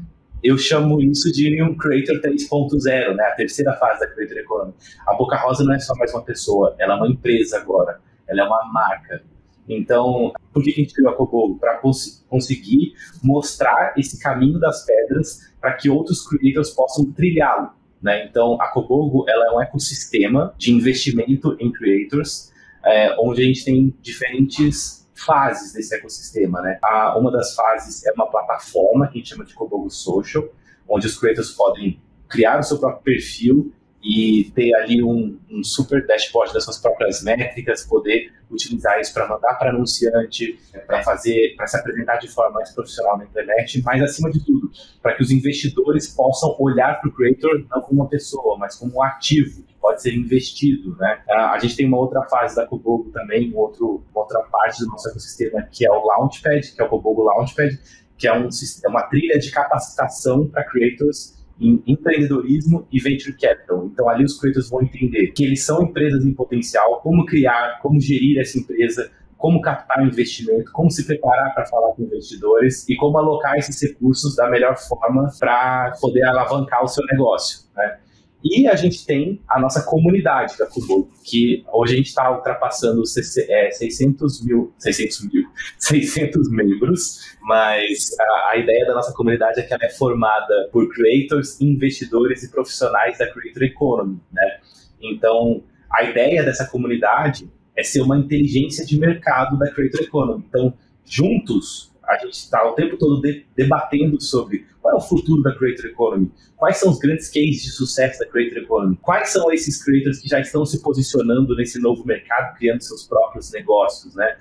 eu 0.44 0.58
chamo 0.58 1.02
isso 1.02 1.32
de 1.32 1.62
um 1.62 1.76
Creator 1.76 2.22
3.0, 2.22 3.16
né? 3.16 3.24
a 3.24 3.36
terceira 3.36 3.74
fase 3.74 4.00
da 4.00 4.08
Creator 4.08 4.38
Economy. 4.38 4.74
A 5.08 5.14
Boca 5.16 5.36
Rosa 5.38 5.64
não 5.64 5.74
é 5.74 5.80
só 5.80 5.96
mais 5.96 6.14
uma 6.14 6.24
pessoa, 6.24 6.76
ela 6.78 6.94
é 6.94 6.98
uma 6.98 7.08
empresa 7.08 7.58
agora, 7.58 8.00
ela 8.28 8.42
é 8.42 8.44
uma 8.44 8.72
marca. 8.72 9.24
Então, 9.68 10.32
por 10.54 10.64
que 10.64 10.70
a 10.70 10.74
gente 10.74 10.94
criou 10.94 11.10
a 11.12 11.16
Cobogo? 11.16 11.58
Para 11.58 11.78
cons 11.80 12.24
conseguir 12.30 12.94
mostrar 13.24 13.94
esse 13.98 14.20
caminho 14.22 14.60
das 14.60 14.86
pedras 14.86 15.52
para 15.60 15.74
que 15.74 15.90
outros 15.90 16.28
creators 16.28 16.70
possam 16.70 17.12
trilhá-lo. 17.12 17.72
Né? 18.06 18.24
Então, 18.24 18.62
a 18.62 18.68
Kobogo 18.68 19.26
ela 19.28 19.48
é 19.48 19.52
um 19.52 19.60
ecossistema 19.60 20.54
de 20.60 20.72
investimento 20.72 21.58
em 21.60 21.72
creators, 21.72 22.52
é, 22.86 23.16
onde 23.20 23.42
a 23.42 23.46
gente 23.46 23.66
tem 23.66 23.92
diferentes 24.00 25.10
fases 25.16 25.74
desse 25.74 25.96
ecossistema. 25.96 26.62
Né? 26.62 26.78
A, 26.84 27.18
uma 27.18 27.32
das 27.32 27.56
fases 27.56 28.06
é 28.06 28.12
uma 28.12 28.30
plataforma 28.30 29.08
que 29.08 29.16
a 29.16 29.18
gente 29.18 29.30
chama 29.30 29.44
de 29.44 29.56
Kobogo 29.56 29.90
Social, 29.90 30.48
onde 30.88 31.08
os 31.08 31.18
creators 31.18 31.50
podem 31.50 32.00
criar 32.30 32.60
o 32.60 32.64
seu 32.64 32.78
próprio 32.78 33.02
perfil 33.02 33.74
e 34.06 34.52
ter 34.54 34.72
ali 34.76 35.04
um, 35.04 35.36
um, 35.50 35.64
super 35.64 36.06
dashboard 36.06 36.54
das 36.54 36.64
suas 36.64 36.78
próprias 36.78 37.24
métricas, 37.24 37.84
poder 37.88 38.32
utilizar 38.52 39.00
isso 39.00 39.12
para 39.12 39.28
mandar 39.28 39.56
para 39.56 39.72
anunciante, 39.72 40.60
para 40.86 41.02
fazer, 41.02 41.56
para 41.58 41.66
se 41.66 41.76
apresentar 41.76 42.18
de 42.18 42.28
forma 42.28 42.52
mais 42.52 42.70
profissional 42.70 43.18
na 43.18 43.24
internet, 43.24 43.82
mas 43.84 44.04
acima 44.04 44.30
de 44.30 44.46
tudo, 44.46 44.70
para 45.02 45.16
que 45.16 45.24
os 45.24 45.32
investidores 45.32 46.08
possam 46.08 46.56
olhar 46.60 47.02
para 47.02 47.10
o 47.10 47.12
creator 47.12 47.66
não 47.68 47.82
como 47.82 48.02
uma 48.02 48.08
pessoa, 48.08 48.56
mas 48.60 48.76
como 48.76 48.96
um 48.96 49.02
ativo 49.02 49.64
que 49.64 49.74
pode 49.82 50.04
ser 50.04 50.14
investido, 50.14 50.96
né? 50.98 51.24
A 51.28 51.58
gente 51.58 51.76
tem 51.76 51.88
uma 51.88 51.98
outra 51.98 52.22
fase 52.30 52.56
da 52.56 52.68
Kobogo 52.68 53.10
também, 53.10 53.52
um 53.52 53.58
outro, 53.58 54.04
uma 54.12 54.22
outra 54.22 54.40
parte 54.42 54.82
do 54.82 54.88
nosso 54.88 55.10
ecossistema 55.10 55.64
que 55.72 55.84
é 55.84 55.90
o 55.90 56.06
Launchpad, 56.06 56.76
que 56.76 56.80
é 56.80 56.86
o 56.86 56.90
Kobogo 56.90 57.24
Launchpad, 57.24 57.80
que 58.20 58.28
é, 58.28 58.34
um, 58.34 58.50
é 58.84 58.88
uma 58.88 59.02
trilha 59.04 59.40
de 59.40 59.50
capacitação 59.50 60.48
para 60.48 60.64
creators 60.64 61.36
em 61.60 61.82
empreendedorismo 61.88 62.88
e 62.92 63.00
venture 63.00 63.36
capital. 63.38 63.86
Então 63.86 64.10
ali 64.10 64.24
os 64.24 64.40
creators 64.40 64.70
vão 64.70 64.82
entender 64.82 65.28
que 65.28 65.44
eles 65.44 65.64
são 65.64 65.84
empresas 65.84 66.26
em 66.26 66.34
potencial, 66.34 67.00
como 67.02 67.26
criar, 67.26 67.80
como 67.82 68.00
gerir 68.00 68.40
essa 68.40 68.58
empresa, 68.58 69.10
como 69.38 69.62
captar 69.62 70.06
investimento, 70.06 70.72
como 70.72 70.90
se 70.90 71.06
preparar 71.06 71.54
para 71.54 71.66
falar 71.66 71.94
com 71.94 72.04
investidores 72.04 72.88
e 72.90 72.96
como 72.96 73.18
alocar 73.18 73.56
esses 73.58 73.82
recursos 73.82 74.36
da 74.36 74.50
melhor 74.50 74.78
forma 74.78 75.30
para 75.40 75.94
poder 76.02 76.24
alavancar 76.24 76.84
o 76.84 76.88
seu 76.88 77.06
negócio. 77.06 77.60
Né? 77.76 78.00
E 78.48 78.68
a 78.68 78.76
gente 78.76 79.04
tem 79.08 79.42
a 79.50 79.60
nossa 79.60 79.82
comunidade 79.82 80.56
da 80.56 80.68
Kubo, 80.68 81.10
que 81.24 81.66
hoje 81.74 81.94
a 81.94 81.98
gente 81.98 82.10
está 82.10 82.32
ultrapassando 82.32 83.04
600 83.04 83.50
é, 83.50 84.46
mil, 84.46 84.72
600 84.78 85.34
mil, 85.34 85.48
600 85.80 86.52
membros, 86.52 87.22
mas 87.42 88.16
a, 88.20 88.52
a, 88.52 88.58
ideia 88.58 88.86
da 88.86 88.94
nossa 88.94 89.12
comunidade 89.14 89.60
é 89.60 89.64
que 89.64 89.74
ela 89.74 89.84
é 89.84 89.90
formada 89.90 90.70
por 90.72 90.88
creators, 90.94 91.60
investidores 91.60 92.44
e 92.44 92.52
profissionais 92.52 93.18
da 93.18 93.26
Creator 93.28 93.64
Economy, 93.64 94.22
né? 94.32 94.60
Então, 95.02 95.64
a 95.92 96.04
ideia 96.04 96.44
dessa 96.44 96.68
comunidade 96.68 97.50
é 97.76 97.82
ser 97.82 98.02
uma 98.02 98.16
inteligência 98.16 98.86
de 98.86 99.00
mercado 99.00 99.58
da 99.58 99.72
Creator 99.72 100.02
Economy. 100.02 100.46
Então, 100.48 100.72
juntos, 101.04 101.92
a 102.08 102.18
gente 102.18 102.34
está 102.34 102.68
o 102.68 102.74
tempo 102.74 102.98
todo 102.98 103.22
de, 103.22 103.46
debatendo 103.56 104.22
sobre 104.22 104.66
qual 104.82 104.94
é 104.94 104.98
o 104.98 105.02
futuro 105.02 105.42
da 105.42 105.56
Creator 105.56 105.86
Economy, 105.88 106.32
quais 106.56 106.78
são 106.78 106.92
os 106.92 107.00
grandes 107.00 107.28
cases 107.28 107.64
de 107.64 107.72
sucesso 107.72 108.20
da 108.20 108.28
Creator 108.28 108.60
Economy, 108.60 108.98
quais 109.02 109.30
são 109.30 109.52
esses 109.52 109.84
creators 109.84 110.20
que 110.20 110.28
já 110.28 110.40
estão 110.40 110.66
se 110.66 110.82
posicionando 110.82 111.56
nesse 111.56 111.80
novo 111.80 112.06
mercado, 112.06 112.56
criando 112.58 112.82
seus 112.82 113.04
próprios 113.04 113.52
negócios, 113.52 114.16
né? 114.16 114.38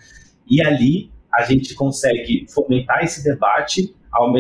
E 0.49 0.65
ali 0.65 1.11
a 1.33 1.43
gente 1.43 1.75
consegue 1.75 2.47
fomentar 2.53 3.03
esse 3.03 3.25
debate, 3.25 3.95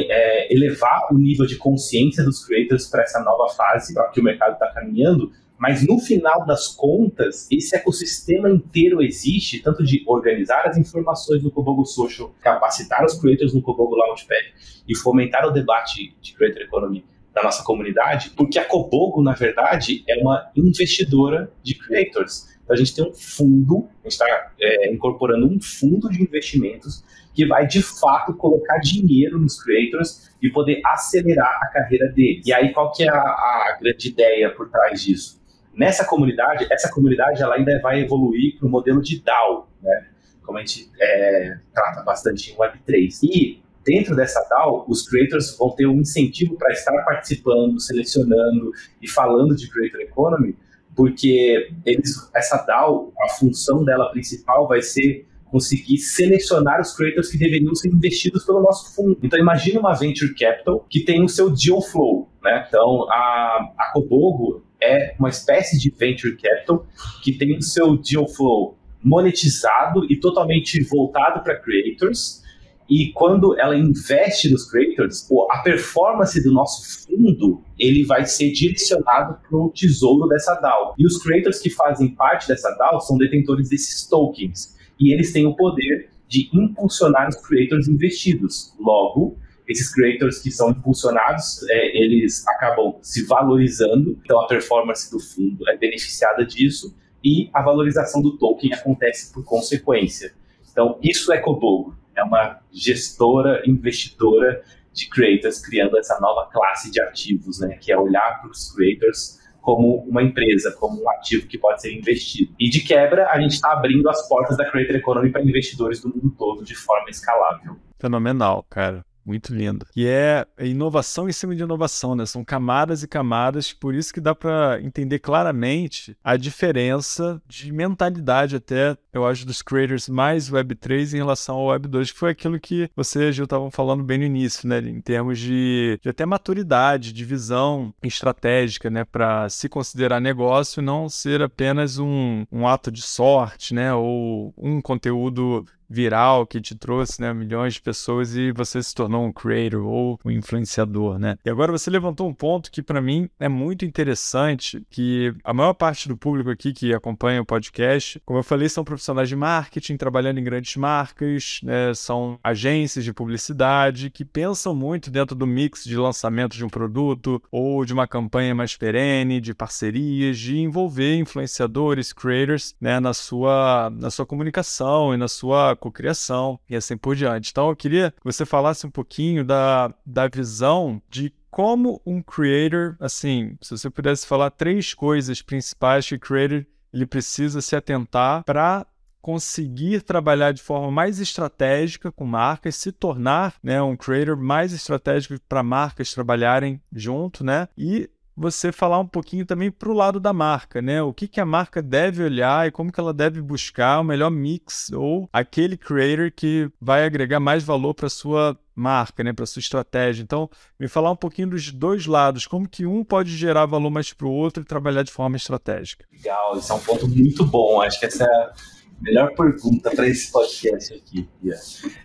é, 0.08 0.54
elevar 0.54 1.08
o 1.10 1.18
nível 1.18 1.46
de 1.46 1.56
consciência 1.56 2.22
dos 2.22 2.44
creators 2.44 2.86
para 2.86 3.02
essa 3.02 3.20
nova 3.20 3.52
fase 3.54 3.92
para 3.92 4.08
que 4.10 4.20
o 4.20 4.22
mercado 4.22 4.52
está 4.52 4.70
caminhando 4.72 5.32
mas 5.58 5.86
no 5.86 5.98
final 5.98 6.44
das 6.44 6.68
contas, 6.68 7.48
esse 7.50 7.76
ecossistema 7.76 8.50
inteiro 8.50 9.00
existe, 9.00 9.60
tanto 9.60 9.84
de 9.84 10.02
organizar 10.06 10.66
as 10.66 10.76
informações 10.76 11.42
no 11.42 11.50
Kobogo 11.50 11.84
Social, 11.84 12.34
capacitar 12.40 13.04
os 13.04 13.18
creators 13.18 13.54
no 13.54 13.62
Kobogo 13.62 13.94
Launchpad 13.94 14.52
e 14.86 14.96
fomentar 14.96 15.46
o 15.46 15.50
debate 15.50 16.14
de 16.20 16.34
creator 16.34 16.62
economy 16.62 17.04
da 17.32 17.42
nossa 17.42 17.64
comunidade, 17.64 18.30
porque 18.30 18.58
a 18.58 18.64
Kobogo, 18.64 19.20
na 19.22 19.32
verdade, 19.32 20.04
é 20.08 20.16
uma 20.20 20.50
investidora 20.56 21.52
de 21.62 21.74
creators. 21.74 22.48
Então 22.62 22.74
a 22.74 22.78
gente 22.78 22.94
tem 22.94 23.04
um 23.04 23.12
fundo, 23.12 23.88
a 24.00 24.08
gente 24.08 24.12
está 24.12 24.52
é, 24.60 24.92
incorporando 24.92 25.46
um 25.46 25.60
fundo 25.60 26.08
de 26.08 26.22
investimentos 26.22 27.04
que 27.34 27.44
vai 27.44 27.66
de 27.66 27.82
fato 27.82 28.32
colocar 28.34 28.78
dinheiro 28.78 29.38
nos 29.38 29.60
creators 29.62 30.30
e 30.40 30.48
poder 30.50 30.80
acelerar 30.86 31.58
a 31.62 31.66
carreira 31.66 32.08
deles. 32.08 32.46
E 32.46 32.52
aí 32.52 32.72
qual 32.72 32.92
que 32.92 33.02
é 33.02 33.08
a, 33.08 33.18
a 33.18 33.78
grande 33.80 34.08
ideia 34.08 34.50
por 34.50 34.70
trás 34.70 35.02
disso? 35.02 35.43
Nessa 35.76 36.04
comunidade, 36.04 36.66
essa 36.70 36.90
comunidade 36.90 37.42
ela 37.42 37.56
ainda 37.56 37.80
vai 37.80 38.00
evoluir 38.00 38.58
para 38.58 38.66
o 38.66 38.70
modelo 38.70 39.02
de 39.02 39.20
DAO, 39.20 39.68
né? 39.82 40.06
como 40.42 40.58
a 40.58 40.60
gente 40.60 40.90
é, 41.00 41.56
trata 41.72 42.02
bastante 42.02 42.52
em 42.52 42.56
Web3. 42.56 43.18
E 43.22 43.62
dentro 43.84 44.14
dessa 44.14 44.40
DAO, 44.48 44.84
os 44.88 45.08
creators 45.08 45.56
vão 45.58 45.70
ter 45.70 45.86
um 45.86 46.00
incentivo 46.00 46.56
para 46.56 46.72
estar 46.72 46.92
participando, 47.04 47.80
selecionando 47.80 48.70
e 49.02 49.08
falando 49.08 49.56
de 49.56 49.68
Creator 49.68 50.00
Economy, 50.00 50.56
porque 50.94 51.70
eles, 51.84 52.30
essa 52.34 52.64
DAO, 52.64 53.12
a 53.20 53.32
função 53.34 53.84
dela 53.84 54.10
principal 54.10 54.68
vai 54.68 54.80
ser 54.80 55.26
conseguir 55.54 55.98
selecionar 55.98 56.80
os 56.80 56.96
creators 56.96 57.30
que 57.30 57.38
deveriam 57.38 57.72
ser 57.76 57.88
investidos 57.88 58.44
pelo 58.44 58.60
nosso 58.60 58.92
fundo. 58.92 59.16
Então 59.22 59.38
imagine 59.38 59.78
uma 59.78 59.94
venture 59.94 60.34
capital 60.34 60.84
que 60.90 61.04
tem 61.04 61.22
o 61.22 61.28
seu 61.28 61.48
deal 61.48 61.80
flow, 61.80 62.28
né? 62.42 62.64
Então 62.66 63.08
a, 63.08 63.72
a 63.78 63.90
Kobogo 63.92 64.63
é 64.84 65.14
uma 65.18 65.28
espécie 65.28 65.78
de 65.78 65.90
venture 65.90 66.36
capital 66.36 66.86
que 67.22 67.32
tem 67.32 67.56
o 67.56 67.62
seu 67.62 67.96
deal 67.96 68.28
flow 68.28 68.76
monetizado 69.02 70.06
e 70.10 70.16
totalmente 70.16 70.82
voltado 70.84 71.42
para 71.42 71.56
creators, 71.56 72.42
E 72.88 73.12
quando 73.12 73.58
ela 73.58 73.76
investe 73.76 74.50
nos 74.50 74.70
creators, 74.70 75.26
a 75.50 75.58
performance 75.58 76.42
do 76.42 76.52
nosso 76.52 77.06
fundo 77.06 77.62
ele 77.78 78.04
vai 78.04 78.26
ser 78.26 78.52
direcionado 78.52 79.38
para 79.48 79.58
o 79.58 79.70
tesouro 79.70 80.28
dessa 80.28 80.54
DAO. 80.56 80.94
E 80.98 81.06
os 81.06 81.22
creators 81.22 81.58
que 81.60 81.70
fazem 81.70 82.14
parte 82.14 82.46
dessa 82.46 82.70
DAO 82.76 83.00
são 83.00 83.16
detentores 83.16 83.68
desses 83.68 84.06
tokens. 84.06 84.76
E 85.00 85.12
eles 85.12 85.32
têm 85.32 85.46
o 85.46 85.56
poder 85.56 86.10
de 86.28 86.48
impulsionar 86.52 87.28
os 87.28 87.36
creators 87.36 87.88
investidos. 87.88 88.74
Logo, 88.78 89.36
esses 89.68 89.92
creators 89.92 90.38
que 90.38 90.50
são 90.50 90.70
impulsionados, 90.70 91.62
é, 91.68 91.96
eles 91.96 92.46
acabam 92.48 92.96
se 93.00 93.24
valorizando, 93.26 94.18
então 94.22 94.40
a 94.40 94.46
performance 94.46 95.10
do 95.10 95.18
fundo 95.18 95.68
é 95.68 95.76
beneficiada 95.76 96.44
disso 96.44 96.94
e 97.22 97.48
a 97.54 97.62
valorização 97.62 98.20
do 98.20 98.36
token 98.36 98.72
acontece 98.74 99.32
por 99.32 99.44
consequência. 99.44 100.34
Então, 100.70 100.98
isso 101.02 101.32
é 101.32 101.38
Kobogo 101.38 101.96
é 102.16 102.22
uma 102.22 102.60
gestora, 102.72 103.62
investidora 103.66 104.62
de 104.92 105.08
creators, 105.08 105.60
criando 105.60 105.98
essa 105.98 106.18
nova 106.20 106.48
classe 106.52 106.90
de 106.90 107.00
ativos, 107.00 107.60
né, 107.60 107.76
que 107.80 107.90
é 107.92 107.98
olhar 107.98 108.40
para 108.40 108.50
os 108.50 108.72
creators 108.72 109.40
como 109.60 110.04
uma 110.06 110.22
empresa, 110.22 110.70
como 110.78 111.02
um 111.02 111.10
ativo 111.10 111.46
que 111.46 111.58
pode 111.58 111.80
ser 111.80 111.92
investido. 111.96 112.54
E 112.60 112.68
de 112.68 112.80
quebra, 112.80 113.28
a 113.30 113.40
gente 113.40 113.52
está 113.52 113.72
abrindo 113.72 114.08
as 114.08 114.28
portas 114.28 114.58
da 114.58 114.70
Creator 114.70 114.96
Economy 114.96 115.30
para 115.30 115.42
investidores 115.42 116.00
do 116.00 116.10
mundo 116.10 116.34
todo 116.38 116.62
de 116.62 116.74
forma 116.74 117.08
escalável. 117.08 117.76
Fenomenal, 117.98 118.64
cara. 118.68 119.02
Muito 119.24 119.54
lindo. 119.54 119.86
E 119.96 120.06
é 120.06 120.46
inovação 120.60 121.28
em 121.28 121.32
cima 121.32 121.54
de 121.54 121.62
inovação, 121.62 122.14
né? 122.14 122.26
São 122.26 122.44
camadas 122.44 123.02
e 123.02 123.08
camadas, 123.08 123.72
por 123.72 123.94
isso 123.94 124.12
que 124.12 124.20
dá 124.20 124.34
para 124.34 124.78
entender 124.82 125.18
claramente 125.18 126.16
a 126.22 126.36
diferença 126.36 127.40
de 127.48 127.72
mentalidade 127.72 128.56
até, 128.56 128.96
eu 129.12 129.26
acho, 129.26 129.46
dos 129.46 129.62
creators 129.62 130.08
mais 130.08 130.50
Web3 130.50 131.14
em 131.14 131.16
relação 131.16 131.56
ao 131.56 131.68
Web2, 131.68 132.12
que 132.12 132.18
foi 132.18 132.30
aquilo 132.30 132.60
que 132.60 132.90
você, 132.94 133.32
Gil, 133.32 133.44
estavam 133.44 133.70
falando 133.70 134.04
bem 134.04 134.18
no 134.18 134.24
início, 134.24 134.68
né? 134.68 134.78
Em 134.78 135.00
termos 135.00 135.38
de, 135.38 135.98
de 136.02 136.08
até 136.08 136.26
maturidade, 136.26 137.12
de 137.12 137.24
visão 137.24 137.94
estratégica, 138.02 138.90
né? 138.90 139.04
Para 139.04 139.48
se 139.48 139.68
considerar 139.68 140.20
negócio 140.20 140.80
e 140.80 140.84
não 140.84 141.08
ser 141.08 141.40
apenas 141.40 141.98
um, 141.98 142.44
um 142.52 142.68
ato 142.68 142.90
de 142.90 143.00
sorte, 143.00 143.72
né? 143.72 143.94
Ou 143.94 144.52
um 144.58 144.82
conteúdo 144.82 145.64
viral 145.94 146.46
que 146.46 146.60
te 146.60 146.74
trouxe, 146.74 147.20
né, 147.20 147.32
milhões 147.32 147.74
de 147.74 147.80
pessoas 147.80 148.34
e 148.34 148.50
você 148.50 148.82
se 148.82 148.94
tornou 148.94 149.24
um 149.24 149.32
creator 149.32 149.86
ou 149.86 150.18
um 150.24 150.30
influenciador, 150.30 151.18
né? 151.18 151.36
E 151.44 151.48
agora 151.48 151.70
você 151.70 151.88
levantou 151.88 152.28
um 152.28 152.34
ponto 152.34 152.70
que 152.70 152.82
para 152.82 153.00
mim 153.00 153.28
é 153.38 153.48
muito 153.48 153.84
interessante, 153.84 154.84
que 154.90 155.32
a 155.44 155.54
maior 155.54 155.74
parte 155.74 156.08
do 156.08 156.16
público 156.16 156.50
aqui 156.50 156.72
que 156.72 156.92
acompanha 156.92 157.40
o 157.40 157.46
podcast, 157.46 158.20
como 158.24 158.40
eu 158.40 158.42
falei, 158.42 158.68
são 158.68 158.82
profissionais 158.82 159.28
de 159.28 159.36
marketing 159.36 159.96
trabalhando 159.96 160.38
em 160.38 160.44
grandes 160.44 160.76
marcas, 160.76 161.60
né, 161.62 161.94
são 161.94 162.38
agências 162.42 163.04
de 163.04 163.12
publicidade 163.12 164.10
que 164.10 164.24
pensam 164.24 164.74
muito 164.74 165.10
dentro 165.10 165.36
do 165.36 165.46
mix 165.46 165.84
de 165.84 165.96
lançamento 165.96 166.56
de 166.56 166.64
um 166.64 166.68
produto 166.68 167.40
ou 167.50 167.84
de 167.84 167.92
uma 167.92 168.08
campanha 168.08 168.54
mais 168.54 168.76
perene, 168.76 169.40
de 169.40 169.54
parcerias, 169.54 170.38
de 170.38 170.58
envolver 170.58 171.16
influenciadores, 171.16 172.12
creators, 172.12 172.74
né, 172.80 172.98
na 172.98 173.14
sua 173.14 173.90
na 173.90 174.10
sua 174.10 174.26
comunicação 174.26 175.14
e 175.14 175.16
na 175.16 175.28
sua 175.28 175.76
cocriação 175.84 176.58
e 176.68 176.74
assim 176.74 176.96
por 176.96 177.14
diante. 177.14 177.50
Então 177.50 177.68
eu 177.68 177.76
queria 177.76 178.10
que 178.10 178.24
você 178.24 178.46
falasse 178.46 178.86
um 178.86 178.90
pouquinho 178.90 179.44
da, 179.44 179.94
da 180.04 180.26
visão 180.28 181.02
de 181.10 181.32
como 181.50 182.02
um 182.04 182.20
creator, 182.20 182.96
assim, 182.98 183.56
se 183.60 183.70
você 183.70 183.88
pudesse 183.88 184.26
falar 184.26 184.50
três 184.50 184.92
coisas 184.92 185.40
principais 185.40 186.08
que 186.08 186.16
o 186.16 186.18
creator 186.18 186.66
ele 186.92 187.06
precisa 187.06 187.60
se 187.60 187.76
atentar 187.76 188.42
para 188.44 188.86
conseguir 189.24 190.02
trabalhar 190.02 190.52
de 190.52 190.60
forma 190.60 190.90
mais 190.90 191.18
estratégica 191.18 192.12
com 192.12 192.26
marcas, 192.26 192.76
se 192.76 192.92
tornar 192.92 193.54
né, 193.62 193.80
um 193.80 193.96
creator 193.96 194.36
mais 194.36 194.72
estratégico 194.72 195.36
para 195.48 195.62
marcas 195.62 196.12
trabalharem 196.12 196.78
junto, 196.92 197.42
né? 197.42 197.66
E 197.76 198.10
você 198.36 198.72
falar 198.72 198.98
um 198.98 199.06
pouquinho 199.06 199.46
também 199.46 199.70
para 199.70 199.88
o 199.88 199.94
lado 199.94 200.18
da 200.18 200.32
marca, 200.32 200.82
né? 200.82 201.02
O 201.02 201.12
que, 201.12 201.28
que 201.28 201.40
a 201.40 201.46
marca 201.46 201.80
deve 201.80 202.22
olhar 202.22 202.66
e 202.66 202.70
como 202.70 202.90
que 202.90 202.98
ela 202.98 203.12
deve 203.12 203.40
buscar 203.40 204.00
o 204.00 204.04
melhor 204.04 204.30
mix 204.30 204.90
ou 204.92 205.28
aquele 205.32 205.76
creator 205.76 206.32
que 206.34 206.70
vai 206.80 207.04
agregar 207.04 207.40
mais 207.40 207.62
valor 207.62 207.94
para 207.94 208.08
sua 208.08 208.58
marca, 208.74 209.22
né, 209.22 209.32
para 209.32 209.46
sua 209.46 209.60
estratégia. 209.60 210.22
Então, 210.22 210.50
me 210.78 210.88
falar 210.88 211.10
um 211.12 211.16
pouquinho 211.16 211.50
dos 211.50 211.70
dois 211.70 212.06
lados, 212.06 212.46
como 212.46 212.68
que 212.68 212.84
um 212.84 213.04
pode 213.04 213.30
gerar 213.36 213.66
valor 213.66 213.90
mais 213.90 214.12
para 214.12 214.26
o 214.26 214.32
outro 214.32 214.62
e 214.62 214.66
trabalhar 214.66 215.04
de 215.04 215.12
forma 215.12 215.36
estratégica. 215.36 216.04
Legal, 216.12 216.58
isso 216.58 216.72
é 216.72 216.74
um 216.74 216.80
ponto 216.80 217.08
muito 217.08 217.44
bom. 217.44 217.80
Acho 217.80 218.00
que 218.00 218.06
essa 218.06 218.24
é 218.24 218.26
a 218.26 218.52
melhor 219.00 219.32
pergunta 219.34 219.90
para 219.92 220.08
esse 220.08 220.32
podcast 220.32 220.92
aqui. 220.92 221.28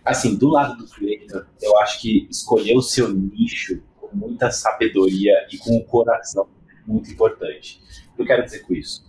Assim, 0.05 0.35
do 0.35 0.49
lado 0.49 0.77
do 0.77 0.87
creator, 0.87 1.47
eu 1.61 1.77
acho 1.79 2.01
que 2.01 2.27
escolher 2.29 2.75
o 2.75 2.81
seu 2.81 3.11
nicho 3.11 3.81
com 4.09 4.17
muita 4.17 4.51
sabedoria 4.51 5.33
e 5.51 5.57
com 5.57 5.77
o 5.77 5.85
coração 5.85 6.47
muito 6.85 7.11
importante. 7.11 7.81
O 8.13 8.15
que 8.15 8.21
eu 8.23 8.25
quero 8.25 8.43
dizer 8.43 8.59
com 8.59 8.73
isso? 8.73 9.07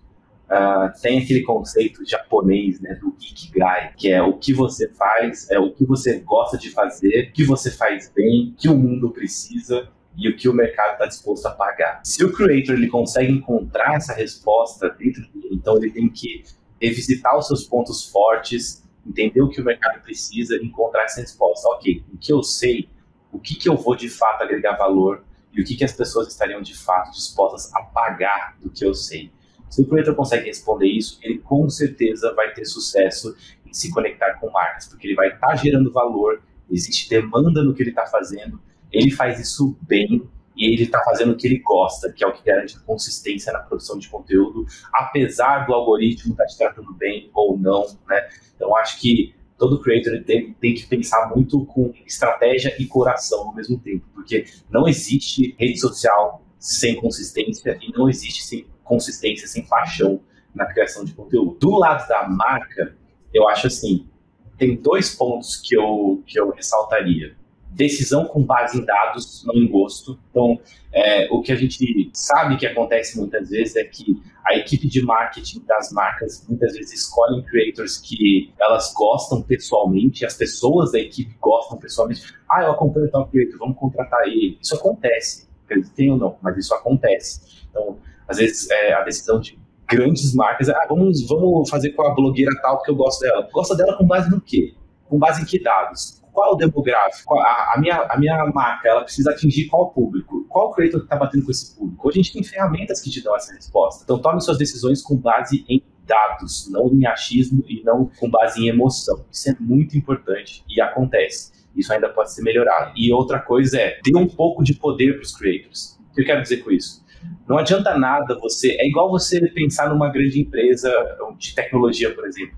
Uh, 0.51 0.91
tem 1.01 1.21
aquele 1.21 1.43
conceito 1.43 2.05
japonês 2.05 2.81
né, 2.81 2.95
do 2.97 3.15
Ikigai, 3.21 3.95
que 3.97 4.11
é 4.11 4.21
o 4.21 4.37
que 4.37 4.53
você 4.53 4.89
faz, 4.89 5.49
é 5.49 5.59
o 5.59 5.73
que 5.73 5.85
você 5.85 6.19
gosta 6.19 6.59
de 6.59 6.71
fazer, 6.71 7.29
o 7.31 7.33
que 7.33 7.45
você 7.45 7.71
faz 7.71 8.11
bem, 8.15 8.51
o 8.51 8.61
que 8.61 8.69
o 8.69 8.77
mundo 8.77 9.11
precisa 9.11 9.89
e 10.17 10.29
o 10.29 10.37
que 10.37 10.49
o 10.49 10.53
mercado 10.53 10.95
está 10.95 11.07
disposto 11.07 11.47
a 11.47 11.53
pagar. 11.53 12.01
Se 12.05 12.25
o 12.25 12.33
creator 12.33 12.75
ele 12.75 12.89
consegue 12.89 13.33
encontrar 13.33 13.95
essa 13.95 14.13
resposta 14.13 14.91
dentro 14.91 15.23
dele, 15.33 15.51
então 15.53 15.77
ele 15.77 15.93
tem 15.93 16.09
que 16.09 16.43
revisitar 16.81 17.39
os 17.39 17.47
seus 17.47 17.65
pontos 17.65 18.11
fortes, 18.11 18.83
entender 19.07 19.41
o 19.41 19.49
que 19.49 19.61
o 19.61 19.65
mercado 19.65 20.03
precisa 20.03 20.57
e 20.57 20.67
encontrar 20.67 21.05
essa 21.05 21.21
resposta. 21.21 21.69
Ok, 21.69 22.03
o 22.13 22.19
que 22.19 22.33
eu 22.33 22.43
sei 22.43 22.89
o 23.33 23.39
que, 23.39 23.55
que 23.55 23.69
eu 23.69 23.77
vou 23.77 23.95
de 23.95 24.09
fato 24.09 24.43
agregar 24.43 24.77
valor 24.77 25.25
e 25.53 25.61
o 25.61 25.65
que, 25.65 25.77
que 25.77 25.85
as 25.85 25.93
pessoas 25.93 26.29
estariam 26.29 26.63
de 26.63 26.77
fato 26.77 27.13
dispostas 27.13 27.73
a 27.75 27.83
pagar 27.83 28.57
do 28.61 28.71
que 28.71 28.85
eu 28.85 28.95
sei. 28.95 29.33
Se 29.69 29.83
o 29.83 29.87
creator 29.87 30.15
consegue 30.15 30.47
responder 30.47 30.87
isso, 30.87 31.19
ele 31.23 31.39
com 31.39 31.69
certeza 31.69 32.35
vai 32.35 32.53
ter 32.53 32.65
sucesso 32.65 33.37
em 33.65 33.73
se 33.73 33.91
conectar 33.91 34.35
com 34.35 34.51
marcas, 34.51 34.87
porque 34.87 35.07
ele 35.07 35.15
vai 35.15 35.29
estar 35.29 35.49
tá 35.49 35.57
gerando 35.57 35.93
valor, 35.93 36.43
existe 36.71 37.09
demanda 37.09 37.63
no 37.63 37.73
que 37.75 37.83
ele 37.83 37.91
está 37.91 38.07
fazendo, 38.07 38.61
ele 38.93 39.11
faz 39.11 39.39
isso 39.39 39.77
bem 39.83 40.29
e 40.57 40.75
ele 40.75 40.83
está 40.83 41.03
fazendo 41.05 41.33
o 41.33 41.37
que 41.37 41.47
ele 41.47 41.59
gosta, 41.59 42.13
que 42.13 42.25
é 42.25 42.27
o 42.27 42.33
que 42.33 42.45
garante 42.45 42.79
consistência 42.81 43.53
na 43.53 43.61
produção 43.61 43.99
de 43.99 44.09
conteúdo, 44.09 44.67
apesar 44.93 45.67
do 45.67 45.73
algoritmo 45.73 46.33
estar 46.33 46.45
tá 46.45 46.49
te 46.49 46.59
tratando 46.59 46.93
bem 46.95 47.31
ou 47.33 47.57
não, 47.57 47.87
né? 48.09 48.29
Então 48.57 48.77
acho 48.77 49.01
que 49.01 49.35
todo 49.61 49.79
creator 49.79 50.25
tem, 50.25 50.55
tem 50.55 50.75
que 50.75 50.87
pensar 50.87 51.31
muito 51.37 51.67
com 51.67 51.93
estratégia 52.07 52.75
e 52.81 52.87
coração 52.87 53.49
ao 53.49 53.55
mesmo 53.55 53.79
tempo, 53.79 54.07
porque 54.15 54.47
não 54.71 54.89
existe 54.89 55.55
rede 55.59 55.79
social 55.79 56.43
sem 56.59 56.97
consistência 56.97 57.79
e 57.83 57.93
não 57.93 58.09
existe 58.09 58.43
sem 58.43 58.67
consistência 58.83 59.47
sem 59.47 59.65
paixão 59.67 60.21
na 60.55 60.65
criação 60.65 61.05
de 61.05 61.13
conteúdo. 61.13 61.59
Do 61.61 61.79
lado 61.79 62.09
da 62.09 62.27
marca, 62.27 62.97
eu 63.35 63.47
acho 63.49 63.67
assim, 63.67 64.09
tem 64.57 64.77
dois 64.77 65.15
pontos 65.15 65.57
que 65.57 65.77
eu, 65.77 66.23
que 66.27 66.41
eu 66.41 66.51
ressaltaria 66.51 67.37
decisão 67.71 68.25
com 68.25 68.43
base 68.43 68.79
em 68.79 68.85
dados, 68.85 69.45
não 69.47 69.55
em 69.55 69.69
gosto. 69.69 70.19
Então, 70.31 70.59
é, 70.93 71.29
o 71.31 71.41
que 71.41 71.53
a 71.53 71.57
gente 71.57 72.11
sabe 72.13 72.57
que 72.57 72.67
acontece 72.67 73.19
muitas 73.19 73.49
vezes 73.51 73.77
é 73.77 73.85
que 73.85 74.21
a 74.45 74.57
equipe 74.57 74.89
de 74.89 75.03
marketing 75.03 75.61
das 75.67 75.93
marcas 75.93 76.45
muitas 76.49 76.75
vezes 76.75 77.05
escolhem 77.05 77.43
creators 77.43 77.99
que 77.99 78.53
elas 78.59 78.93
gostam 78.93 79.43
pessoalmente, 79.43 80.25
as 80.25 80.35
pessoas 80.35 80.93
da 80.93 80.99
equipe 80.99 81.35
gostam 81.41 81.79
pessoalmente. 81.79 82.35
Ah, 82.51 82.63
eu 82.65 82.73
acompanho 82.73 83.07
o 83.07 83.11
tal 83.11 83.29
creator, 83.29 83.59
vamos 83.59 83.79
contratar 83.79 84.27
ele. 84.27 84.59
Isso 84.61 84.75
acontece, 84.75 85.49
acreditem 85.65 86.13
ou 86.13 86.19
não, 86.19 86.37
mas 86.43 86.57
isso 86.57 86.75
acontece. 86.75 87.41
Então, 87.71 87.99
às 88.27 88.39
vezes, 88.39 88.69
é, 88.71 88.93
a 88.93 89.03
decisão 89.03 89.41
de 89.41 89.59
grandes 89.89 90.35
marcas, 90.35 90.69
ah, 90.69 90.87
vamos, 90.89 91.27
vamos 91.27 91.69
fazer 91.69 91.91
com 91.91 92.03
a 92.03 92.15
blogueira 92.15 92.51
tal 92.63 92.79
porque 92.79 92.91
eu 92.91 92.97
gosto 92.97 93.21
dela. 93.21 93.49
Gosta 93.53 93.77
dela 93.77 93.97
com 93.97 94.07
base 94.07 94.31
no 94.31 94.41
quê? 94.41 94.75
Com 95.09 95.19
base 95.19 95.43
em 95.43 95.45
que 95.45 95.63
dados? 95.63 96.20
Qual 96.33 96.55
o 96.55 96.57
demográfico? 96.57 97.39
A, 97.39 97.75
a, 97.75 97.81
minha, 97.81 97.97
a 98.03 98.19
minha 98.19 98.47
marca, 98.47 98.89
ela 98.89 99.03
precisa 99.03 99.31
atingir 99.31 99.67
qual 99.69 99.91
público? 99.91 100.47
Qual 100.49 100.73
creator 100.73 101.03
está 101.03 101.17
batendo 101.17 101.45
com 101.45 101.51
esse 101.51 101.77
público? 101.77 102.09
Hoje 102.09 102.21
a 102.21 102.23
gente 102.23 102.33
tem 102.33 102.43
ferramentas 102.43 103.01
que 103.01 103.11
te 103.11 103.23
dão 103.23 103.37
essa 103.37 103.53
resposta. 103.53 104.05
Então 104.05 104.19
tome 104.19 104.41
suas 104.41 104.59
decisões 104.59 105.03
com 105.03 105.17
base 105.17 105.65
em 105.69 105.83
dados, 106.05 106.69
não 106.71 106.93
em 106.93 107.07
achismo 107.07 107.65
e 107.69 107.83
não 107.85 108.11
com 108.19 108.29
base 108.29 108.61
em 108.61 108.69
emoção. 108.69 109.25
Isso 109.31 109.51
é 109.51 109.57
muito 109.61 109.97
importante 109.97 110.65
e 110.69 110.81
acontece. 110.81 111.53
Isso 111.77 111.93
ainda 111.93 112.09
pode 112.09 112.33
ser 112.33 112.43
melhorado. 112.43 112.93
E 112.97 113.13
outra 113.13 113.39
coisa 113.39 113.81
é, 113.81 114.01
dê 114.05 114.17
um 114.17 114.27
pouco 114.27 114.63
de 114.63 114.75
poder 114.75 115.15
para 115.15 115.23
os 115.23 115.37
creators. 115.37 115.99
O 116.11 116.15
que 116.15 116.23
eu 116.23 116.27
quero 116.27 116.43
dizer 116.43 116.59
com 116.59 116.71
isso? 116.71 117.05
Não 117.49 117.59
adianta 117.59 117.97
nada 117.97 118.39
você. 118.39 118.77
É 118.81 118.87
igual 118.87 119.11
você 119.11 119.41
pensar 119.51 119.89
numa 119.89 120.09
grande 120.11 120.41
empresa 120.41 120.93
de 121.39 121.55
tecnologia, 121.55 122.15
por 122.15 122.27
exemplo. 122.27 122.57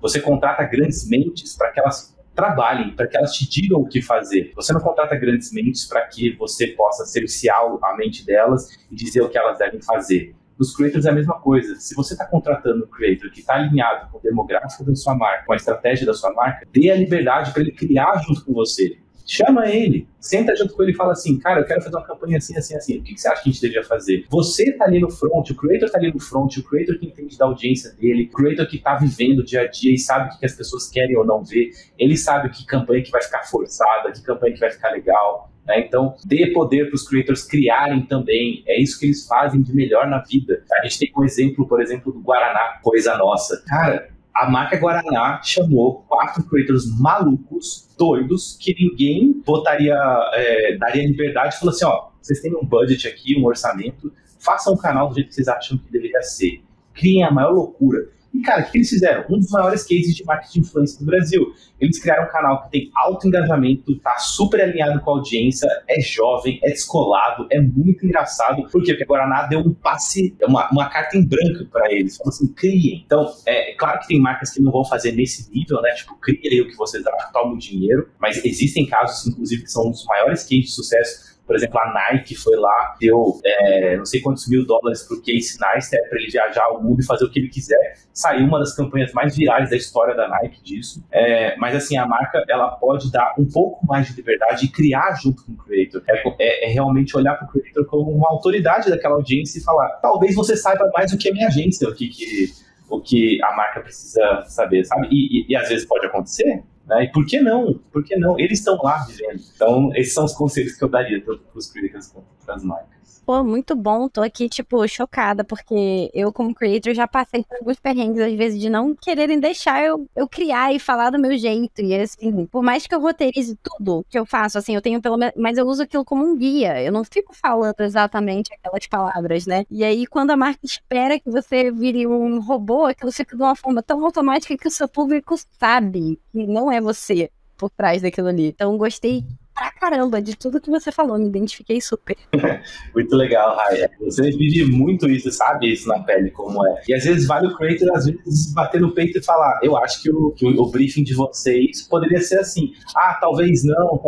Você 0.00 0.20
contrata 0.20 0.62
grandes 0.64 1.08
mentes 1.08 1.56
para 1.56 1.70
que 1.70 1.80
elas 1.80 2.11
trabalhem, 2.34 2.94
para 2.94 3.06
que 3.06 3.16
elas 3.16 3.32
te 3.32 3.48
digam 3.48 3.80
o 3.80 3.86
que 3.86 4.00
fazer. 4.00 4.52
Você 4.54 4.72
não 4.72 4.80
contrata 4.80 5.16
grandes 5.16 5.52
mentes 5.52 5.86
para 5.86 6.02
que 6.06 6.34
você 6.36 6.68
possa 6.68 7.04
cercear 7.04 7.60
a 7.82 7.96
mente 7.96 8.24
delas 8.24 8.68
e 8.90 8.94
dizer 8.94 9.22
o 9.22 9.28
que 9.28 9.38
elas 9.38 9.58
devem 9.58 9.80
fazer. 9.82 10.34
Nos 10.58 10.76
creators 10.76 11.06
é 11.06 11.10
a 11.10 11.14
mesma 11.14 11.40
coisa. 11.40 11.74
Se 11.76 11.94
você 11.94 12.14
está 12.14 12.24
contratando 12.26 12.84
um 12.84 12.88
creator 12.88 13.30
que 13.30 13.40
está 13.40 13.54
alinhado 13.54 14.10
com 14.10 14.18
o 14.18 14.20
demográfico 14.20 14.84
da 14.84 14.94
sua 14.94 15.14
marca, 15.14 15.44
com 15.44 15.52
a 15.52 15.56
estratégia 15.56 16.06
da 16.06 16.14
sua 16.14 16.32
marca, 16.32 16.66
dê 16.72 16.90
a 16.90 16.94
liberdade 16.94 17.52
para 17.52 17.62
ele 17.62 17.72
criar 17.72 18.22
junto 18.26 18.44
com 18.44 18.52
você. 18.52 18.98
Chama 19.26 19.68
ele, 19.68 20.08
senta 20.20 20.54
junto 20.56 20.74
com 20.74 20.82
ele 20.82 20.92
e 20.92 20.94
fala 20.94 21.12
assim, 21.12 21.38
cara, 21.38 21.60
eu 21.60 21.64
quero 21.64 21.80
fazer 21.80 21.96
uma 21.96 22.04
campanha 22.04 22.38
assim, 22.38 22.56
assim, 22.56 22.76
assim. 22.76 22.98
O 22.98 23.02
que, 23.02 23.14
que 23.14 23.20
você 23.20 23.28
acha 23.28 23.42
que 23.42 23.48
a 23.48 23.52
gente 23.52 23.62
deveria 23.62 23.84
fazer? 23.84 24.26
Você 24.28 24.72
tá 24.72 24.84
ali 24.84 25.00
no 25.00 25.10
front, 25.10 25.50
o 25.50 25.54
creator 25.54 25.90
tá 25.90 25.98
ali 25.98 26.12
no 26.12 26.20
front, 26.20 26.56
o 26.56 26.62
creator 26.62 26.98
que 26.98 27.06
entende 27.06 27.36
da 27.38 27.46
audiência 27.46 27.92
dele, 27.92 28.28
o 28.32 28.36
creator 28.36 28.66
que 28.66 28.78
tá 28.78 28.96
vivendo 28.96 29.40
o 29.40 29.44
dia 29.44 29.62
a 29.62 29.66
dia 29.66 29.94
e 29.94 29.98
sabe 29.98 30.28
o 30.28 30.32
que, 30.32 30.40
que 30.40 30.46
as 30.46 30.54
pessoas 30.54 30.88
querem 30.88 31.16
ou 31.16 31.24
não 31.24 31.42
ver. 31.42 31.70
Ele 31.98 32.16
sabe 32.16 32.50
que 32.50 32.66
campanha 32.66 33.02
que 33.02 33.10
vai 33.10 33.22
ficar 33.22 33.42
forçada, 33.44 34.12
que 34.12 34.22
campanha 34.22 34.54
que 34.54 34.60
vai 34.60 34.70
ficar 34.70 34.90
legal. 34.90 35.52
Né? 35.66 35.80
Então, 35.80 36.14
dê 36.24 36.48
poder 36.52 36.86
para 36.86 36.94
os 36.94 37.06
creators 37.06 37.44
criarem 37.44 38.02
também. 38.02 38.62
É 38.66 38.80
isso 38.80 38.98
que 38.98 39.06
eles 39.06 39.26
fazem 39.26 39.62
de 39.62 39.74
melhor 39.74 40.08
na 40.08 40.18
vida. 40.22 40.62
A 40.80 40.86
gente 40.86 40.98
tem 40.98 41.12
um 41.16 41.24
exemplo, 41.24 41.66
por 41.66 41.80
exemplo, 41.80 42.12
do 42.12 42.20
Guaraná, 42.20 42.80
coisa 42.82 43.16
nossa. 43.16 43.62
Cara, 43.66 44.11
a 44.34 44.48
marca 44.48 44.76
Guaraná 44.76 45.40
chamou 45.42 46.04
quatro 46.08 46.42
creators 46.44 46.86
malucos, 46.98 47.88
doidos, 47.98 48.56
que 48.58 48.74
ninguém 48.74 49.42
botaria, 49.44 49.96
é, 50.34 50.76
daria 50.76 51.06
liberdade 51.06 51.58
falou 51.58 51.74
assim: 51.74 51.84
ó, 51.84 52.08
vocês 52.20 52.40
têm 52.40 52.54
um 52.54 52.64
budget 52.64 53.06
aqui, 53.06 53.38
um 53.38 53.44
orçamento, 53.44 54.12
façam 54.38 54.74
um 54.74 54.76
canal 54.76 55.08
do 55.08 55.14
jeito 55.14 55.28
que 55.28 55.34
vocês 55.34 55.48
acham 55.48 55.76
que 55.76 55.90
deveria 55.92 56.22
ser. 56.22 56.62
Criem 56.94 57.24
a 57.24 57.30
maior 57.30 57.52
loucura. 57.52 58.08
E, 58.34 58.40
cara, 58.40 58.62
o 58.62 58.70
que 58.70 58.78
eles 58.78 58.88
fizeram? 58.88 59.24
Um 59.28 59.38
dos 59.38 59.50
maiores 59.50 59.82
cases 59.82 60.14
de 60.14 60.24
marketing 60.24 60.60
de 60.60 60.66
influência 60.66 60.98
do 60.98 61.04
Brasil. 61.04 61.52
Eles 61.78 61.98
criaram 61.98 62.24
um 62.24 62.28
canal 62.28 62.62
que 62.62 62.70
tem 62.70 62.90
alto 62.96 63.26
engajamento, 63.26 63.98
tá 63.98 64.16
super 64.18 64.60
alinhado 64.60 65.00
com 65.00 65.10
a 65.10 65.14
audiência, 65.14 65.68
é 65.88 66.00
jovem, 66.00 66.58
é 66.62 66.70
descolado, 66.70 67.46
é 67.50 67.60
muito 67.60 68.06
engraçado. 68.06 68.62
Por 68.70 68.82
quê? 68.82 68.92
Porque 68.92 69.04
a 69.04 69.06
Guaraná 69.06 69.46
deu 69.46 69.60
um 69.60 69.74
passe, 69.74 70.34
uma, 70.44 70.70
uma 70.70 70.88
carta 70.88 71.16
em 71.16 71.26
branco 71.26 71.66
para 71.70 71.92
eles. 71.92 72.16
Falou 72.16 72.30
assim, 72.30 72.52
criem. 72.54 73.02
Então, 73.04 73.30
é 73.46 73.74
claro 73.74 74.00
que 74.00 74.08
tem 74.08 74.20
marcas 74.20 74.50
que 74.50 74.62
não 74.62 74.72
vão 74.72 74.84
fazer 74.84 75.12
nesse 75.12 75.52
nível, 75.52 75.82
né? 75.82 75.90
Tipo, 75.90 76.16
criem 76.16 76.62
o 76.62 76.68
que 76.68 76.76
vocês 76.76 77.06
acham, 77.06 77.32
toma 77.32 77.54
o 77.54 77.58
dinheiro. 77.58 78.08
Mas 78.18 78.42
existem 78.44 78.86
casos, 78.86 79.26
inclusive, 79.26 79.62
que 79.62 79.70
são 79.70 79.88
um 79.88 79.90
dos 79.90 80.04
maiores 80.06 80.42
cases 80.42 80.64
de 80.64 80.70
sucesso 80.70 81.31
por 81.52 81.56
exemplo, 81.56 81.78
a 81.78 81.92
Nike 81.92 82.34
foi 82.34 82.56
lá, 82.56 82.96
deu 82.98 83.38
é, 83.44 83.98
não 83.98 84.06
sei 84.06 84.22
quantos 84.22 84.48
mil 84.48 84.64
dólares 84.64 85.02
pro 85.02 85.18
Casey 85.18 85.58
Neistat 85.60 86.08
para 86.08 86.18
ele 86.18 86.30
viajar 86.30 86.64
ao 86.64 86.82
mundo 86.82 87.00
e 87.00 87.04
fazer 87.04 87.26
o 87.26 87.30
que 87.30 87.40
ele 87.40 87.50
quiser. 87.50 87.98
Saiu 88.10 88.46
uma 88.46 88.58
das 88.58 88.74
campanhas 88.74 89.12
mais 89.12 89.36
virais 89.36 89.68
da 89.68 89.76
história 89.76 90.14
da 90.14 90.26
Nike 90.28 90.62
disso. 90.62 91.04
É, 91.12 91.54
mas 91.58 91.76
assim, 91.76 91.98
a 91.98 92.06
marca 92.06 92.42
ela 92.48 92.70
pode 92.70 93.12
dar 93.12 93.34
um 93.38 93.44
pouco 93.44 93.86
mais 93.86 94.06
de 94.06 94.14
liberdade 94.14 94.64
e 94.64 94.68
criar 94.70 95.14
junto 95.22 95.44
com 95.44 95.52
o 95.52 95.56
creator. 95.58 96.02
É, 96.08 96.22
é, 96.38 96.70
é 96.70 96.72
realmente 96.72 97.14
olhar 97.14 97.34
para 97.34 97.46
o 97.46 97.50
creator 97.50 97.84
como 97.84 98.10
uma 98.10 98.30
autoridade 98.30 98.88
daquela 98.88 99.16
audiência 99.16 99.58
e 99.58 99.62
falar: 99.62 99.88
talvez 100.00 100.34
você 100.34 100.56
saiba 100.56 100.90
mais 100.94 101.12
do 101.12 101.18
que 101.18 101.28
a 101.28 101.32
minha 101.34 101.48
agência, 101.48 101.86
o 101.86 101.94
que, 101.94 102.08
que 102.08 102.50
o 102.88 102.98
que 102.98 103.42
a 103.42 103.54
marca 103.54 103.80
precisa 103.80 104.44
saber, 104.46 104.84
sabe? 104.84 105.08
E, 105.10 105.42
e, 105.42 105.52
e 105.52 105.56
às 105.56 105.68
vezes 105.68 105.86
pode 105.86 106.06
acontecer, 106.06 106.62
né? 106.86 107.04
E 107.04 107.12
por 107.12 107.26
que 107.26 107.40
não? 107.40 107.74
Por 107.92 108.04
que 108.04 108.16
não? 108.16 108.38
Eles 108.38 108.58
estão 108.58 108.78
lá 108.82 109.04
vivendo. 109.04 109.40
Então, 109.54 109.90
esses 109.94 110.14
são 110.14 110.24
os 110.24 110.32
conselhos 110.34 110.74
que 110.74 110.84
eu 110.84 110.88
daria 110.88 111.20
para 111.22 111.36
os 111.54 111.70
creators 111.70 112.08
quanto 112.08 112.26
para 112.44 112.54
as 112.54 112.64
marcas. 112.64 112.91
Pô, 113.24 113.44
muito 113.44 113.76
bom. 113.76 114.08
Tô 114.08 114.20
aqui, 114.20 114.48
tipo, 114.48 114.86
chocada, 114.88 115.44
porque 115.44 116.10
eu, 116.12 116.32
como 116.32 116.52
creator, 116.54 116.92
já 116.92 117.06
passei 117.06 117.44
por 117.44 117.56
alguns 117.56 117.78
perrengues, 117.78 118.20
às 118.20 118.34
vezes, 118.34 118.60
de 118.60 118.68
não 118.68 118.96
quererem 118.96 119.38
deixar 119.38 119.84
eu, 119.84 120.08
eu 120.16 120.28
criar 120.28 120.74
e 120.74 120.80
falar 120.80 121.10
do 121.10 121.20
meu 121.20 121.38
jeito. 121.38 121.80
E 121.80 121.94
assim, 121.94 122.46
por 122.46 122.62
mais 122.64 122.84
que 122.86 122.94
eu 122.94 123.00
roteirize 123.00 123.56
tudo 123.62 124.04
que 124.10 124.18
eu 124.18 124.26
faço, 124.26 124.58
assim, 124.58 124.74
eu 124.74 124.82
tenho 124.82 125.00
pelo 125.00 125.16
menos. 125.16 125.34
Mas 125.36 125.56
eu 125.56 125.66
uso 125.66 125.84
aquilo 125.84 126.04
como 126.04 126.24
um 126.24 126.36
guia. 126.36 126.82
Eu 126.82 126.90
não 126.90 127.04
fico 127.04 127.32
falando 127.32 127.80
exatamente 127.80 128.52
aquelas 128.54 128.86
palavras, 128.88 129.46
né? 129.46 129.64
E 129.70 129.84
aí, 129.84 130.04
quando 130.06 130.32
a 130.32 130.36
marca 130.36 130.60
espera 130.64 131.18
que 131.20 131.30
você 131.30 131.70
vire 131.70 132.06
um 132.06 132.40
robô, 132.40 132.86
aquilo 132.86 133.12
fica 133.12 133.36
de 133.36 133.42
uma 133.42 133.54
forma 133.54 133.82
tão 133.82 134.04
automática 134.04 134.56
que 134.56 134.68
o 134.68 134.70
seu 134.70 134.88
público 134.88 135.36
sabe 135.60 136.20
que 136.32 136.46
não 136.46 136.72
é 136.72 136.80
você 136.80 137.30
por 137.56 137.70
trás 137.70 138.02
daquilo 138.02 138.28
ali. 138.28 138.48
Então, 138.48 138.76
gostei 138.76 139.24
pra 139.62 139.70
caramba 139.70 140.20
de 140.20 140.36
tudo 140.36 140.60
que 140.60 140.70
você 140.70 140.90
falou, 140.90 141.16
me 141.16 141.28
identifiquei 141.28 141.80
super. 141.80 142.16
muito 142.92 143.14
legal, 143.14 143.56
Raya. 143.56 143.88
Você 144.00 144.30
vive 144.32 144.64
muito 144.64 145.08
isso, 145.08 145.30
sabe 145.30 145.72
isso 145.72 145.86
na 145.88 146.00
pele, 146.00 146.30
como 146.32 146.66
é. 146.66 146.82
E 146.88 146.94
às 146.94 147.04
vezes 147.04 147.26
vale 147.26 147.46
o 147.46 147.56
creator, 147.56 147.88
às 147.94 148.06
vezes, 148.06 148.52
bater 148.52 148.80
no 148.80 148.92
peito 148.92 149.18
e 149.18 149.22
falar: 149.22 149.60
eu 149.62 149.76
acho 149.76 150.02
que 150.02 150.10
o, 150.10 150.32
que 150.32 150.44
o, 150.44 150.66
briefing 150.66 151.04
de 151.04 151.14
vocês 151.14 151.82
poderia 151.82 152.20
ser 152.20 152.40
assim. 152.40 152.72
Ah, 152.96 153.16
talvez 153.20 153.64
não, 153.64 153.98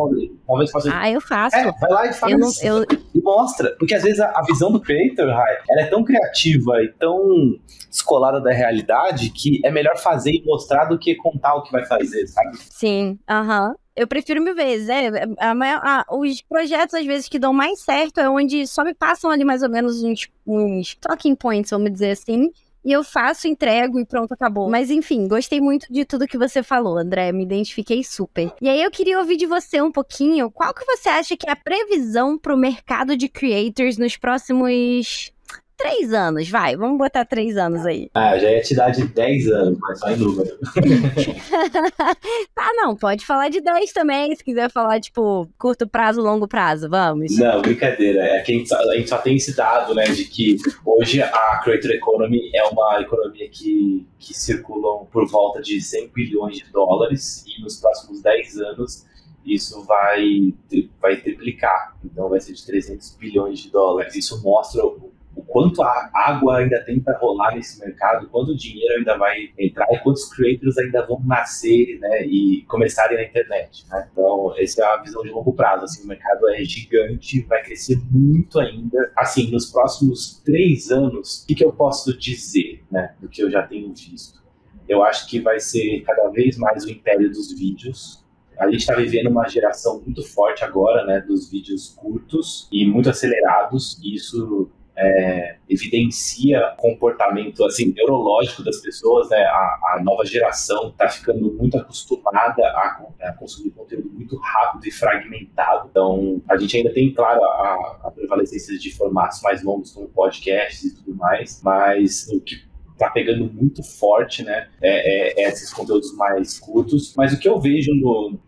talvez, 0.47 0.71
faça. 0.73 0.91
Ah, 0.93 1.11
eu 1.11 1.21
faço. 1.21 1.57
É, 1.57 1.71
vai 1.81 1.91
lá 1.91 2.07
e 2.07 2.13
faz. 2.13 2.33
Eu 2.33 2.39
não, 2.39 2.51
eu... 2.63 2.85
E 3.15 3.23
mostra. 3.23 3.77
Porque 3.79 3.95
às 3.95 4.03
vezes 4.03 4.19
a, 4.19 4.31
a 4.31 4.43
visão 4.43 4.73
do 4.73 4.81
creator, 4.81 5.29
Raya, 5.29 5.61
ela 5.71 5.83
é 5.83 5.87
tão 5.87 6.03
criativa 6.03 6.83
e 6.83 6.89
tão 6.99 7.57
descolada 7.89 8.41
da 8.41 8.51
realidade 8.51 9.31
que 9.31 9.61
é 9.65 9.71
melhor 9.71 9.97
fazer 9.99 10.33
e 10.33 10.43
mostrar 10.45 10.87
do 10.87 10.99
que 10.99 11.15
contar 11.15 11.55
o 11.55 11.63
que 11.63 11.71
vai 11.71 11.85
fazer, 11.87 12.27
sabe? 12.27 12.57
Sim, 12.57 13.19
aham. 13.29 13.69
Uh 13.69 13.73
-huh. 13.73 13.84
Eu 13.97 14.09
prefiro 14.09 14.43
mil 14.43 14.55
vezes. 14.55 14.89
É, 14.89 15.07
é 15.07 15.27
a, 15.39 15.53
a, 15.53 16.01
a, 16.01 16.17
os 16.17 16.43
projetos, 16.43 16.95
às 16.95 17.07
vezes, 17.07 17.29
que 17.29 17.39
dão 17.39 17.53
mais 17.53 17.81
certo 17.81 18.19
é 18.19 18.29
onde 18.29 18.67
só 18.67 18.85
me 18.85 18.95
passam 18.95 19.31
ali 19.31 19.45
mais 19.45 19.63
ou 19.63 19.69
menos 19.69 20.03
uns, 20.03 20.29
uns 20.47 20.95
talking 20.97 21.35
points, 21.35 21.71
vamos 21.71 21.93
dizer 21.93 22.11
assim. 22.11 22.51
E 22.85 22.93
eu 22.93 23.03
faço, 23.03 23.49
entrego 23.49 23.99
e 23.99 24.05
pronto, 24.05 24.33
acabou. 24.33 24.69
Mas 24.69 24.91
enfim, 24.91 25.27
gostei 25.27 25.59
muito 25.59 25.91
de 25.91 26.05
tudo 26.05 26.27
que 26.27 26.37
você 26.37 26.63
falou, 26.63 26.99
André. 26.99 27.33
Me 27.33 27.43
identifiquei 27.43 28.05
super. 28.05 28.53
E 28.61 28.69
aí 28.69 28.83
eu 28.83 28.91
queria 28.91 29.19
ouvir 29.19 29.39
de 29.39 29.47
você 29.47 29.81
um 29.81 29.91
pouquinho. 29.91 30.51
Qual 30.51 30.75
que 30.75 30.85
você 30.85 31.09
acha 31.09 31.37
que 31.37 31.49
é 31.49 31.53
a 31.53 31.57
previsão 31.57 32.37
para 32.37 32.55
o 32.55 32.59
mercado 32.59 33.17
de 33.17 33.27
creators 33.27 33.97
nos 33.97 34.19
próximos 34.19 35.33
três 35.77 36.13
anos, 36.13 36.49
vai, 36.49 36.77
vamos 36.77 36.99
botar 36.99 37.25
três 37.25 37.57
anos 37.57 37.85
aí. 37.85 38.11
Ah, 38.15 38.39
já 38.39 38.51
ia 38.51 38.61
te 38.63 38.75
dar 38.75 38.91
de 38.91 39.07
dez 39.07 39.47
anos, 39.49 39.79
mas 39.81 39.99
só 39.99 40.11
em 40.11 40.17
número. 40.17 40.59
tá, 42.55 42.71
não, 42.75 42.97
pode 42.97 43.25
falar 43.25 43.49
de 43.49 43.61
dez 43.61 43.93
também, 43.93 44.35
se 44.35 44.45
quiser 44.45 44.71
falar, 44.71 45.01
tipo, 45.01 45.49
curto 45.59 45.89
prazo, 45.89 46.21
longo 46.21 46.49
prazo, 46.49 46.89
vamos. 46.89 47.37
Não, 47.37 47.63
brincadeira, 47.63 48.21
é 48.21 48.41
que 48.41 48.53
a 48.53 48.55
gente, 48.57 48.69
só, 48.69 48.77
a 48.77 48.97
gente 48.97 49.09
só 49.09 49.19
tem 49.19 49.37
esse 49.37 49.57
dado, 49.57 49.95
né, 49.95 50.05
de 50.05 50.25
que 50.25 50.57
hoje 50.85 51.23
a 51.23 51.61
Creator 51.63 51.91
Economy 51.91 52.51
é 52.55 52.65
uma 52.65 53.01
economia 53.01 53.49
que, 53.49 54.07
que 54.19 54.35
circulam 54.35 55.07
por 55.07 55.29
volta 55.29 55.61
de 55.61 55.81
100 55.81 56.09
bilhões 56.09 56.57
de 56.57 56.65
dólares 56.73 57.45
e 57.47 57.63
nos 57.63 57.81
próximos 57.81 58.23
10 58.23 58.59
anos 58.59 59.07
isso 59.45 59.85
vai, 59.85 60.55
vai 61.01 61.21
triplicar, 61.21 61.97
então 62.03 62.29
vai 62.31 62.41
ser 62.41 62.55
de 62.55 62.65
300 62.65 63.17
bilhões 63.17 63.59
de 63.59 63.71
dólares. 63.71 64.15
Isso 64.15 64.43
mostra 64.43 64.85
o 64.85 65.13
o 65.37 65.43
quanto 65.43 65.83
a 65.83 66.11
água 66.15 66.59
ainda 66.59 66.83
tem 66.85 67.01
para 67.01 67.19
rolar 67.19 67.55
nesse 67.55 67.81
mercado, 67.81 68.29
quanto 68.29 68.57
dinheiro 68.57 68.99
ainda 68.99 69.17
vai 69.17 69.51
entrar 69.59 69.87
e 69.93 69.99
quantos 69.99 70.33
creators 70.33 70.79
ainda 70.79 71.07
vão 71.07 71.21
nascer 71.25 71.99
né, 72.01 72.27
e 72.27 72.65
começarem 72.69 73.17
na 73.17 73.25
internet. 73.25 73.87
Né? 73.89 74.09
Então, 74.13 74.55
essa 74.57 74.83
é 74.83 74.87
a 74.87 74.97
visão 75.03 75.23
de 75.23 75.31
longo 75.31 75.53
prazo. 75.53 75.85
Assim, 75.85 76.05
o 76.05 76.07
mercado 76.07 76.49
é 76.51 76.63
gigante, 76.65 77.43
vai 77.43 77.63
crescer 77.63 77.99
muito 78.11 78.59
ainda. 78.61 79.13
Assim, 79.17 79.51
nos 79.51 79.71
próximos 79.71 80.41
três 80.45 80.91
anos, 80.91 81.43
o 81.43 81.47
que, 81.47 81.55
que 81.55 81.65
eu 81.65 81.73
posso 81.73 82.17
dizer 82.17 82.85
né, 82.91 83.15
do 83.21 83.29
que 83.29 83.43
eu 83.43 83.51
já 83.51 83.63
tenho 83.63 83.93
visto? 83.95 84.43
Eu 84.89 85.03
acho 85.03 85.29
que 85.29 85.41
vai 85.41 85.59
ser 85.59 86.03
cada 86.03 86.29
vez 86.29 86.59
mais 86.59 86.85
o 86.85 86.91
império 86.91 87.31
dos 87.31 87.53
vídeos, 87.59 88.25
a 88.59 88.71
gente 88.71 88.81
está 88.81 88.95
vivendo 88.95 89.29
uma 89.29 89.49
geração 89.49 90.01
muito 90.01 90.23
forte 90.23 90.65
agora, 90.65 91.05
né, 91.05 91.21
dos 91.21 91.51
vídeos 91.51 91.89
curtos 91.89 92.69
e 92.71 92.87
muito 92.87 93.11
acelerados. 93.11 93.99
E 94.03 94.15
isso 94.15 94.71
é, 94.97 95.57
evidencia 95.69 96.73
comportamento 96.77 97.65
assim 97.65 97.93
neurológico 97.93 98.63
das 98.63 98.81
pessoas, 98.81 99.29
né? 99.29 99.39
A, 99.39 99.97
a 99.97 100.03
nova 100.03 100.25
geração 100.25 100.91
está 100.91 101.09
ficando 101.09 101.53
muito 101.53 101.77
acostumada 101.77 102.63
a, 102.63 103.07
a, 103.23 103.33
consumir 103.33 103.71
conteúdo 103.71 104.09
muito 104.11 104.37
rápido 104.37 104.87
e 104.87 104.91
fragmentado. 104.93 105.89
Então, 105.91 106.41
a 106.49 106.57
gente 106.57 106.77
ainda 106.77 106.93
tem, 106.93 107.13
claro, 107.13 107.43
a, 107.43 108.01
a 108.05 108.11
prevalecência 108.11 108.79
de 108.79 108.95
formatos 108.95 109.41
mais 109.43 109.63
longos, 109.63 109.93
como 109.93 110.09
podcasts 110.09 110.85
e 110.85 110.95
tudo 110.95 111.17
mais, 111.17 111.61
mas 111.63 112.29
o 112.29 112.41
que 112.41 112.63
tá 112.97 113.11
pegando 113.11 113.53
muito 113.53 113.83
forte, 113.83 114.45
né? 114.45 114.69
É, 114.81 115.43
é, 115.43 115.45
é 115.45 115.49
esses 115.49 115.73
conteúdos 115.73 116.15
mais 116.17 116.61
curtos. 116.61 117.13
Mas 117.17 117.33
o 117.33 117.39
que 117.39 117.49
eu 117.49 117.61
vejo 117.61 117.91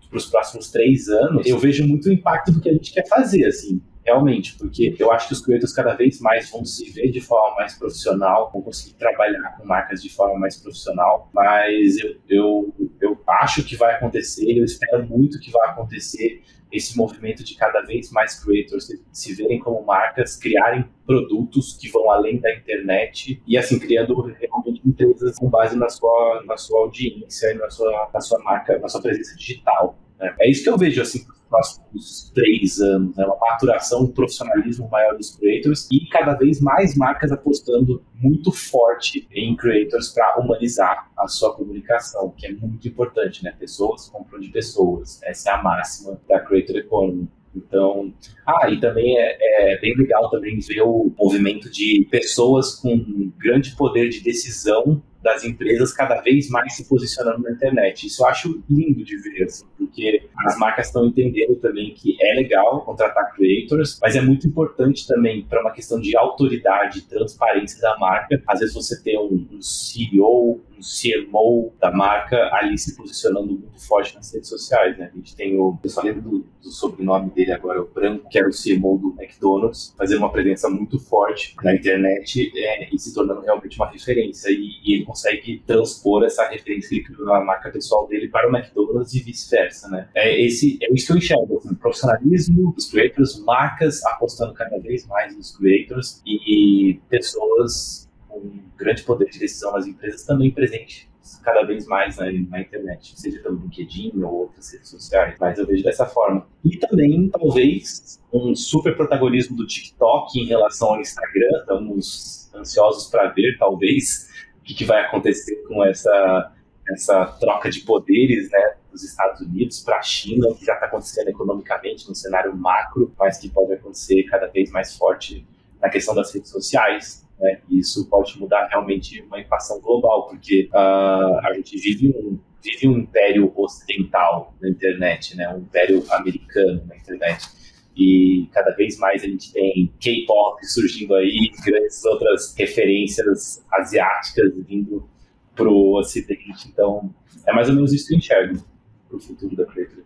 para 0.08 0.16
os 0.16 0.26
próximos 0.26 0.70
três 0.70 1.08
anos, 1.08 1.44
eu 1.44 1.58
vejo 1.58 1.86
muito 1.86 2.08
o 2.08 2.12
impacto 2.12 2.52
do 2.52 2.60
que 2.60 2.68
a 2.68 2.72
gente 2.72 2.92
quer 2.92 3.08
fazer, 3.08 3.44
assim 3.46 3.80
realmente, 4.06 4.56
porque 4.56 4.94
eu 4.98 5.10
acho 5.10 5.26
que 5.26 5.32
os 5.34 5.44
creators 5.44 5.72
cada 5.72 5.94
vez 5.94 6.20
mais 6.20 6.48
vão 6.48 6.64
se 6.64 6.88
ver 6.90 7.10
de 7.10 7.20
forma 7.20 7.56
mais 7.56 7.74
profissional, 7.74 8.50
vão 8.52 8.62
conseguir 8.62 8.94
trabalhar 8.94 9.56
com 9.58 9.66
marcas 9.66 10.00
de 10.00 10.08
forma 10.08 10.38
mais 10.38 10.56
profissional, 10.56 11.28
mas 11.34 11.98
eu, 11.98 12.16
eu, 12.28 12.74
eu 13.00 13.20
acho 13.40 13.64
que 13.64 13.74
vai 13.74 13.94
acontecer, 13.94 14.56
eu 14.56 14.64
espero 14.64 15.04
muito 15.04 15.40
que 15.40 15.50
vai 15.50 15.68
acontecer 15.70 16.42
esse 16.72 16.96
movimento 16.96 17.42
de 17.44 17.56
cada 17.56 17.80
vez 17.80 18.10
mais 18.10 18.42
creators 18.42 18.88
se, 19.12 19.34
verem 19.34 19.58
como 19.58 19.84
marcas, 19.84 20.36
criarem 20.36 20.84
produtos 21.06 21.76
que 21.76 21.88
vão 21.88 22.10
além 22.10 22.40
da 22.40 22.54
internet 22.54 23.42
e 23.46 23.56
assim 23.56 23.78
criando 23.78 24.20
realmente 24.22 24.82
empresas 24.84 25.38
com 25.38 25.48
base 25.48 25.76
na 25.76 25.88
sua 25.88 26.42
na 26.44 26.56
sua 26.56 26.80
audiência 26.80 27.52
e 27.52 27.54
na 27.54 27.70
sua 27.70 28.10
na 28.12 28.20
sua 28.20 28.42
marca, 28.42 28.78
na 28.78 28.88
sua 28.88 29.00
presença 29.00 29.36
digital. 29.36 29.96
Né? 30.18 30.34
É 30.40 30.50
isso 30.50 30.64
que 30.64 30.68
eu 30.68 30.76
vejo 30.76 31.00
assim 31.00 31.24
próximos 31.48 32.30
três 32.34 32.80
anos, 32.80 33.16
né? 33.16 33.24
uma 33.24 33.36
maturação, 33.38 34.02
um 34.02 34.12
profissionalismo 34.12 34.88
maior 34.88 35.16
dos 35.16 35.34
creators 35.36 35.88
e 35.90 36.06
cada 36.08 36.34
vez 36.34 36.60
mais 36.60 36.96
marcas 36.96 37.32
apostando 37.32 38.02
muito 38.14 38.52
forte 38.52 39.26
em 39.32 39.56
creators 39.56 40.08
para 40.08 40.38
humanizar 40.38 41.10
a 41.16 41.28
sua 41.28 41.54
comunicação, 41.54 42.32
que 42.36 42.46
é 42.46 42.52
muito 42.52 42.86
importante, 42.88 43.44
né? 43.44 43.54
Pessoas 43.58 44.08
compram 44.08 44.40
de 44.40 44.48
pessoas, 44.48 45.20
essa 45.22 45.50
é 45.50 45.52
a 45.54 45.62
máxima 45.62 46.20
da 46.28 46.40
creator 46.40 46.76
economy. 46.76 47.28
Então, 47.54 48.12
ah, 48.46 48.68
e 48.70 48.78
também 48.78 49.16
é, 49.18 49.72
é, 49.72 49.80
bem 49.80 49.96
legal 49.96 50.30
também 50.30 50.58
ver 50.60 50.82
o 50.82 51.10
movimento 51.18 51.70
de 51.70 52.06
pessoas 52.10 52.74
com 52.74 53.32
grande 53.38 53.74
poder 53.74 54.10
de 54.10 54.20
decisão 54.20 55.02
das 55.26 55.42
empresas 55.42 55.92
cada 55.92 56.20
vez 56.20 56.48
mais 56.48 56.76
se 56.76 56.88
posicionando 56.88 57.42
na 57.42 57.50
internet. 57.50 58.06
Isso 58.06 58.22
eu 58.22 58.28
acho 58.28 58.62
lindo 58.70 59.04
de 59.04 59.16
ver, 59.16 59.42
assim, 59.42 59.66
porque 59.76 60.22
as 60.46 60.56
marcas 60.56 60.86
estão 60.86 61.04
entendendo 61.04 61.56
também 61.56 61.92
que 61.94 62.16
é 62.22 62.34
legal 62.36 62.82
contratar 62.82 63.34
creators, 63.34 63.98
mas 64.00 64.14
é 64.14 64.20
muito 64.20 64.46
importante 64.46 65.04
também 65.04 65.44
para 65.44 65.60
uma 65.60 65.72
questão 65.72 66.00
de 66.00 66.16
autoridade 66.16 67.02
transparência 67.08 67.80
da 67.80 67.98
marca. 67.98 68.40
Às 68.46 68.60
vezes 68.60 68.72
você 68.72 69.02
tem 69.02 69.18
um, 69.18 69.48
um 69.52 69.60
CEO, 69.60 70.60
um 70.76 71.30
CMO 71.30 71.72
da 71.80 71.90
marca 71.90 72.36
ali 72.52 72.76
se 72.78 72.96
posicionando 72.96 73.46
muito 73.46 73.80
forte 73.80 74.14
nas 74.14 74.32
redes 74.32 74.48
sociais, 74.48 74.96
né? 74.98 75.10
A 75.12 75.16
gente 75.16 75.34
tem 75.34 75.58
o, 75.58 75.78
eu 75.82 75.90
só 75.90 76.02
lembro 76.02 76.22
do, 76.22 76.46
do 76.62 76.70
sobrenome 76.70 77.30
dele 77.30 77.52
agora, 77.52 77.82
o 77.82 77.86
Branco, 77.86 78.28
que 78.28 78.38
era 78.38 78.48
o 78.48 78.52
CMO 78.52 78.98
do 78.98 79.14
McDonald's, 79.20 79.94
fazendo 79.96 80.18
uma 80.18 80.32
presença 80.32 80.68
muito 80.68 80.98
forte 80.98 81.54
na 81.62 81.74
internet 81.74 82.52
é, 82.56 82.94
e 82.94 82.98
se 82.98 83.14
tornando 83.14 83.40
realmente 83.40 83.76
uma 83.76 83.90
referência. 83.90 84.50
E, 84.50 84.70
e 84.84 84.94
ele 84.94 85.04
consegue 85.04 85.62
transpor 85.66 86.24
essa 86.24 86.46
referência 86.48 86.88
que 86.88 86.96
ele 86.96 87.04
criou 87.04 87.26
na 87.26 87.40
marca 87.40 87.70
pessoal 87.70 88.06
dele 88.06 88.28
para 88.28 88.48
o 88.48 88.56
McDonald's 88.56 89.14
e 89.14 89.20
vice-versa, 89.20 89.88
né? 89.88 90.08
É, 90.14 90.44
esse, 90.44 90.78
é 90.82 90.92
isso 90.92 91.06
que 91.06 91.12
eu 91.12 91.16
enxergo, 91.16 91.58
assim, 91.58 91.74
profissionalismo 91.74 92.72
dos 92.72 92.90
creators, 92.90 93.38
marcas 93.40 94.04
apostando 94.04 94.54
cada 94.54 94.78
vez 94.78 95.06
mais 95.06 95.36
nos 95.36 95.56
creators 95.56 96.20
e, 96.26 96.98
pessoas 97.08 98.05
com 98.40 98.60
grande 98.76 99.02
poder 99.02 99.30
de 99.30 99.38
decisão 99.38 99.72
nas 99.72 99.86
empresas 99.86 100.24
também 100.24 100.50
presente 100.50 101.08
cada 101.42 101.64
vez 101.64 101.86
mais 101.86 102.16
na, 102.16 102.26
na, 102.26 102.60
internet, 102.60 103.18
seja 103.18 103.40
pelo 103.40 103.56
LinkedIn 103.56 104.22
ou 104.22 104.42
outras 104.42 104.72
redes 104.72 104.88
sociais, 104.88 105.36
mas 105.40 105.58
eu 105.58 105.66
vejo 105.66 105.82
dessa 105.82 106.06
forma. 106.06 106.46
E 106.64 106.76
também, 106.76 107.28
talvez, 107.30 108.20
um 108.32 108.54
super 108.54 108.96
protagonismo 108.96 109.56
do 109.56 109.66
TikTok 109.66 110.38
em 110.38 110.46
relação 110.46 110.90
ao 110.90 111.00
Instagram, 111.00 111.58
estamos 111.58 112.50
ansiosos 112.54 113.08
para 113.10 113.28
ver, 113.30 113.56
talvez, 113.58 114.28
que, 114.64 114.74
que 114.74 114.84
vai 114.84 115.04
acontecer 115.04 115.56
com 115.66 115.84
essa, 115.84 116.52
essa 116.90 117.26
troca 117.40 117.70
de 117.70 117.80
poderes, 117.80 118.50
né, 118.50 118.76
dos 118.90 119.02
Estados 119.02 119.40
Unidos 119.40 119.80
para 119.80 119.98
a 119.98 120.02
China, 120.02 120.54
que 120.54 120.64
já 120.64 120.74
está 120.74 120.86
acontecendo 120.86 121.28
economicamente 121.28 122.08
no 122.08 122.14
cenário 122.14 122.56
macro, 122.56 123.12
mas 123.18 123.38
que 123.38 123.48
pode 123.48 123.72
acontecer 123.72 124.22
cada 124.24 124.46
vez 124.46 124.70
mais 124.70 124.96
forte 124.96 125.46
na 125.80 125.88
questão 125.88 126.14
das 126.14 126.32
redes 126.34 126.50
sociais. 126.50 127.25
Né? 127.38 127.60
E 127.68 127.78
isso 127.78 128.08
pode 128.08 128.38
mudar 128.38 128.66
realmente 128.68 129.20
uma 129.22 129.40
equação 129.40 129.80
global, 129.80 130.28
porque 130.28 130.68
uh, 130.72 131.38
a 131.46 131.52
gente 131.54 131.76
vive 131.76 132.08
um, 132.08 132.38
vive 132.62 132.88
um 132.88 132.98
império 132.98 133.52
ocidental 133.56 134.54
na 134.60 134.68
internet, 134.68 135.36
né? 135.36 135.48
um 135.54 135.58
império 135.58 136.02
americano 136.10 136.84
na 136.86 136.96
internet 136.96 137.56
e 137.96 138.46
cada 138.52 138.72
vez 138.72 138.98
mais 138.98 139.24
a 139.24 139.26
gente 139.26 139.50
tem 139.52 139.90
K-pop 139.98 140.64
surgindo 140.66 141.14
aí, 141.14 141.50
grandes 141.64 142.04
outras 142.04 142.54
referências 142.54 143.64
asiáticas 143.72 144.52
vindo 144.68 145.08
pro 145.54 145.94
ocidente, 145.94 146.68
então 146.68 147.14
é 147.46 147.52
mais 147.54 147.70
ou 147.70 147.74
menos 147.74 147.94
isso 147.94 148.08
que 148.08 148.14
eu 148.14 148.18
enxergo 148.18 148.62
pro 149.08 149.18
futuro 149.18 149.56
da 149.56 149.62
Economy. 149.62 150.05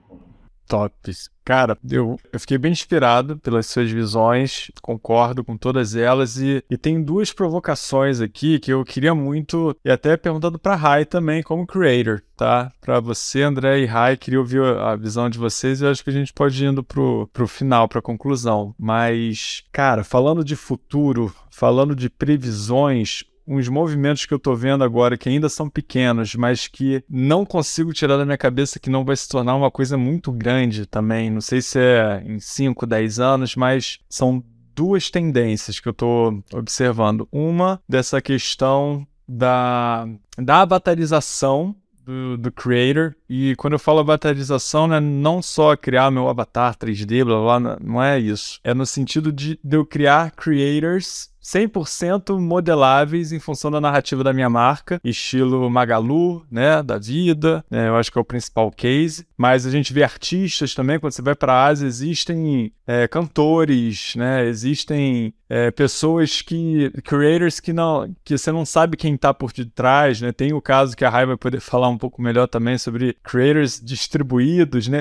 Tops. 0.70 1.28
Cara, 1.44 1.76
eu, 1.90 2.16
eu 2.32 2.38
fiquei 2.38 2.56
bem 2.56 2.70
inspirado 2.70 3.36
pelas 3.38 3.66
suas 3.66 3.90
visões, 3.90 4.70
concordo 4.80 5.42
com 5.42 5.56
todas 5.56 5.96
elas 5.96 6.38
e, 6.38 6.62
e 6.70 6.78
tem 6.78 7.02
duas 7.02 7.32
provocações 7.32 8.20
aqui 8.20 8.60
que 8.60 8.72
eu 8.72 8.84
queria 8.84 9.12
muito, 9.12 9.76
e 9.84 9.90
até 9.90 10.16
perguntando 10.16 10.60
para 10.60 10.76
Rai 10.76 11.04
também, 11.04 11.42
como 11.42 11.66
creator, 11.66 12.22
tá? 12.36 12.70
Para 12.80 13.00
você, 13.00 13.42
André 13.42 13.80
e 13.80 13.84
Rai, 13.84 14.16
queria 14.16 14.38
ouvir 14.38 14.62
a 14.62 14.94
visão 14.94 15.28
de 15.28 15.38
vocês 15.38 15.80
e 15.80 15.84
eu 15.84 15.90
acho 15.90 16.04
que 16.04 16.10
a 16.10 16.12
gente 16.12 16.32
pode 16.32 16.64
ir 16.64 16.68
indo 16.68 16.84
pro, 16.84 17.28
pro 17.32 17.48
final, 17.48 17.88
pra 17.88 18.00
conclusão. 18.00 18.72
Mas, 18.78 19.64
cara, 19.72 20.04
falando 20.04 20.44
de 20.44 20.54
futuro, 20.54 21.34
falando 21.50 21.96
de 21.96 22.08
previsões, 22.08 23.24
uns 23.50 23.68
movimentos 23.68 24.24
que 24.24 24.32
eu 24.32 24.38
tô 24.38 24.54
vendo 24.54 24.84
agora 24.84 25.18
que 25.18 25.28
ainda 25.28 25.48
são 25.48 25.68
pequenos, 25.68 26.36
mas 26.36 26.68
que 26.68 27.02
não 27.10 27.44
consigo 27.44 27.92
tirar 27.92 28.16
da 28.16 28.24
minha 28.24 28.38
cabeça 28.38 28.78
que 28.78 28.88
não 28.88 29.04
vai 29.04 29.16
se 29.16 29.28
tornar 29.28 29.56
uma 29.56 29.72
coisa 29.72 29.98
muito 29.98 30.30
grande 30.30 30.86
também. 30.86 31.28
Não 31.28 31.40
sei 31.40 31.60
se 31.60 31.80
é 31.80 32.22
em 32.24 32.38
5, 32.38 32.86
10 32.86 33.18
anos, 33.18 33.56
mas 33.56 33.98
são 34.08 34.40
duas 34.72 35.10
tendências 35.10 35.80
que 35.80 35.88
eu 35.88 35.92
tô 35.92 36.40
observando. 36.54 37.26
Uma 37.32 37.82
dessa 37.88 38.22
questão 38.22 39.04
da, 39.28 40.06
da 40.38 40.60
avatarização 40.60 41.74
do, 42.04 42.36
do 42.36 42.52
creator. 42.52 43.16
E 43.28 43.56
quando 43.56 43.72
eu 43.72 43.80
falo 43.80 43.98
avatarização, 43.98 44.86
né, 44.86 45.00
não 45.00 45.42
só 45.42 45.76
criar 45.76 46.10
meu 46.12 46.28
avatar 46.28 46.76
3D, 46.76 47.24
blá 47.24 47.58
blá, 47.58 47.78
não 47.82 48.00
é 48.00 48.16
isso. 48.18 48.60
É 48.62 48.72
no 48.72 48.86
sentido 48.86 49.32
de, 49.32 49.58
de 49.62 49.76
eu 49.76 49.84
criar 49.84 50.30
creators 50.30 51.30
100% 51.42 52.38
modeláveis 52.38 53.32
em 53.32 53.38
função 53.38 53.70
da 53.70 53.80
narrativa 53.80 54.22
da 54.22 54.32
minha 54.32 54.50
marca, 54.50 55.00
estilo 55.02 55.70
Magalu, 55.70 56.44
né, 56.50 56.82
da 56.82 56.98
vida, 56.98 57.64
né, 57.70 57.88
eu 57.88 57.96
acho 57.96 58.12
que 58.12 58.18
é 58.18 58.20
o 58.20 58.24
principal 58.24 58.70
case. 58.70 59.26
Mas 59.36 59.64
a 59.64 59.70
gente 59.70 59.92
vê 59.92 60.02
artistas 60.02 60.74
também, 60.74 60.98
quando 60.98 61.12
você 61.12 61.22
vai 61.22 61.34
para 61.34 61.54
a 61.54 61.66
Ásia, 61.66 61.86
existem 61.86 62.72
é, 62.86 63.08
cantores, 63.08 64.14
né, 64.16 64.46
existem 64.46 65.32
é, 65.48 65.70
pessoas 65.70 66.42
que, 66.42 66.90
creators 67.04 67.58
que 67.58 67.72
não, 67.72 68.14
que 68.22 68.36
você 68.36 68.52
não 68.52 68.66
sabe 68.66 68.96
quem 68.96 69.14
está 69.14 69.32
por 69.32 69.52
detrás, 69.52 70.20
né, 70.20 70.30
tem 70.30 70.52
o 70.52 70.60
caso 70.60 70.94
que 70.96 71.04
a 71.04 71.10
Rai 71.10 71.24
vai 71.24 71.36
poder 71.36 71.60
falar 71.60 71.88
um 71.88 71.96
pouco 71.96 72.20
melhor 72.20 72.46
também 72.46 72.76
sobre 72.76 73.16
creators 73.22 73.80
distribuídos, 73.80 74.88
né, 74.88 75.00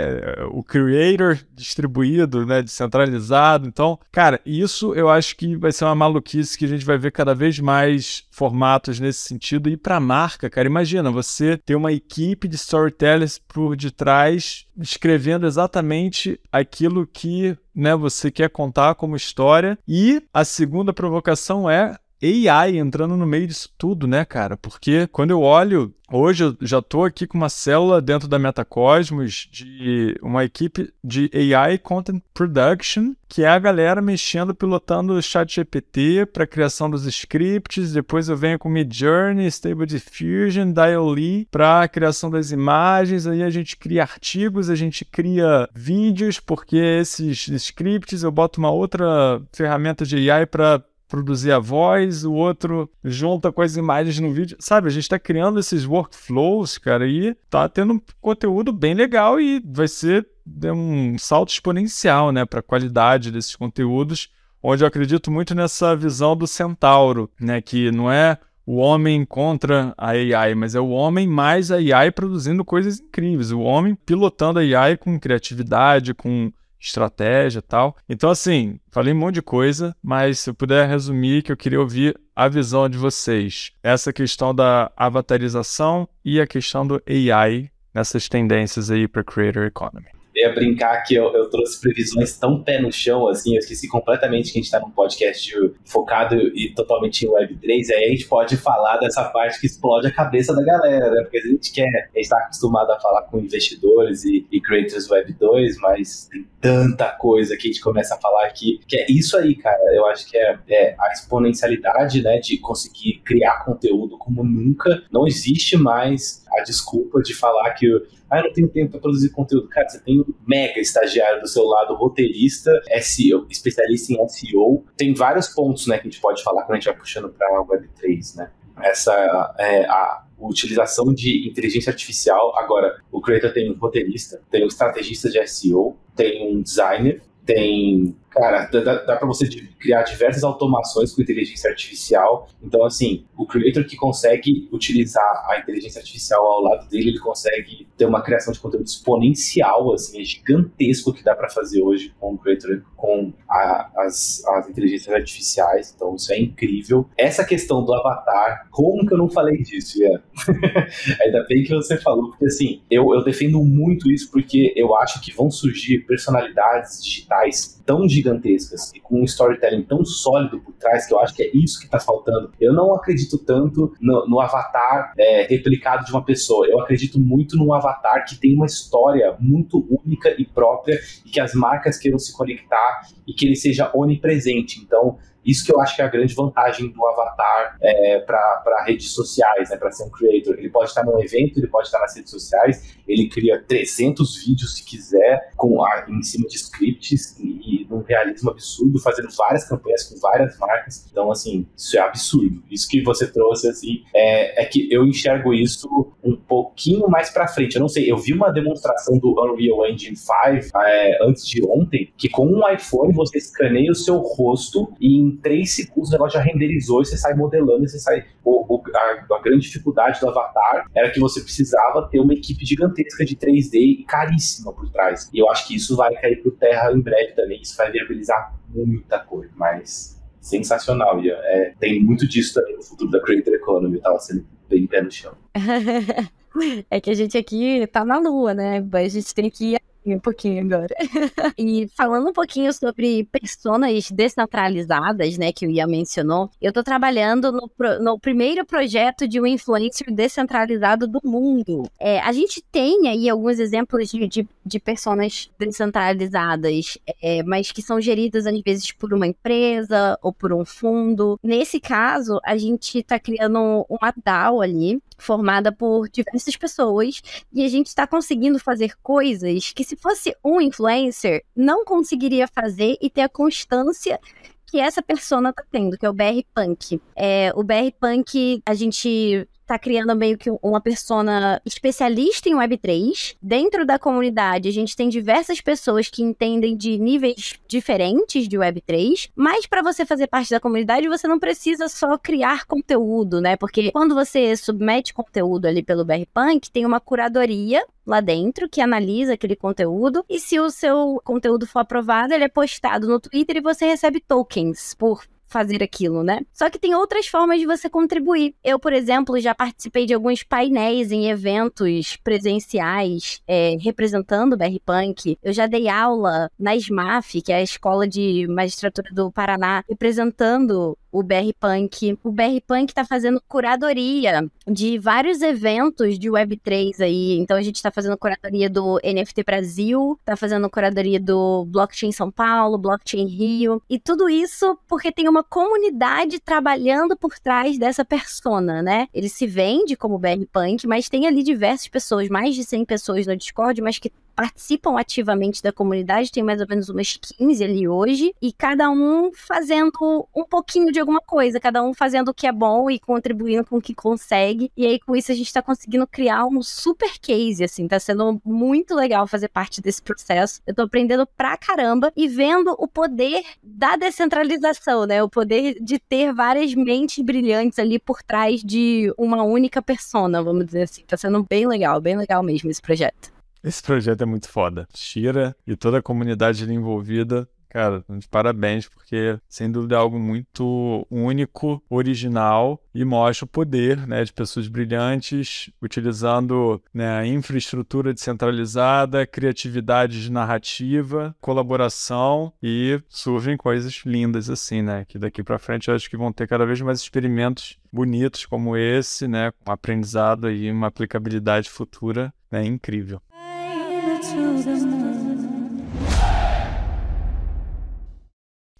o 0.51 0.63
creator 0.63 1.37
distribuído, 1.53 2.45
né, 2.45 2.61
descentralizado. 2.61 3.67
Então, 3.67 3.99
cara, 4.11 4.39
isso 4.45 4.93
eu 4.93 5.09
acho 5.09 5.35
que 5.35 5.57
vai 5.57 5.71
ser 5.71 5.83
uma 5.83 5.95
maluquice 5.95 6.28
maluquice 6.29 6.57
que 6.57 6.65
a 6.65 6.67
gente 6.67 6.85
vai 6.85 6.97
ver 6.97 7.11
cada 7.11 7.33
vez 7.33 7.59
mais 7.59 8.23
formatos 8.31 8.99
nesse 8.99 9.19
sentido. 9.27 9.69
E 9.69 9.75
para 9.75 9.99
marca, 9.99 10.49
cara, 10.49 10.67
imagina 10.67 11.11
você 11.11 11.57
ter 11.57 11.75
uma 11.75 11.91
equipe 11.91 12.47
de 12.47 12.55
storytellers 12.55 13.39
por 13.39 13.75
detrás 13.75 14.65
escrevendo 14.77 15.47
exatamente 15.47 16.39
aquilo 16.51 17.07
que 17.07 17.57
né, 17.73 17.95
você 17.95 18.29
quer 18.29 18.49
contar 18.49 18.95
como 18.95 19.15
história. 19.15 19.77
E 19.87 20.21
a 20.33 20.45
segunda 20.45 20.93
provocação 20.93 21.69
é 21.69 21.97
AI 22.21 22.77
entrando 22.77 23.15
no 23.15 23.25
meio 23.25 23.47
disso 23.47 23.69
tudo, 23.77 24.07
né, 24.07 24.25
cara? 24.25 24.57
Porque 24.57 25.07
quando 25.07 25.31
eu 25.31 25.41
olho, 25.41 25.93
hoje 26.11 26.43
eu 26.43 26.57
já 26.61 26.79
estou 26.79 27.05
aqui 27.05 27.25
com 27.25 27.37
uma 27.37 27.49
célula 27.49 28.01
dentro 28.01 28.27
da 28.27 28.37
Metacosmos 28.37 29.47
de 29.51 30.17
uma 30.21 30.43
equipe 30.43 30.91
de 31.03 31.29
AI 31.53 31.77
Content 31.77 32.21
Production, 32.33 33.13
que 33.27 33.43
é 33.43 33.47
a 33.47 33.59
galera 33.59 34.01
mexendo, 34.01 34.53
pilotando 34.53 35.13
o 35.13 35.21
chat 35.21 35.55
GPT 35.55 36.25
para 36.25 36.47
criação 36.47 36.89
dos 36.89 37.05
scripts, 37.05 37.93
depois 37.93 38.27
eu 38.27 38.35
venho 38.35 38.59
com 38.59 38.69
Midjourney, 38.69 39.47
Stable 39.47 39.85
Diffusion, 39.85 40.73
Dial-E 40.73 41.47
para 41.49 41.87
criação 41.87 42.29
das 42.29 42.51
imagens, 42.51 43.27
aí 43.27 43.43
a 43.43 43.49
gente 43.49 43.77
cria 43.77 44.01
artigos, 44.01 44.69
a 44.69 44.75
gente 44.75 45.05
cria 45.05 45.69
vídeos, 45.73 46.39
porque 46.39 46.77
esses 46.77 47.47
scripts 47.47 48.23
eu 48.23 48.31
boto 48.31 48.59
uma 48.59 48.71
outra 48.71 49.41
ferramenta 49.53 50.05
de 50.05 50.29
AI 50.29 50.45
para 50.45 50.83
produzir 51.09 51.51
a 51.51 51.59
voz, 51.59 52.23
o 52.23 52.33
outro 52.33 52.89
junta 53.03 53.51
com 53.51 53.61
as 53.61 53.75
imagens 53.75 54.19
no 54.19 54.31
vídeo. 54.31 54.55
Sabe, 54.59 54.87
a 54.87 54.91
gente 54.91 55.03
está 55.03 55.17
criando 55.19 55.59
esses 55.59 55.85
workflows, 55.85 56.77
cara, 56.77 57.07
e 57.07 57.35
tá 57.49 57.67
tendo 57.67 57.93
um 57.93 58.01
conteúdo 58.21 58.71
bem 58.71 58.93
legal 58.93 59.41
e 59.41 59.59
vai 59.65 59.87
ser 59.87 60.25
um 60.73 61.17
salto 61.17 61.49
exponencial, 61.49 62.31
né, 62.31 62.45
para 62.45 62.59
a 62.59 62.63
qualidade 62.63 63.31
desses 63.31 63.55
conteúdos, 63.55 64.29
onde 64.61 64.83
eu 64.83 64.87
acredito 64.87 65.31
muito 65.31 65.55
nessa 65.55 65.95
visão 65.95 66.35
do 66.35 66.45
centauro, 66.45 67.29
né, 67.39 67.59
que 67.59 67.91
não 67.91 68.11
é 68.11 68.37
o 68.65 68.75
homem 68.75 69.25
contra 69.25 69.95
a 69.97 70.09
AI, 70.09 70.53
mas 70.53 70.75
é 70.75 70.79
o 70.79 70.89
homem 70.89 71.27
mais 71.27 71.71
a 71.71 71.77
AI 71.77 72.11
produzindo 72.11 72.63
coisas 72.63 72.99
incríveis, 72.99 73.51
o 73.51 73.61
homem 73.61 73.95
pilotando 73.95 74.59
a 74.59 74.61
AI 74.61 74.95
com 74.95 75.19
criatividade, 75.19 76.13
com 76.13 76.51
estratégia 76.79 77.61
tal. 77.61 77.95
Então, 78.07 78.29
assim, 78.29 78.79
falei 78.91 79.13
um 79.13 79.17
monte 79.17 79.35
de 79.35 79.41
coisa, 79.41 79.95
mas 80.01 80.39
se 80.39 80.49
eu 80.49 80.53
puder 80.53 80.87
resumir, 80.87 81.43
que 81.43 81.51
eu 81.51 81.57
queria 81.57 81.79
ouvir 81.79 82.19
a 82.35 82.47
visão 82.47 82.87
de 82.87 82.97
vocês. 82.97 83.71
Essa 83.83 84.13
questão 84.13 84.53
da 84.55 84.91
avatarização 84.95 86.07
e 86.23 86.39
a 86.39 86.47
questão 86.47 86.87
do 86.87 87.01
AI 87.07 87.69
nessas 87.93 88.29
tendências 88.29 88.89
aí 88.89 89.07
para 89.07 89.23
Creator 89.23 89.63
Economy. 89.63 90.18
Eu 90.35 90.49
ia 90.49 90.53
brincar 90.53 91.03
que 91.03 91.15
eu, 91.15 91.33
eu, 91.33 91.49
trouxe 91.49 91.79
previsões 91.81 92.37
tão 92.37 92.63
pé 92.63 92.79
no 92.79 92.91
chão, 92.91 93.27
assim, 93.27 93.53
eu 93.53 93.59
esqueci 93.59 93.87
completamente 93.87 94.51
que 94.51 94.59
a 94.59 94.61
gente 94.61 94.65
está 94.65 94.79
num 94.79 94.91
podcast 94.91 95.51
focado 95.85 96.35
e 96.35 96.73
totalmente 96.73 97.25
em 97.25 97.29
Web3, 97.29 97.91
aí 97.91 98.05
a 98.05 98.09
gente 98.09 98.27
pode 98.27 98.55
falar 98.57 98.97
dessa 98.97 99.23
parte 99.25 99.59
que 99.59 99.65
explode 99.65 100.07
a 100.07 100.11
cabeça 100.11 100.53
da 100.53 100.63
galera, 100.63 101.11
né? 101.11 101.21
Porque 101.23 101.37
a 101.37 101.41
gente 101.41 101.71
quer, 101.71 101.87
a 101.87 102.17
gente 102.17 102.23
está 102.23 102.37
acostumado 102.37 102.91
a 102.91 102.99
falar 102.99 103.23
com 103.23 103.39
investidores 103.39 104.23
e, 104.23 104.45
e 104.51 104.61
creators 104.61 105.07
Web2, 105.07 105.75
mas 105.79 106.29
tem 106.31 106.47
tanta 106.61 107.09
coisa 107.11 107.55
que 107.57 107.67
a 107.67 107.71
gente 107.71 107.81
começa 107.81 108.15
a 108.15 108.17
falar 108.17 108.45
aqui, 108.45 108.79
que 108.87 108.97
é 108.97 109.05
isso 109.09 109.37
aí, 109.37 109.55
cara. 109.55 109.79
Eu 109.93 110.05
acho 110.07 110.29
que 110.29 110.37
é, 110.37 110.57
é 110.69 110.95
a 110.99 111.11
exponencialidade, 111.11 112.21
né, 112.21 112.39
de 112.39 112.57
conseguir 112.57 113.21
criar 113.25 113.65
conteúdo 113.65 114.17
como 114.17 114.43
nunca. 114.43 115.03
Não 115.11 115.25
existe 115.27 115.77
mais 115.77 116.45
a 116.51 116.61
desculpa 116.61 117.21
de 117.21 117.33
falar 117.33 117.71
que 117.71 117.87
ah, 118.29 118.39
eu 118.39 118.43
não 118.43 118.53
tenho 118.53 118.67
tempo 118.67 118.91
para 118.91 118.99
produzir 118.99 119.29
conteúdo. 119.29 119.67
Cara, 119.69 119.89
você 119.89 119.99
tem 119.99 120.19
um 120.19 120.25
mega 120.47 120.79
estagiário 120.79 121.41
do 121.41 121.47
seu 121.47 121.63
lado, 121.63 121.95
roteirista, 121.95 122.71
SEO, 123.01 123.47
especialista 123.49 124.13
em 124.13 124.27
SEO. 124.27 124.85
Tem 124.95 125.13
vários 125.13 125.47
pontos, 125.47 125.87
né, 125.87 125.97
que 125.97 126.07
a 126.07 126.11
gente 126.11 126.21
pode 126.21 126.43
falar 126.43 126.63
quando 126.63 126.73
a 126.73 126.75
gente 126.75 126.85
vai 126.85 126.97
puxando 126.97 127.29
para 127.29 127.47
a 127.47 127.65
Web3, 127.65 128.35
né? 128.35 128.51
Essa 128.81 129.55
é 129.57 129.85
a 129.85 130.23
utilização 130.39 131.13
de 131.13 131.49
inteligência 131.49 131.89
artificial. 131.89 132.57
Agora, 132.57 133.01
o 133.11 133.19
creator 133.19 133.51
tem 133.51 133.69
um 133.69 133.77
roteirista, 133.77 134.41
tem 134.49 134.63
um 134.63 134.67
estrategista 134.67 135.29
de 135.29 135.45
SEO, 135.47 135.97
tem 136.15 136.55
um 136.55 136.61
designer, 136.61 137.21
tem 137.45 138.15
Cara, 138.29 138.69
dá, 138.71 139.03
dá 139.03 139.15
para 139.15 139.27
você 139.27 139.47
criar 139.79 140.03
diversas 140.03 140.43
automações 140.43 141.13
com 141.13 141.21
inteligência 141.21 141.69
artificial. 141.69 142.47
Então, 142.61 142.85
assim, 142.85 143.25
o 143.35 143.45
creator 143.45 143.83
que 143.85 143.95
consegue 143.95 144.69
utilizar 144.71 145.45
a 145.49 145.59
inteligência 145.59 145.99
artificial 145.99 146.45
ao 146.45 146.61
lado 146.61 146.87
dele, 146.89 147.09
ele 147.09 147.19
consegue 147.19 147.87
ter 147.97 148.05
uma 148.05 148.21
criação 148.21 148.53
de 148.53 148.59
conteúdo 148.59 148.85
exponencial, 148.85 149.93
assim, 149.93 150.21
é 150.21 150.23
gigantesco 150.23 151.13
que 151.13 151.23
dá 151.23 151.35
para 151.35 151.49
fazer 151.49 151.81
hoje 151.81 152.13
com 152.19 152.33
o 152.33 152.37
creator, 152.37 152.83
com 152.95 153.33
a, 153.49 153.89
as, 153.97 154.43
as 154.45 154.69
inteligências 154.69 155.13
artificiais. 155.13 155.93
Então, 155.95 156.15
isso 156.15 156.31
é 156.31 156.39
incrível. 156.39 157.09
Essa 157.17 157.43
questão 157.43 157.83
do 157.83 157.93
avatar, 157.93 158.67
como 158.69 159.05
que 159.05 159.13
eu 159.13 159.17
não 159.17 159.29
falei 159.29 159.57
disso, 159.63 160.01
Ian? 160.01 160.21
Ainda 161.21 161.45
bem 161.47 161.63
que 161.63 161.73
você 161.73 161.97
falou, 161.97 162.29
porque 162.29 162.45
assim, 162.45 162.81
eu, 162.91 163.13
eu 163.13 163.23
defendo 163.23 163.63
muito 163.63 164.11
isso 164.11 164.29
porque 164.31 164.73
eu 164.75 164.95
acho 164.95 165.21
que 165.21 165.33
vão 165.33 165.49
surgir 165.49 165.99
personalidades 166.05 167.03
digitais 167.03 167.81
tão 167.85 168.05
gigantescas 168.19 168.91
e 168.93 168.99
com 168.99 169.21
um 169.21 169.23
storytelling 169.23 169.83
tão 169.83 170.03
sólido 170.03 170.59
por 170.59 170.73
trás 170.73 171.07
que 171.07 171.13
eu 171.13 171.19
acho 171.19 171.33
que 171.33 171.43
é 171.43 171.51
isso 171.53 171.79
que 171.79 171.85
está 171.85 171.99
faltando. 171.99 172.51
Eu 172.59 172.73
não 172.73 172.93
acredito 172.93 173.37
tanto 173.37 173.93
no, 173.99 174.27
no 174.27 174.39
avatar 174.39 175.13
é, 175.17 175.43
replicado 175.43 176.05
de 176.05 176.11
uma 176.11 176.23
pessoa. 176.23 176.67
Eu 176.67 176.79
acredito 176.79 177.19
muito 177.19 177.57
num 177.57 177.73
avatar 177.73 178.25
que 178.25 178.39
tem 178.39 178.55
uma 178.55 178.65
história 178.65 179.35
muito 179.39 179.85
única 179.89 180.33
e 180.37 180.45
própria 180.45 180.99
e 181.25 181.29
que 181.29 181.39
as 181.39 181.53
marcas 181.53 181.97
queiram 181.97 182.19
se 182.19 182.35
conectar 182.35 183.01
e 183.27 183.33
que 183.33 183.45
ele 183.45 183.55
seja 183.55 183.91
onipresente. 183.93 184.81
Então, 184.81 185.17
isso 185.45 185.65
que 185.65 185.73
eu 185.73 185.79
acho 185.79 185.95
que 185.95 186.01
é 186.01 186.05
a 186.05 186.09
grande 186.09 186.33
vantagem 186.33 186.91
do 186.91 187.05
avatar 187.07 187.77
é, 187.81 188.19
para 188.19 188.83
redes 188.85 189.11
sociais, 189.11 189.69
né, 189.69 189.77
para 189.77 189.91
ser 189.91 190.03
um 190.03 190.09
creator. 190.09 190.55
Ele 190.57 190.69
pode 190.69 190.89
estar 190.89 191.03
num 191.03 191.19
evento, 191.21 191.57
ele 191.57 191.67
pode 191.67 191.87
estar 191.87 191.99
nas 191.99 192.15
redes 192.15 192.31
sociais, 192.31 192.97
ele 193.07 193.29
cria 193.29 193.63
300 193.67 194.43
vídeos 194.45 194.77
se 194.77 194.83
quiser, 194.83 195.51
com 195.55 195.83
a, 195.83 196.05
em 196.09 196.21
cima 196.21 196.47
de 196.47 196.55
scripts 196.55 197.37
e, 197.39 197.83
e 197.83 197.89
realismo 198.09 198.49
absurdo, 198.49 198.99
fazendo 198.99 199.29
várias 199.37 199.63
campanhas 199.63 200.03
com 200.03 200.19
várias 200.19 200.57
marcas. 200.57 201.07
Então, 201.11 201.31
assim, 201.31 201.67
isso 201.77 201.95
é 201.97 202.01
absurdo. 202.01 202.63
Isso 202.69 202.87
que 202.87 203.01
você 203.03 203.31
trouxe, 203.31 203.69
assim, 203.69 204.03
é, 204.13 204.63
é 204.63 204.65
que 204.65 204.91
eu 204.91 205.05
enxergo 205.05 205.53
isso 205.53 205.87
um 206.23 206.35
pouquinho 206.35 207.07
mais 207.07 207.29
para 207.29 207.47
frente. 207.47 207.75
Eu 207.75 207.81
não 207.81 207.87
sei, 207.87 208.11
eu 208.11 208.17
vi 208.17 208.33
uma 208.33 208.51
demonstração 208.51 209.17
do 209.19 209.39
Unreal 209.39 209.87
Engine 209.87 210.15
5 210.15 210.77
é, 210.83 211.19
antes 211.23 211.45
de 211.45 211.63
ontem, 211.63 212.11
que 212.17 212.27
com 212.27 212.47
um 212.47 212.67
iPhone 212.67 213.13
você 213.13 213.37
escaneia 213.37 213.91
o 213.91 213.95
seu 213.95 214.17
rosto 214.17 214.91
e 214.99 215.19
em 215.19 215.35
3 215.41 215.69
segundos 215.69 216.09
o 216.09 216.11
negócio 216.11 216.39
já 216.39 216.45
renderizou 216.45 217.01
e 217.01 217.05
você 217.05 217.17
sai 217.17 217.33
modelando 217.33 217.85
e 217.85 217.89
você 217.89 217.99
sai. 217.99 218.25
O, 218.43 218.75
o, 218.75 218.83
a, 218.93 219.35
a, 219.35 219.41
grande 219.41 219.61
dificuldade 219.61 220.19
do 220.19 220.29
Avatar 220.29 220.85
era 220.95 221.09
que 221.09 221.19
você 221.19 221.41
precisava 221.41 222.07
ter 222.09 222.19
uma 222.19 222.33
equipe 222.33 222.65
gigantesca 222.65 223.25
de 223.25 223.35
3D 223.35 223.73
e 223.73 224.03
caríssima 224.05 224.73
por 224.73 224.89
trás. 224.89 225.29
E 225.33 225.39
eu 225.39 225.49
acho 225.49 225.67
que 225.67 225.75
isso 225.75 225.95
vai 225.95 226.13
cair 226.15 226.41
por 226.41 226.51
terra 226.51 226.91
em 226.91 227.01
breve 227.01 227.33
também. 227.33 227.61
Isso 227.61 227.75
vai 227.75 227.91
viabilizar 227.91 228.53
muita 228.69 229.19
coisa, 229.19 229.51
mas 229.55 230.19
sensacional. 230.39 231.23
E 231.23 231.29
é, 231.31 231.73
tem 231.79 232.03
muito 232.03 232.27
disso 232.27 232.53
também 232.53 232.75
no 232.75 232.83
futuro 232.83 233.11
da 233.11 233.21
Creator 233.21 233.53
Economy. 233.53 233.95
Eu 233.95 234.01
tava 234.01 234.19
sendo 234.19 234.45
bem 234.69 234.85
pé 234.87 235.01
no 235.01 235.11
chão. 235.11 235.33
é 236.89 236.99
que 236.99 237.09
a 237.09 237.13
gente 237.13 237.37
aqui 237.37 237.87
tá 237.87 238.05
na 238.05 238.19
lua, 238.19 238.53
né? 238.53 238.85
A 238.91 239.07
gente 239.07 239.33
tem 239.33 239.49
que 239.49 239.77
um 240.05 240.19
pouquinho 240.19 240.65
agora. 240.65 240.95
e 241.57 241.87
falando 241.95 242.29
um 242.29 242.33
pouquinho 242.33 242.71
sobre 242.73 243.25
personas 243.25 244.09
descentralizadas, 244.11 245.37
né, 245.37 245.51
que 245.51 245.67
o 245.67 245.71
Ian 245.71 245.87
mencionou, 245.87 246.49
eu 246.61 246.71
tô 246.73 246.83
trabalhando 246.83 247.51
no, 247.51 247.69
no 248.01 248.19
primeiro 248.19 248.65
projeto 248.65 249.27
de 249.27 249.39
um 249.39 249.45
influencer 249.45 250.11
descentralizado 250.13 251.07
do 251.07 251.19
mundo. 251.23 251.83
É, 251.99 252.19
a 252.19 252.31
gente 252.31 252.63
tem 252.71 253.07
aí 253.07 253.29
alguns 253.29 253.59
exemplos 253.59 254.09
de, 254.09 254.27
de, 254.27 254.47
de 254.65 254.79
personas 254.79 255.49
descentralizadas, 255.57 256.97
é, 257.21 257.43
mas 257.43 257.71
que 257.71 257.81
são 257.81 257.99
geridas 257.99 258.45
às 258.45 258.61
vezes 258.61 258.91
por 258.91 259.13
uma 259.13 259.27
empresa 259.27 260.17
ou 260.21 260.33
por 260.33 260.53
um 260.53 260.65
fundo. 260.65 261.39
Nesse 261.43 261.79
caso, 261.79 262.39
a 262.43 262.57
gente 262.57 263.03
tá 263.03 263.19
criando 263.19 263.85
uma 263.89 264.13
DAO 264.23 264.61
ali, 264.61 264.99
formada 265.19 265.71
por 265.71 266.09
diversas 266.09 266.55
pessoas, 266.55 267.21
e 267.51 267.63
a 267.63 267.69
gente 267.69 267.87
está 267.87 268.07
conseguindo 268.07 268.59
fazer 268.59 268.93
coisas 269.01 269.71
que 269.71 269.83
se 269.83 269.95
fosse 269.95 270.35
um 270.43 270.59
influencer, 270.59 271.43
não 271.55 271.85
conseguiria 271.85 272.47
fazer 272.47 272.97
e 273.01 273.09
ter 273.09 273.21
a 273.21 273.29
constância 273.29 274.19
que 274.65 274.79
essa 274.79 275.01
persona 275.01 275.51
tá 275.51 275.63
tendo, 275.71 275.97
que 275.97 276.05
é 276.05 276.09
o 276.09 276.13
BR 276.13 276.43
Punk. 276.53 277.01
É, 277.15 277.51
o 277.55 277.63
BR 277.63 277.91
Punk, 277.99 278.61
a 278.65 278.73
gente 278.73 279.47
tá 279.69 279.79
criando 279.79 280.15
meio 280.15 280.37
que 280.37 280.49
uma 280.63 280.81
persona 280.81 281.61
especialista 281.63 282.49
em 282.49 282.55
Web3. 282.55 283.35
Dentro 283.41 283.85
da 283.85 283.99
comunidade, 283.99 284.67
a 284.67 284.71
gente 284.71 284.95
tem 284.95 285.07
diversas 285.09 285.61
pessoas 285.61 286.09
que 286.09 286.23
entendem 286.23 286.75
de 286.75 286.97
níveis 286.97 287.53
diferentes 287.67 288.47
de 288.47 288.57
Web3, 288.57 289.29
mas 289.35 289.67
para 289.67 289.83
você 289.83 290.05
fazer 290.05 290.27
parte 290.27 290.49
da 290.49 290.59
comunidade, 290.59 291.07
você 291.07 291.27
não 291.27 291.37
precisa 291.37 291.87
só 291.87 292.17
criar 292.17 292.65
conteúdo, 292.65 293.39
né? 293.39 293.55
Porque 293.55 293.91
quando 293.91 294.15
você 294.15 294.57
submete 294.57 295.13
conteúdo 295.13 295.67
ali 295.67 295.83
pelo 295.83 296.03
BRPunk, 296.03 296.71
tem 296.71 296.85
uma 296.85 296.99
curadoria 296.99 297.85
lá 298.05 298.21
dentro 298.21 298.67
que 298.67 298.81
analisa 298.81 299.33
aquele 299.33 299.55
conteúdo 299.55 300.25
e 300.27 300.39
se 300.39 300.59
o 300.59 300.71
seu 300.71 301.21
conteúdo 301.23 301.67
for 301.67 301.79
aprovado, 301.79 302.33
ele 302.33 302.43
é 302.43 302.49
postado 302.49 303.07
no 303.07 303.19
Twitter 303.19 303.57
e 303.57 303.61
você 303.61 303.85
recebe 303.85 304.19
tokens 304.19 304.95
por 304.95 305.23
fazer 305.49 305.83
aquilo, 305.83 306.23
né? 306.23 306.41
Só 306.53 306.69
que 306.69 306.79
tem 306.79 306.95
outras 306.95 307.27
formas 307.27 307.59
de 307.59 307.65
você 307.65 307.89
contribuir. 307.89 308.55
Eu, 308.63 308.79
por 308.79 308.93
exemplo, 308.93 309.39
já 309.39 309.53
participei 309.53 310.05
de 310.05 310.13
alguns 310.13 310.43
painéis 310.43 311.11
em 311.11 311.29
eventos 311.29 312.15
presenciais 312.23 313.41
é, 313.47 313.75
representando 313.81 314.53
o 314.53 314.57
BR 314.57 314.79
Punk. 314.85 315.37
Eu 315.41 315.51
já 315.51 315.65
dei 315.65 315.89
aula 315.89 316.49
na 316.57 316.75
SMAF, 316.75 317.41
que 317.41 317.51
é 317.51 317.57
a 317.57 317.63
Escola 317.63 318.07
de 318.07 318.47
Magistratura 318.47 319.09
do 319.11 319.31
Paraná, 319.31 319.83
representando 319.89 320.97
o 321.11 321.23
BR 321.23 321.51
Punk. 321.59 322.17
O 322.23 322.31
BR 322.31 322.59
Punk 322.65 322.89
está 322.89 323.03
fazendo 323.03 323.41
curadoria 323.47 324.49
de 324.67 324.97
vários 324.99 325.41
eventos 325.41 326.17
de 326.19 326.29
Web3 326.29 327.01
aí. 327.01 327.37
Então 327.39 327.57
a 327.57 327.61
gente 327.61 327.77
está 327.77 327.91
fazendo 327.91 328.17
curadoria 328.17 328.69
do 328.69 328.99
NFT 329.03 329.43
Brasil, 329.43 330.17
está 330.19 330.35
fazendo 330.35 330.69
curadoria 330.69 331.19
do 331.19 331.65
Blockchain 331.65 332.11
São 332.11 332.31
Paulo, 332.31 332.77
Blockchain 332.77 333.27
Rio. 333.27 333.81
E 333.89 333.99
tudo 333.99 334.29
isso 334.29 334.77
porque 334.87 335.11
tem 335.11 335.27
uma 335.27 335.43
comunidade 335.43 336.39
trabalhando 336.39 337.17
por 337.17 337.37
trás 337.39 337.77
dessa 337.77 338.05
persona, 338.05 338.81
né? 338.81 339.07
Ele 339.13 339.29
se 339.29 339.47
vende 339.47 339.95
como 339.95 340.19
BR 340.19 340.45
Punk, 340.51 340.85
mas 340.87 341.09
tem 341.09 341.27
ali 341.27 341.43
diversas 341.43 341.87
pessoas, 341.87 342.29
mais 342.29 342.55
de 342.55 342.63
100 342.63 342.85
pessoas 342.85 343.27
no 343.27 343.35
Discord, 343.35 343.81
mas 343.81 343.97
que 343.97 344.11
participam 344.39 344.97
ativamente 344.97 345.61
da 345.61 345.69
comunidade, 345.69 346.31
tem 346.31 346.41
mais 346.41 346.61
ou 346.61 346.67
menos 346.69 346.87
umas 346.87 347.17
15 347.17 347.61
ali 347.61 347.89
hoje, 347.89 348.33
e 348.41 348.53
cada 348.53 348.89
um 348.89 349.31
fazendo 349.33 349.91
um 350.33 350.45
pouquinho 350.45 350.93
de 350.93 350.99
alguma 351.01 351.19
coisa, 351.19 351.59
cada 351.59 351.83
um 351.83 351.93
fazendo 351.93 352.29
o 352.29 352.33
que 352.33 352.47
é 352.47 352.51
bom 352.53 352.89
e 352.89 352.97
contribuindo 352.97 353.65
com 353.65 353.75
o 353.75 353.81
que 353.81 353.93
consegue. 353.93 354.71
E 354.77 354.85
aí, 354.85 354.97
com 354.97 355.13
isso, 355.13 355.29
a 355.29 355.35
gente 355.35 355.51
tá 355.51 355.61
conseguindo 355.61 356.07
criar 356.07 356.45
um 356.45 356.63
super 356.63 357.19
case, 357.19 357.65
assim, 357.65 357.85
tá 357.85 357.99
sendo 357.99 358.39
muito 358.45 358.95
legal 358.95 359.27
fazer 359.27 359.49
parte 359.49 359.81
desse 359.81 360.01
processo. 360.01 360.61
Eu 360.65 360.73
tô 360.73 360.83
aprendendo 360.83 361.27
pra 361.27 361.57
caramba 361.57 362.09
e 362.15 362.25
vendo 362.29 362.73
o 362.79 362.87
poder 362.87 363.43
da 363.61 363.97
descentralização, 363.97 365.05
né? 365.05 365.21
O 365.21 365.27
poder 365.27 365.75
de 365.81 365.99
ter 365.99 366.31
várias 366.33 366.73
mentes 366.73 367.21
brilhantes 367.21 367.77
ali 367.77 367.99
por 367.99 368.23
trás 368.23 368.63
de 368.63 369.13
uma 369.17 369.43
única 369.43 369.81
persona, 369.81 370.41
vamos 370.41 370.65
dizer 370.65 370.83
assim. 370.83 371.03
Tá 371.05 371.17
sendo 371.17 371.43
bem 371.43 371.67
legal, 371.67 371.99
bem 371.99 372.15
legal 372.15 372.41
mesmo 372.41 372.69
esse 372.69 372.81
projeto. 372.81 373.38
Esse 373.63 373.81
projeto 373.81 374.21
é 374.21 374.25
muito 374.25 374.49
foda. 374.49 374.87
Shira 374.95 375.55
e 375.65 375.75
toda 375.75 375.99
a 375.99 376.01
comunidade 376.01 376.63
ali 376.63 376.73
envolvida 376.73 377.47
Cara, 377.69 378.03
de 378.09 378.27
parabéns, 378.27 378.89
porque 378.89 379.39
sem 379.47 379.71
dúvida 379.71 379.95
é 379.95 379.97
algo 379.99 380.19
muito 380.19 381.05
único, 381.09 381.81
original 381.87 382.83
e 382.95 383.05
mostra 383.05 383.45
o 383.45 383.47
poder 383.47 384.07
né, 384.07 384.23
de 384.23 384.33
pessoas 384.33 384.67
brilhantes 384.67 385.69
utilizando 385.79 386.81
né, 386.91 387.27
infraestrutura 387.27 388.11
descentralizada, 388.11 389.27
criatividade 389.27 390.23
de 390.23 390.31
narrativa, 390.31 391.35
colaboração 391.39 392.51
e 392.61 392.99
surgem 393.07 393.55
coisas 393.55 394.01
lindas 394.03 394.49
assim, 394.49 394.81
né? 394.81 395.05
Que 395.05 395.19
daqui 395.19 395.43
para 395.43 395.59
frente 395.59 395.89
eu 395.89 395.95
acho 395.95 396.09
que 396.09 396.17
vão 396.17 396.33
ter 396.33 396.47
cada 396.47 396.65
vez 396.65 396.81
mais 396.81 396.99
experimentos 396.99 397.77
bonitos 397.93 398.47
como 398.47 398.75
esse, 398.75 399.27
né? 399.27 399.51
Com 399.63 399.71
aprendizado 399.71 400.49
e 400.49 400.71
uma 400.71 400.87
aplicabilidade 400.87 401.69
futura 401.69 402.33
né, 402.51 402.65
incrível. 402.65 403.21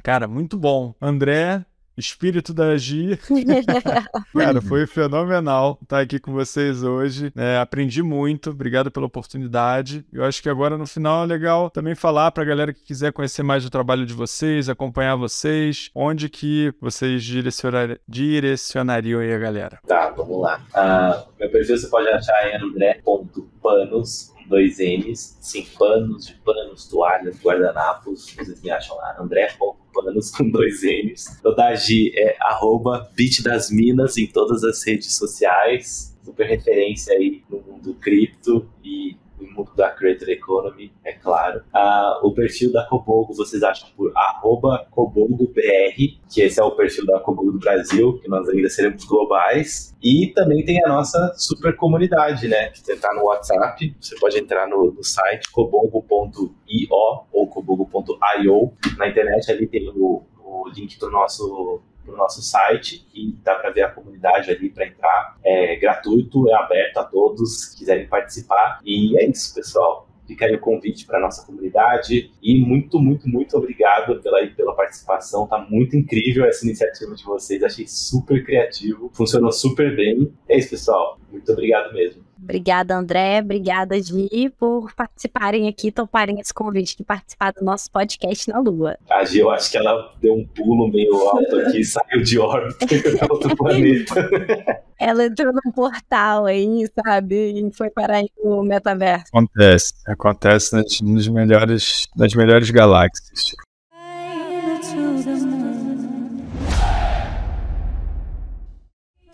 Cara, 0.04 0.28
muito 0.28 0.58
bom. 0.58 0.96
André, 1.00 1.64
espírito 1.96 2.54
da 2.54 2.70
Agi. 2.72 3.20
Cara, 4.34 4.62
foi 4.62 4.88
fenomenal 4.88 5.78
estar 5.84 6.00
aqui 6.00 6.20
com 6.20 6.32
vocês 6.32 6.82
hoje. 6.82 7.32
É, 7.36 7.58
aprendi 7.58 8.02
muito, 8.02 8.50
obrigado 8.50 8.90
pela 8.90 9.06
oportunidade. 9.06 10.06
Eu 10.12 10.24
acho 10.24 10.42
que 10.42 10.50
agora 10.50 10.78
no 10.78 10.88
final 10.88 11.24
é 11.24 11.28
legal 11.28 11.70
também 11.70 11.94
falar 11.94 12.32
para 12.32 12.42
a 12.44 12.46
galera 12.46 12.74
que 12.74 12.84
quiser 12.84 13.12
conhecer 13.12 13.44
mais 13.44 13.64
do 13.64 13.70
trabalho 13.70 14.06
de 14.06 14.14
vocês, 14.14 14.70
acompanhar 14.70 15.16
vocês, 15.16 15.92
onde 15.94 16.30
que 16.30 16.74
vocês 16.82 17.24
direcionar... 17.24 18.00
direcionariam 18.08 19.20
aí 19.20 19.34
a 19.34 19.38
galera. 19.38 19.80
Tá, 19.86 20.10
vamos 20.10 20.42
lá. 20.42 20.60
Uh, 20.74 21.30
meu 21.40 21.52
perfil 21.52 21.78
você 21.78 21.88
pode 21.88 22.08
achar 22.08 22.50
em 22.50 22.56
andré.panos 22.64 24.34
dois 24.50 24.80
N's, 24.80 25.38
sim, 25.40 25.66
panos 25.78 26.28
de 26.28 26.34
panos, 26.44 26.88
toalhas, 26.88 27.40
guardanapos, 27.42 28.34
vocês 28.36 28.62
me 28.62 28.72
acham 28.72 28.98
lá, 28.98 29.16
andré.panos 29.20 30.32
com 30.36 30.50
dois 30.50 30.82
N's. 30.84 31.40
O 31.46 31.52
da 31.52 31.74
é 31.74 32.36
arroba 32.42 33.10
das 33.44 33.70
Minas 33.70 34.18
em 34.18 34.28
todas 34.28 34.64
as 34.64 34.84
redes 34.84 35.16
sociais, 35.16 36.18
super 36.26 36.48
referência 36.48 37.14
aí 37.14 37.44
no 37.50 37.62
mundo 37.62 37.94
cripto 37.96 38.68
e 38.84 39.16
mundo 39.60 39.72
da 39.76 39.90
Creator 39.92 40.30
Economy, 40.30 40.92
é 41.04 41.14
claro. 41.14 41.62
Ah, 41.74 42.20
o 42.24 42.34
perfil 42.34 42.72
da 42.72 42.86
Cobogo 42.86 43.34
vocês 43.34 43.62
acham 43.64 43.90
por 43.96 44.12
arroba 44.16 44.88
CobogoBR, 44.92 46.20
que 46.32 46.42
esse 46.42 46.60
é 46.60 46.64
o 46.64 46.72
perfil 46.72 47.06
da 47.06 47.20
Cobogo 47.20 47.52
do 47.52 47.60
Brasil, 47.60 48.20
que 48.20 48.28
nós 48.28 48.48
ainda 48.50 48.70
seremos 48.70 49.04
globais. 49.06 49.96
E 50.02 50.28
também 50.34 50.64
tem 50.64 50.84
a 50.84 50.88
nossa 50.88 51.34
super 51.36 51.76
comunidade, 51.76 52.48
né? 52.48 52.70
Que 52.70 52.92
está 52.92 53.14
no 53.14 53.26
WhatsApp. 53.26 53.96
Você 54.00 54.16
pode 54.20 54.38
entrar 54.38 54.68
no, 54.68 54.92
no 54.92 55.04
site 55.04 55.52
cobogo.io 55.52 56.88
ou 57.32 57.48
cobogo.io. 57.48 58.74
Na 58.98 59.08
internet 59.08 59.52
ali 59.52 59.68
tem 59.68 59.90
o, 59.90 60.24
o 60.44 60.70
link 60.70 60.98
do 60.98 61.10
nosso 61.12 61.82
no 62.10 62.18
nosso 62.18 62.42
site 62.42 63.08
e 63.14 63.32
dá 63.44 63.56
para 63.56 63.70
ver 63.70 63.84
a 63.84 63.90
comunidade 63.90 64.52
ali 64.52 64.70
para 64.70 64.88
entrar. 64.88 65.38
É 65.44 65.76
gratuito, 65.76 66.50
é 66.50 66.54
aberto 66.54 66.98
a 66.98 67.04
todos 67.04 67.66
que 67.66 67.80
quiserem 67.80 68.08
participar. 68.08 68.80
E 68.84 69.18
é 69.18 69.26
isso, 69.26 69.54
pessoal. 69.54 70.08
Fica 70.30 70.46
aí 70.46 70.54
o 70.56 70.60
convite 70.60 71.08
para 71.08 71.20
nossa 71.20 71.44
comunidade 71.44 72.32
e 72.40 72.60
muito, 72.60 73.00
muito, 73.00 73.28
muito 73.28 73.58
obrigado 73.58 74.22
pela, 74.22 74.46
pela 74.46 74.76
participação. 74.76 75.48
Tá 75.48 75.58
muito 75.58 75.98
incrível 75.98 76.46
essa 76.46 76.64
iniciativa 76.64 77.16
de 77.16 77.24
vocês. 77.24 77.64
Achei 77.64 77.88
super 77.88 78.46
criativo, 78.46 79.10
funcionou 79.12 79.52
super 79.52 79.96
bem. 79.96 80.32
É 80.48 80.56
isso, 80.56 80.70
pessoal. 80.70 81.18
Muito 81.32 81.52
obrigado 81.52 81.92
mesmo. 81.94 82.29
Obrigada, 82.42 82.96
André. 82.96 83.40
Obrigada, 83.40 84.02
Gi, 84.02 84.50
por 84.58 84.94
participarem 84.94 85.68
aqui, 85.68 85.92
toparem 85.92 86.40
esse 86.40 86.54
convite 86.54 86.98
de 86.98 87.04
participar 87.04 87.54
do 87.54 87.64
nosso 87.64 87.92
podcast 87.92 88.50
na 88.50 88.60
Lua. 88.60 88.98
A 89.10 89.24
Gi, 89.26 89.40
eu 89.40 89.50
acho 89.50 89.70
que 89.70 89.78
ela 89.78 90.14
deu 90.22 90.34
um 90.34 90.46
pulo 90.46 90.90
meio 90.90 91.16
alto 91.16 91.60
aqui, 91.60 91.84
saiu 91.86 92.24
de 92.24 92.40
órbita 92.40 92.86
para 93.18 93.34
outro 93.34 93.56
planeta. 93.56 94.16
Ela 95.00 95.28
entrou 95.28 95.54
num 95.54 95.72
portal 95.72 96.46
aí, 96.46 96.86
sabe? 96.94 97.54
E 97.54 97.72
foi 97.72 97.90
parar 97.90 98.22
no 98.44 98.62
metaverso. 98.64 99.28
Acontece. 99.30 99.94
Acontece 100.06 100.76
nas, 100.76 101.00
nas, 101.00 101.28
melhores, 101.30 102.08
nas 102.18 102.34
melhores 102.34 102.70
galáxias. 102.70 103.56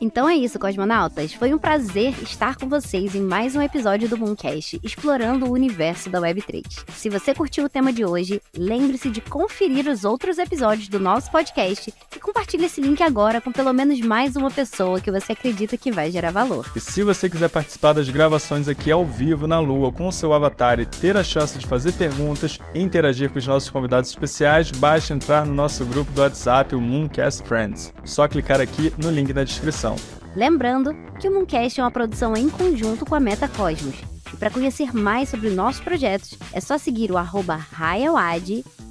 Então 0.06 0.30
é 0.30 0.36
isso, 0.36 0.60
cosmonautas. 0.60 1.34
Foi 1.34 1.52
um 1.52 1.58
prazer 1.58 2.14
estar 2.22 2.56
com 2.58 2.70
vocês 2.70 3.16
em 3.16 3.22
mais 3.22 3.56
um 3.56 3.62
episódio 3.62 4.08
do 4.08 4.16
Mooncast, 4.16 4.80
explorando 4.84 5.48
o 5.48 5.52
universo 5.52 6.12
da 6.12 6.22
Web3. 6.22 6.62
Se 6.94 7.10
você 7.10 7.34
curtiu 7.34 7.66
o 7.66 7.70
tema 7.70 7.92
de 7.92 8.06
hoje, 8.06 8.40
lembre-se 8.56 9.10
de 9.10 9.20
conferir 9.20 9.88
os 9.88 10.06
outros 10.06 10.38
episódios 10.38 10.90
do 10.90 11.00
nosso 11.00 11.32
podcast 11.32 11.92
e 12.16 12.20
compartilhe 12.20 12.66
esse 12.66 12.80
link 12.80 13.02
agora 13.02 13.42
com 13.42 13.52
pelo 13.52 13.74
menos 13.74 14.00
mais 14.00 14.36
uma 14.36 14.52
pessoa 14.52 15.02
que 15.02 15.10
você 15.10 15.32
acredita 15.32 15.76
que 15.76 15.92
vai 15.92 16.12
gerar 16.12 16.30
valor. 16.30 16.72
E 16.76 16.80
se 16.80 17.02
você 17.02 17.28
quiser 17.28 17.50
participar 17.50 17.94
das 17.94 18.08
gravações 18.08 18.68
aqui 18.68 18.92
ao 18.92 19.04
vivo 19.04 19.48
na 19.48 19.60
Lua 19.60 19.92
com 19.92 20.08
o 20.08 20.12
seu 20.12 20.34
avatar 20.34 20.80
e 20.80 20.86
ter 20.86 21.18
a 21.18 21.24
chance 21.24 21.58
de 21.58 21.66
fazer 21.66 21.94
perguntas 21.94 22.60
e 22.76 22.80
interagir 22.80 23.32
com 23.32 23.40
os 23.40 23.48
nossos 23.48 23.72
convidados 23.72 24.12
especiais, 24.12 24.70
basta 24.70 25.16
entrar 25.16 25.48
no 25.48 25.54
nosso 25.56 25.84
grupo 25.84 26.12
do 26.12 26.22
WhatsApp, 26.22 26.76
o 26.76 26.80
Mooncast 26.80 27.42
Friends. 27.48 27.92
Só 28.04 28.28
clicar 28.28 28.62
aqui 28.62 28.94
no 29.00 29.10
link 29.10 29.34
na 29.34 29.44
descrição. 29.44 29.95
Lembrando 30.36 30.94
que 31.20 31.28
o 31.30 31.34
Mooncast 31.34 31.80
é 31.80 31.84
uma 31.84 31.92
produção 31.92 32.36
em 32.36 32.50
conjunto 32.50 33.06
com 33.06 33.16
a 33.16 33.20
Metacosmos. 33.20 33.96
E 34.34 34.38
para 34.38 34.50
conhecer 34.50 34.94
mais 34.94 35.30
sobre 35.30 35.50
nossos 35.50 35.82
projetos, 35.82 36.38
é 36.52 36.60
só 36.60 36.78
seguir 36.78 37.12
o 37.12 37.18
arroba 37.18 37.66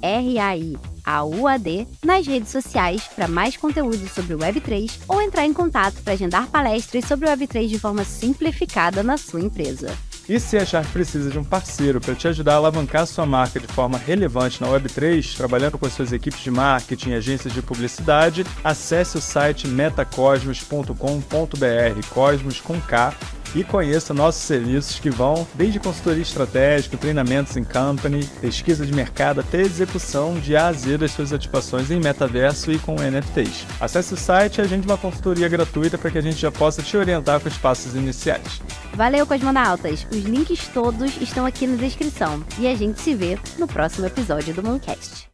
R-A-I-A-U-A-D, 0.01 1.87
nas 2.03 2.25
redes 2.25 2.49
sociais 2.49 3.03
para 3.15 3.27
mais 3.27 3.55
conteúdo 3.57 4.07
sobre 4.07 4.33
o 4.33 4.39
Web3 4.39 5.01
ou 5.07 5.21
entrar 5.21 5.45
em 5.45 5.53
contato 5.53 6.01
para 6.03 6.13
agendar 6.13 6.47
palestras 6.47 7.05
sobre 7.05 7.27
o 7.27 7.31
Web3 7.31 7.67
de 7.67 7.79
forma 7.79 8.03
simplificada 8.03 9.03
na 9.03 9.17
sua 9.17 9.41
empresa. 9.41 9.95
E 10.27 10.39
se 10.39 10.57
achar 10.57 10.83
que 10.83 10.91
precisa 10.91 11.29
de 11.29 11.37
um 11.37 11.43
parceiro 11.43 12.01
para 12.01 12.15
te 12.15 12.27
ajudar 12.27 12.53
a 12.53 12.55
alavancar 12.55 13.05
sua 13.05 13.27
marca 13.27 13.59
de 13.59 13.67
forma 13.67 13.95
relevante 13.95 14.59
na 14.59 14.67
Web3, 14.67 15.37
trabalhando 15.37 15.77
com 15.77 15.85
as 15.85 15.93
suas 15.93 16.11
equipes 16.11 16.39
de 16.39 16.49
marketing 16.49 17.11
e 17.11 17.13
agências 17.13 17.53
de 17.53 17.61
publicidade, 17.61 18.43
acesse 18.63 19.17
o 19.17 19.21
site 19.21 19.67
metacosmos.com.br, 19.67 22.07
Cosmos 22.09 22.59
com 22.59 22.81
K, 22.81 23.13
e 23.55 23.63
conheça 23.63 24.13
nossos 24.13 24.43
serviços 24.43 24.99
que 24.99 25.09
vão 25.09 25.47
desde 25.55 25.79
consultoria 25.79 26.21
estratégica, 26.21 26.97
treinamentos 26.97 27.55
em 27.55 27.63
company, 27.63 28.25
pesquisa 28.41 28.85
de 28.85 28.93
mercado 28.93 29.39
até 29.39 29.61
execução 29.61 30.35
de 30.35 30.55
A 30.55 30.67
a 30.67 30.73
Z 30.73 30.97
das 30.97 31.11
suas 31.11 31.31
ativações 31.31 31.89
em 31.89 31.99
metaverso 31.99 32.71
e 32.71 32.77
com 32.77 32.95
NFTs. 32.95 33.65
Acesse 33.79 34.13
o 34.13 34.17
site 34.17 34.57
e 34.57 34.61
agende 34.61 34.85
uma 34.85 34.97
consultoria 34.97 35.47
gratuita 35.47 35.97
para 35.97 36.11
que 36.11 36.17
a 36.17 36.21
gente 36.21 36.37
já 36.37 36.51
possa 36.51 36.81
te 36.81 36.97
orientar 36.97 37.39
com 37.39 37.47
os 37.47 37.57
passos 37.57 37.95
iniciais. 37.95 38.61
Valeu, 38.93 39.25
cosmonautas! 39.25 40.05
Os 40.11 40.23
links 40.23 40.67
todos 40.73 41.21
estão 41.21 41.45
aqui 41.45 41.65
na 41.65 41.75
descrição 41.77 42.43
e 42.59 42.67
a 42.67 42.75
gente 42.75 42.99
se 42.99 43.15
vê 43.15 43.37
no 43.57 43.67
próximo 43.67 44.05
episódio 44.05 44.53
do 44.53 44.63
Mooncast. 44.63 45.23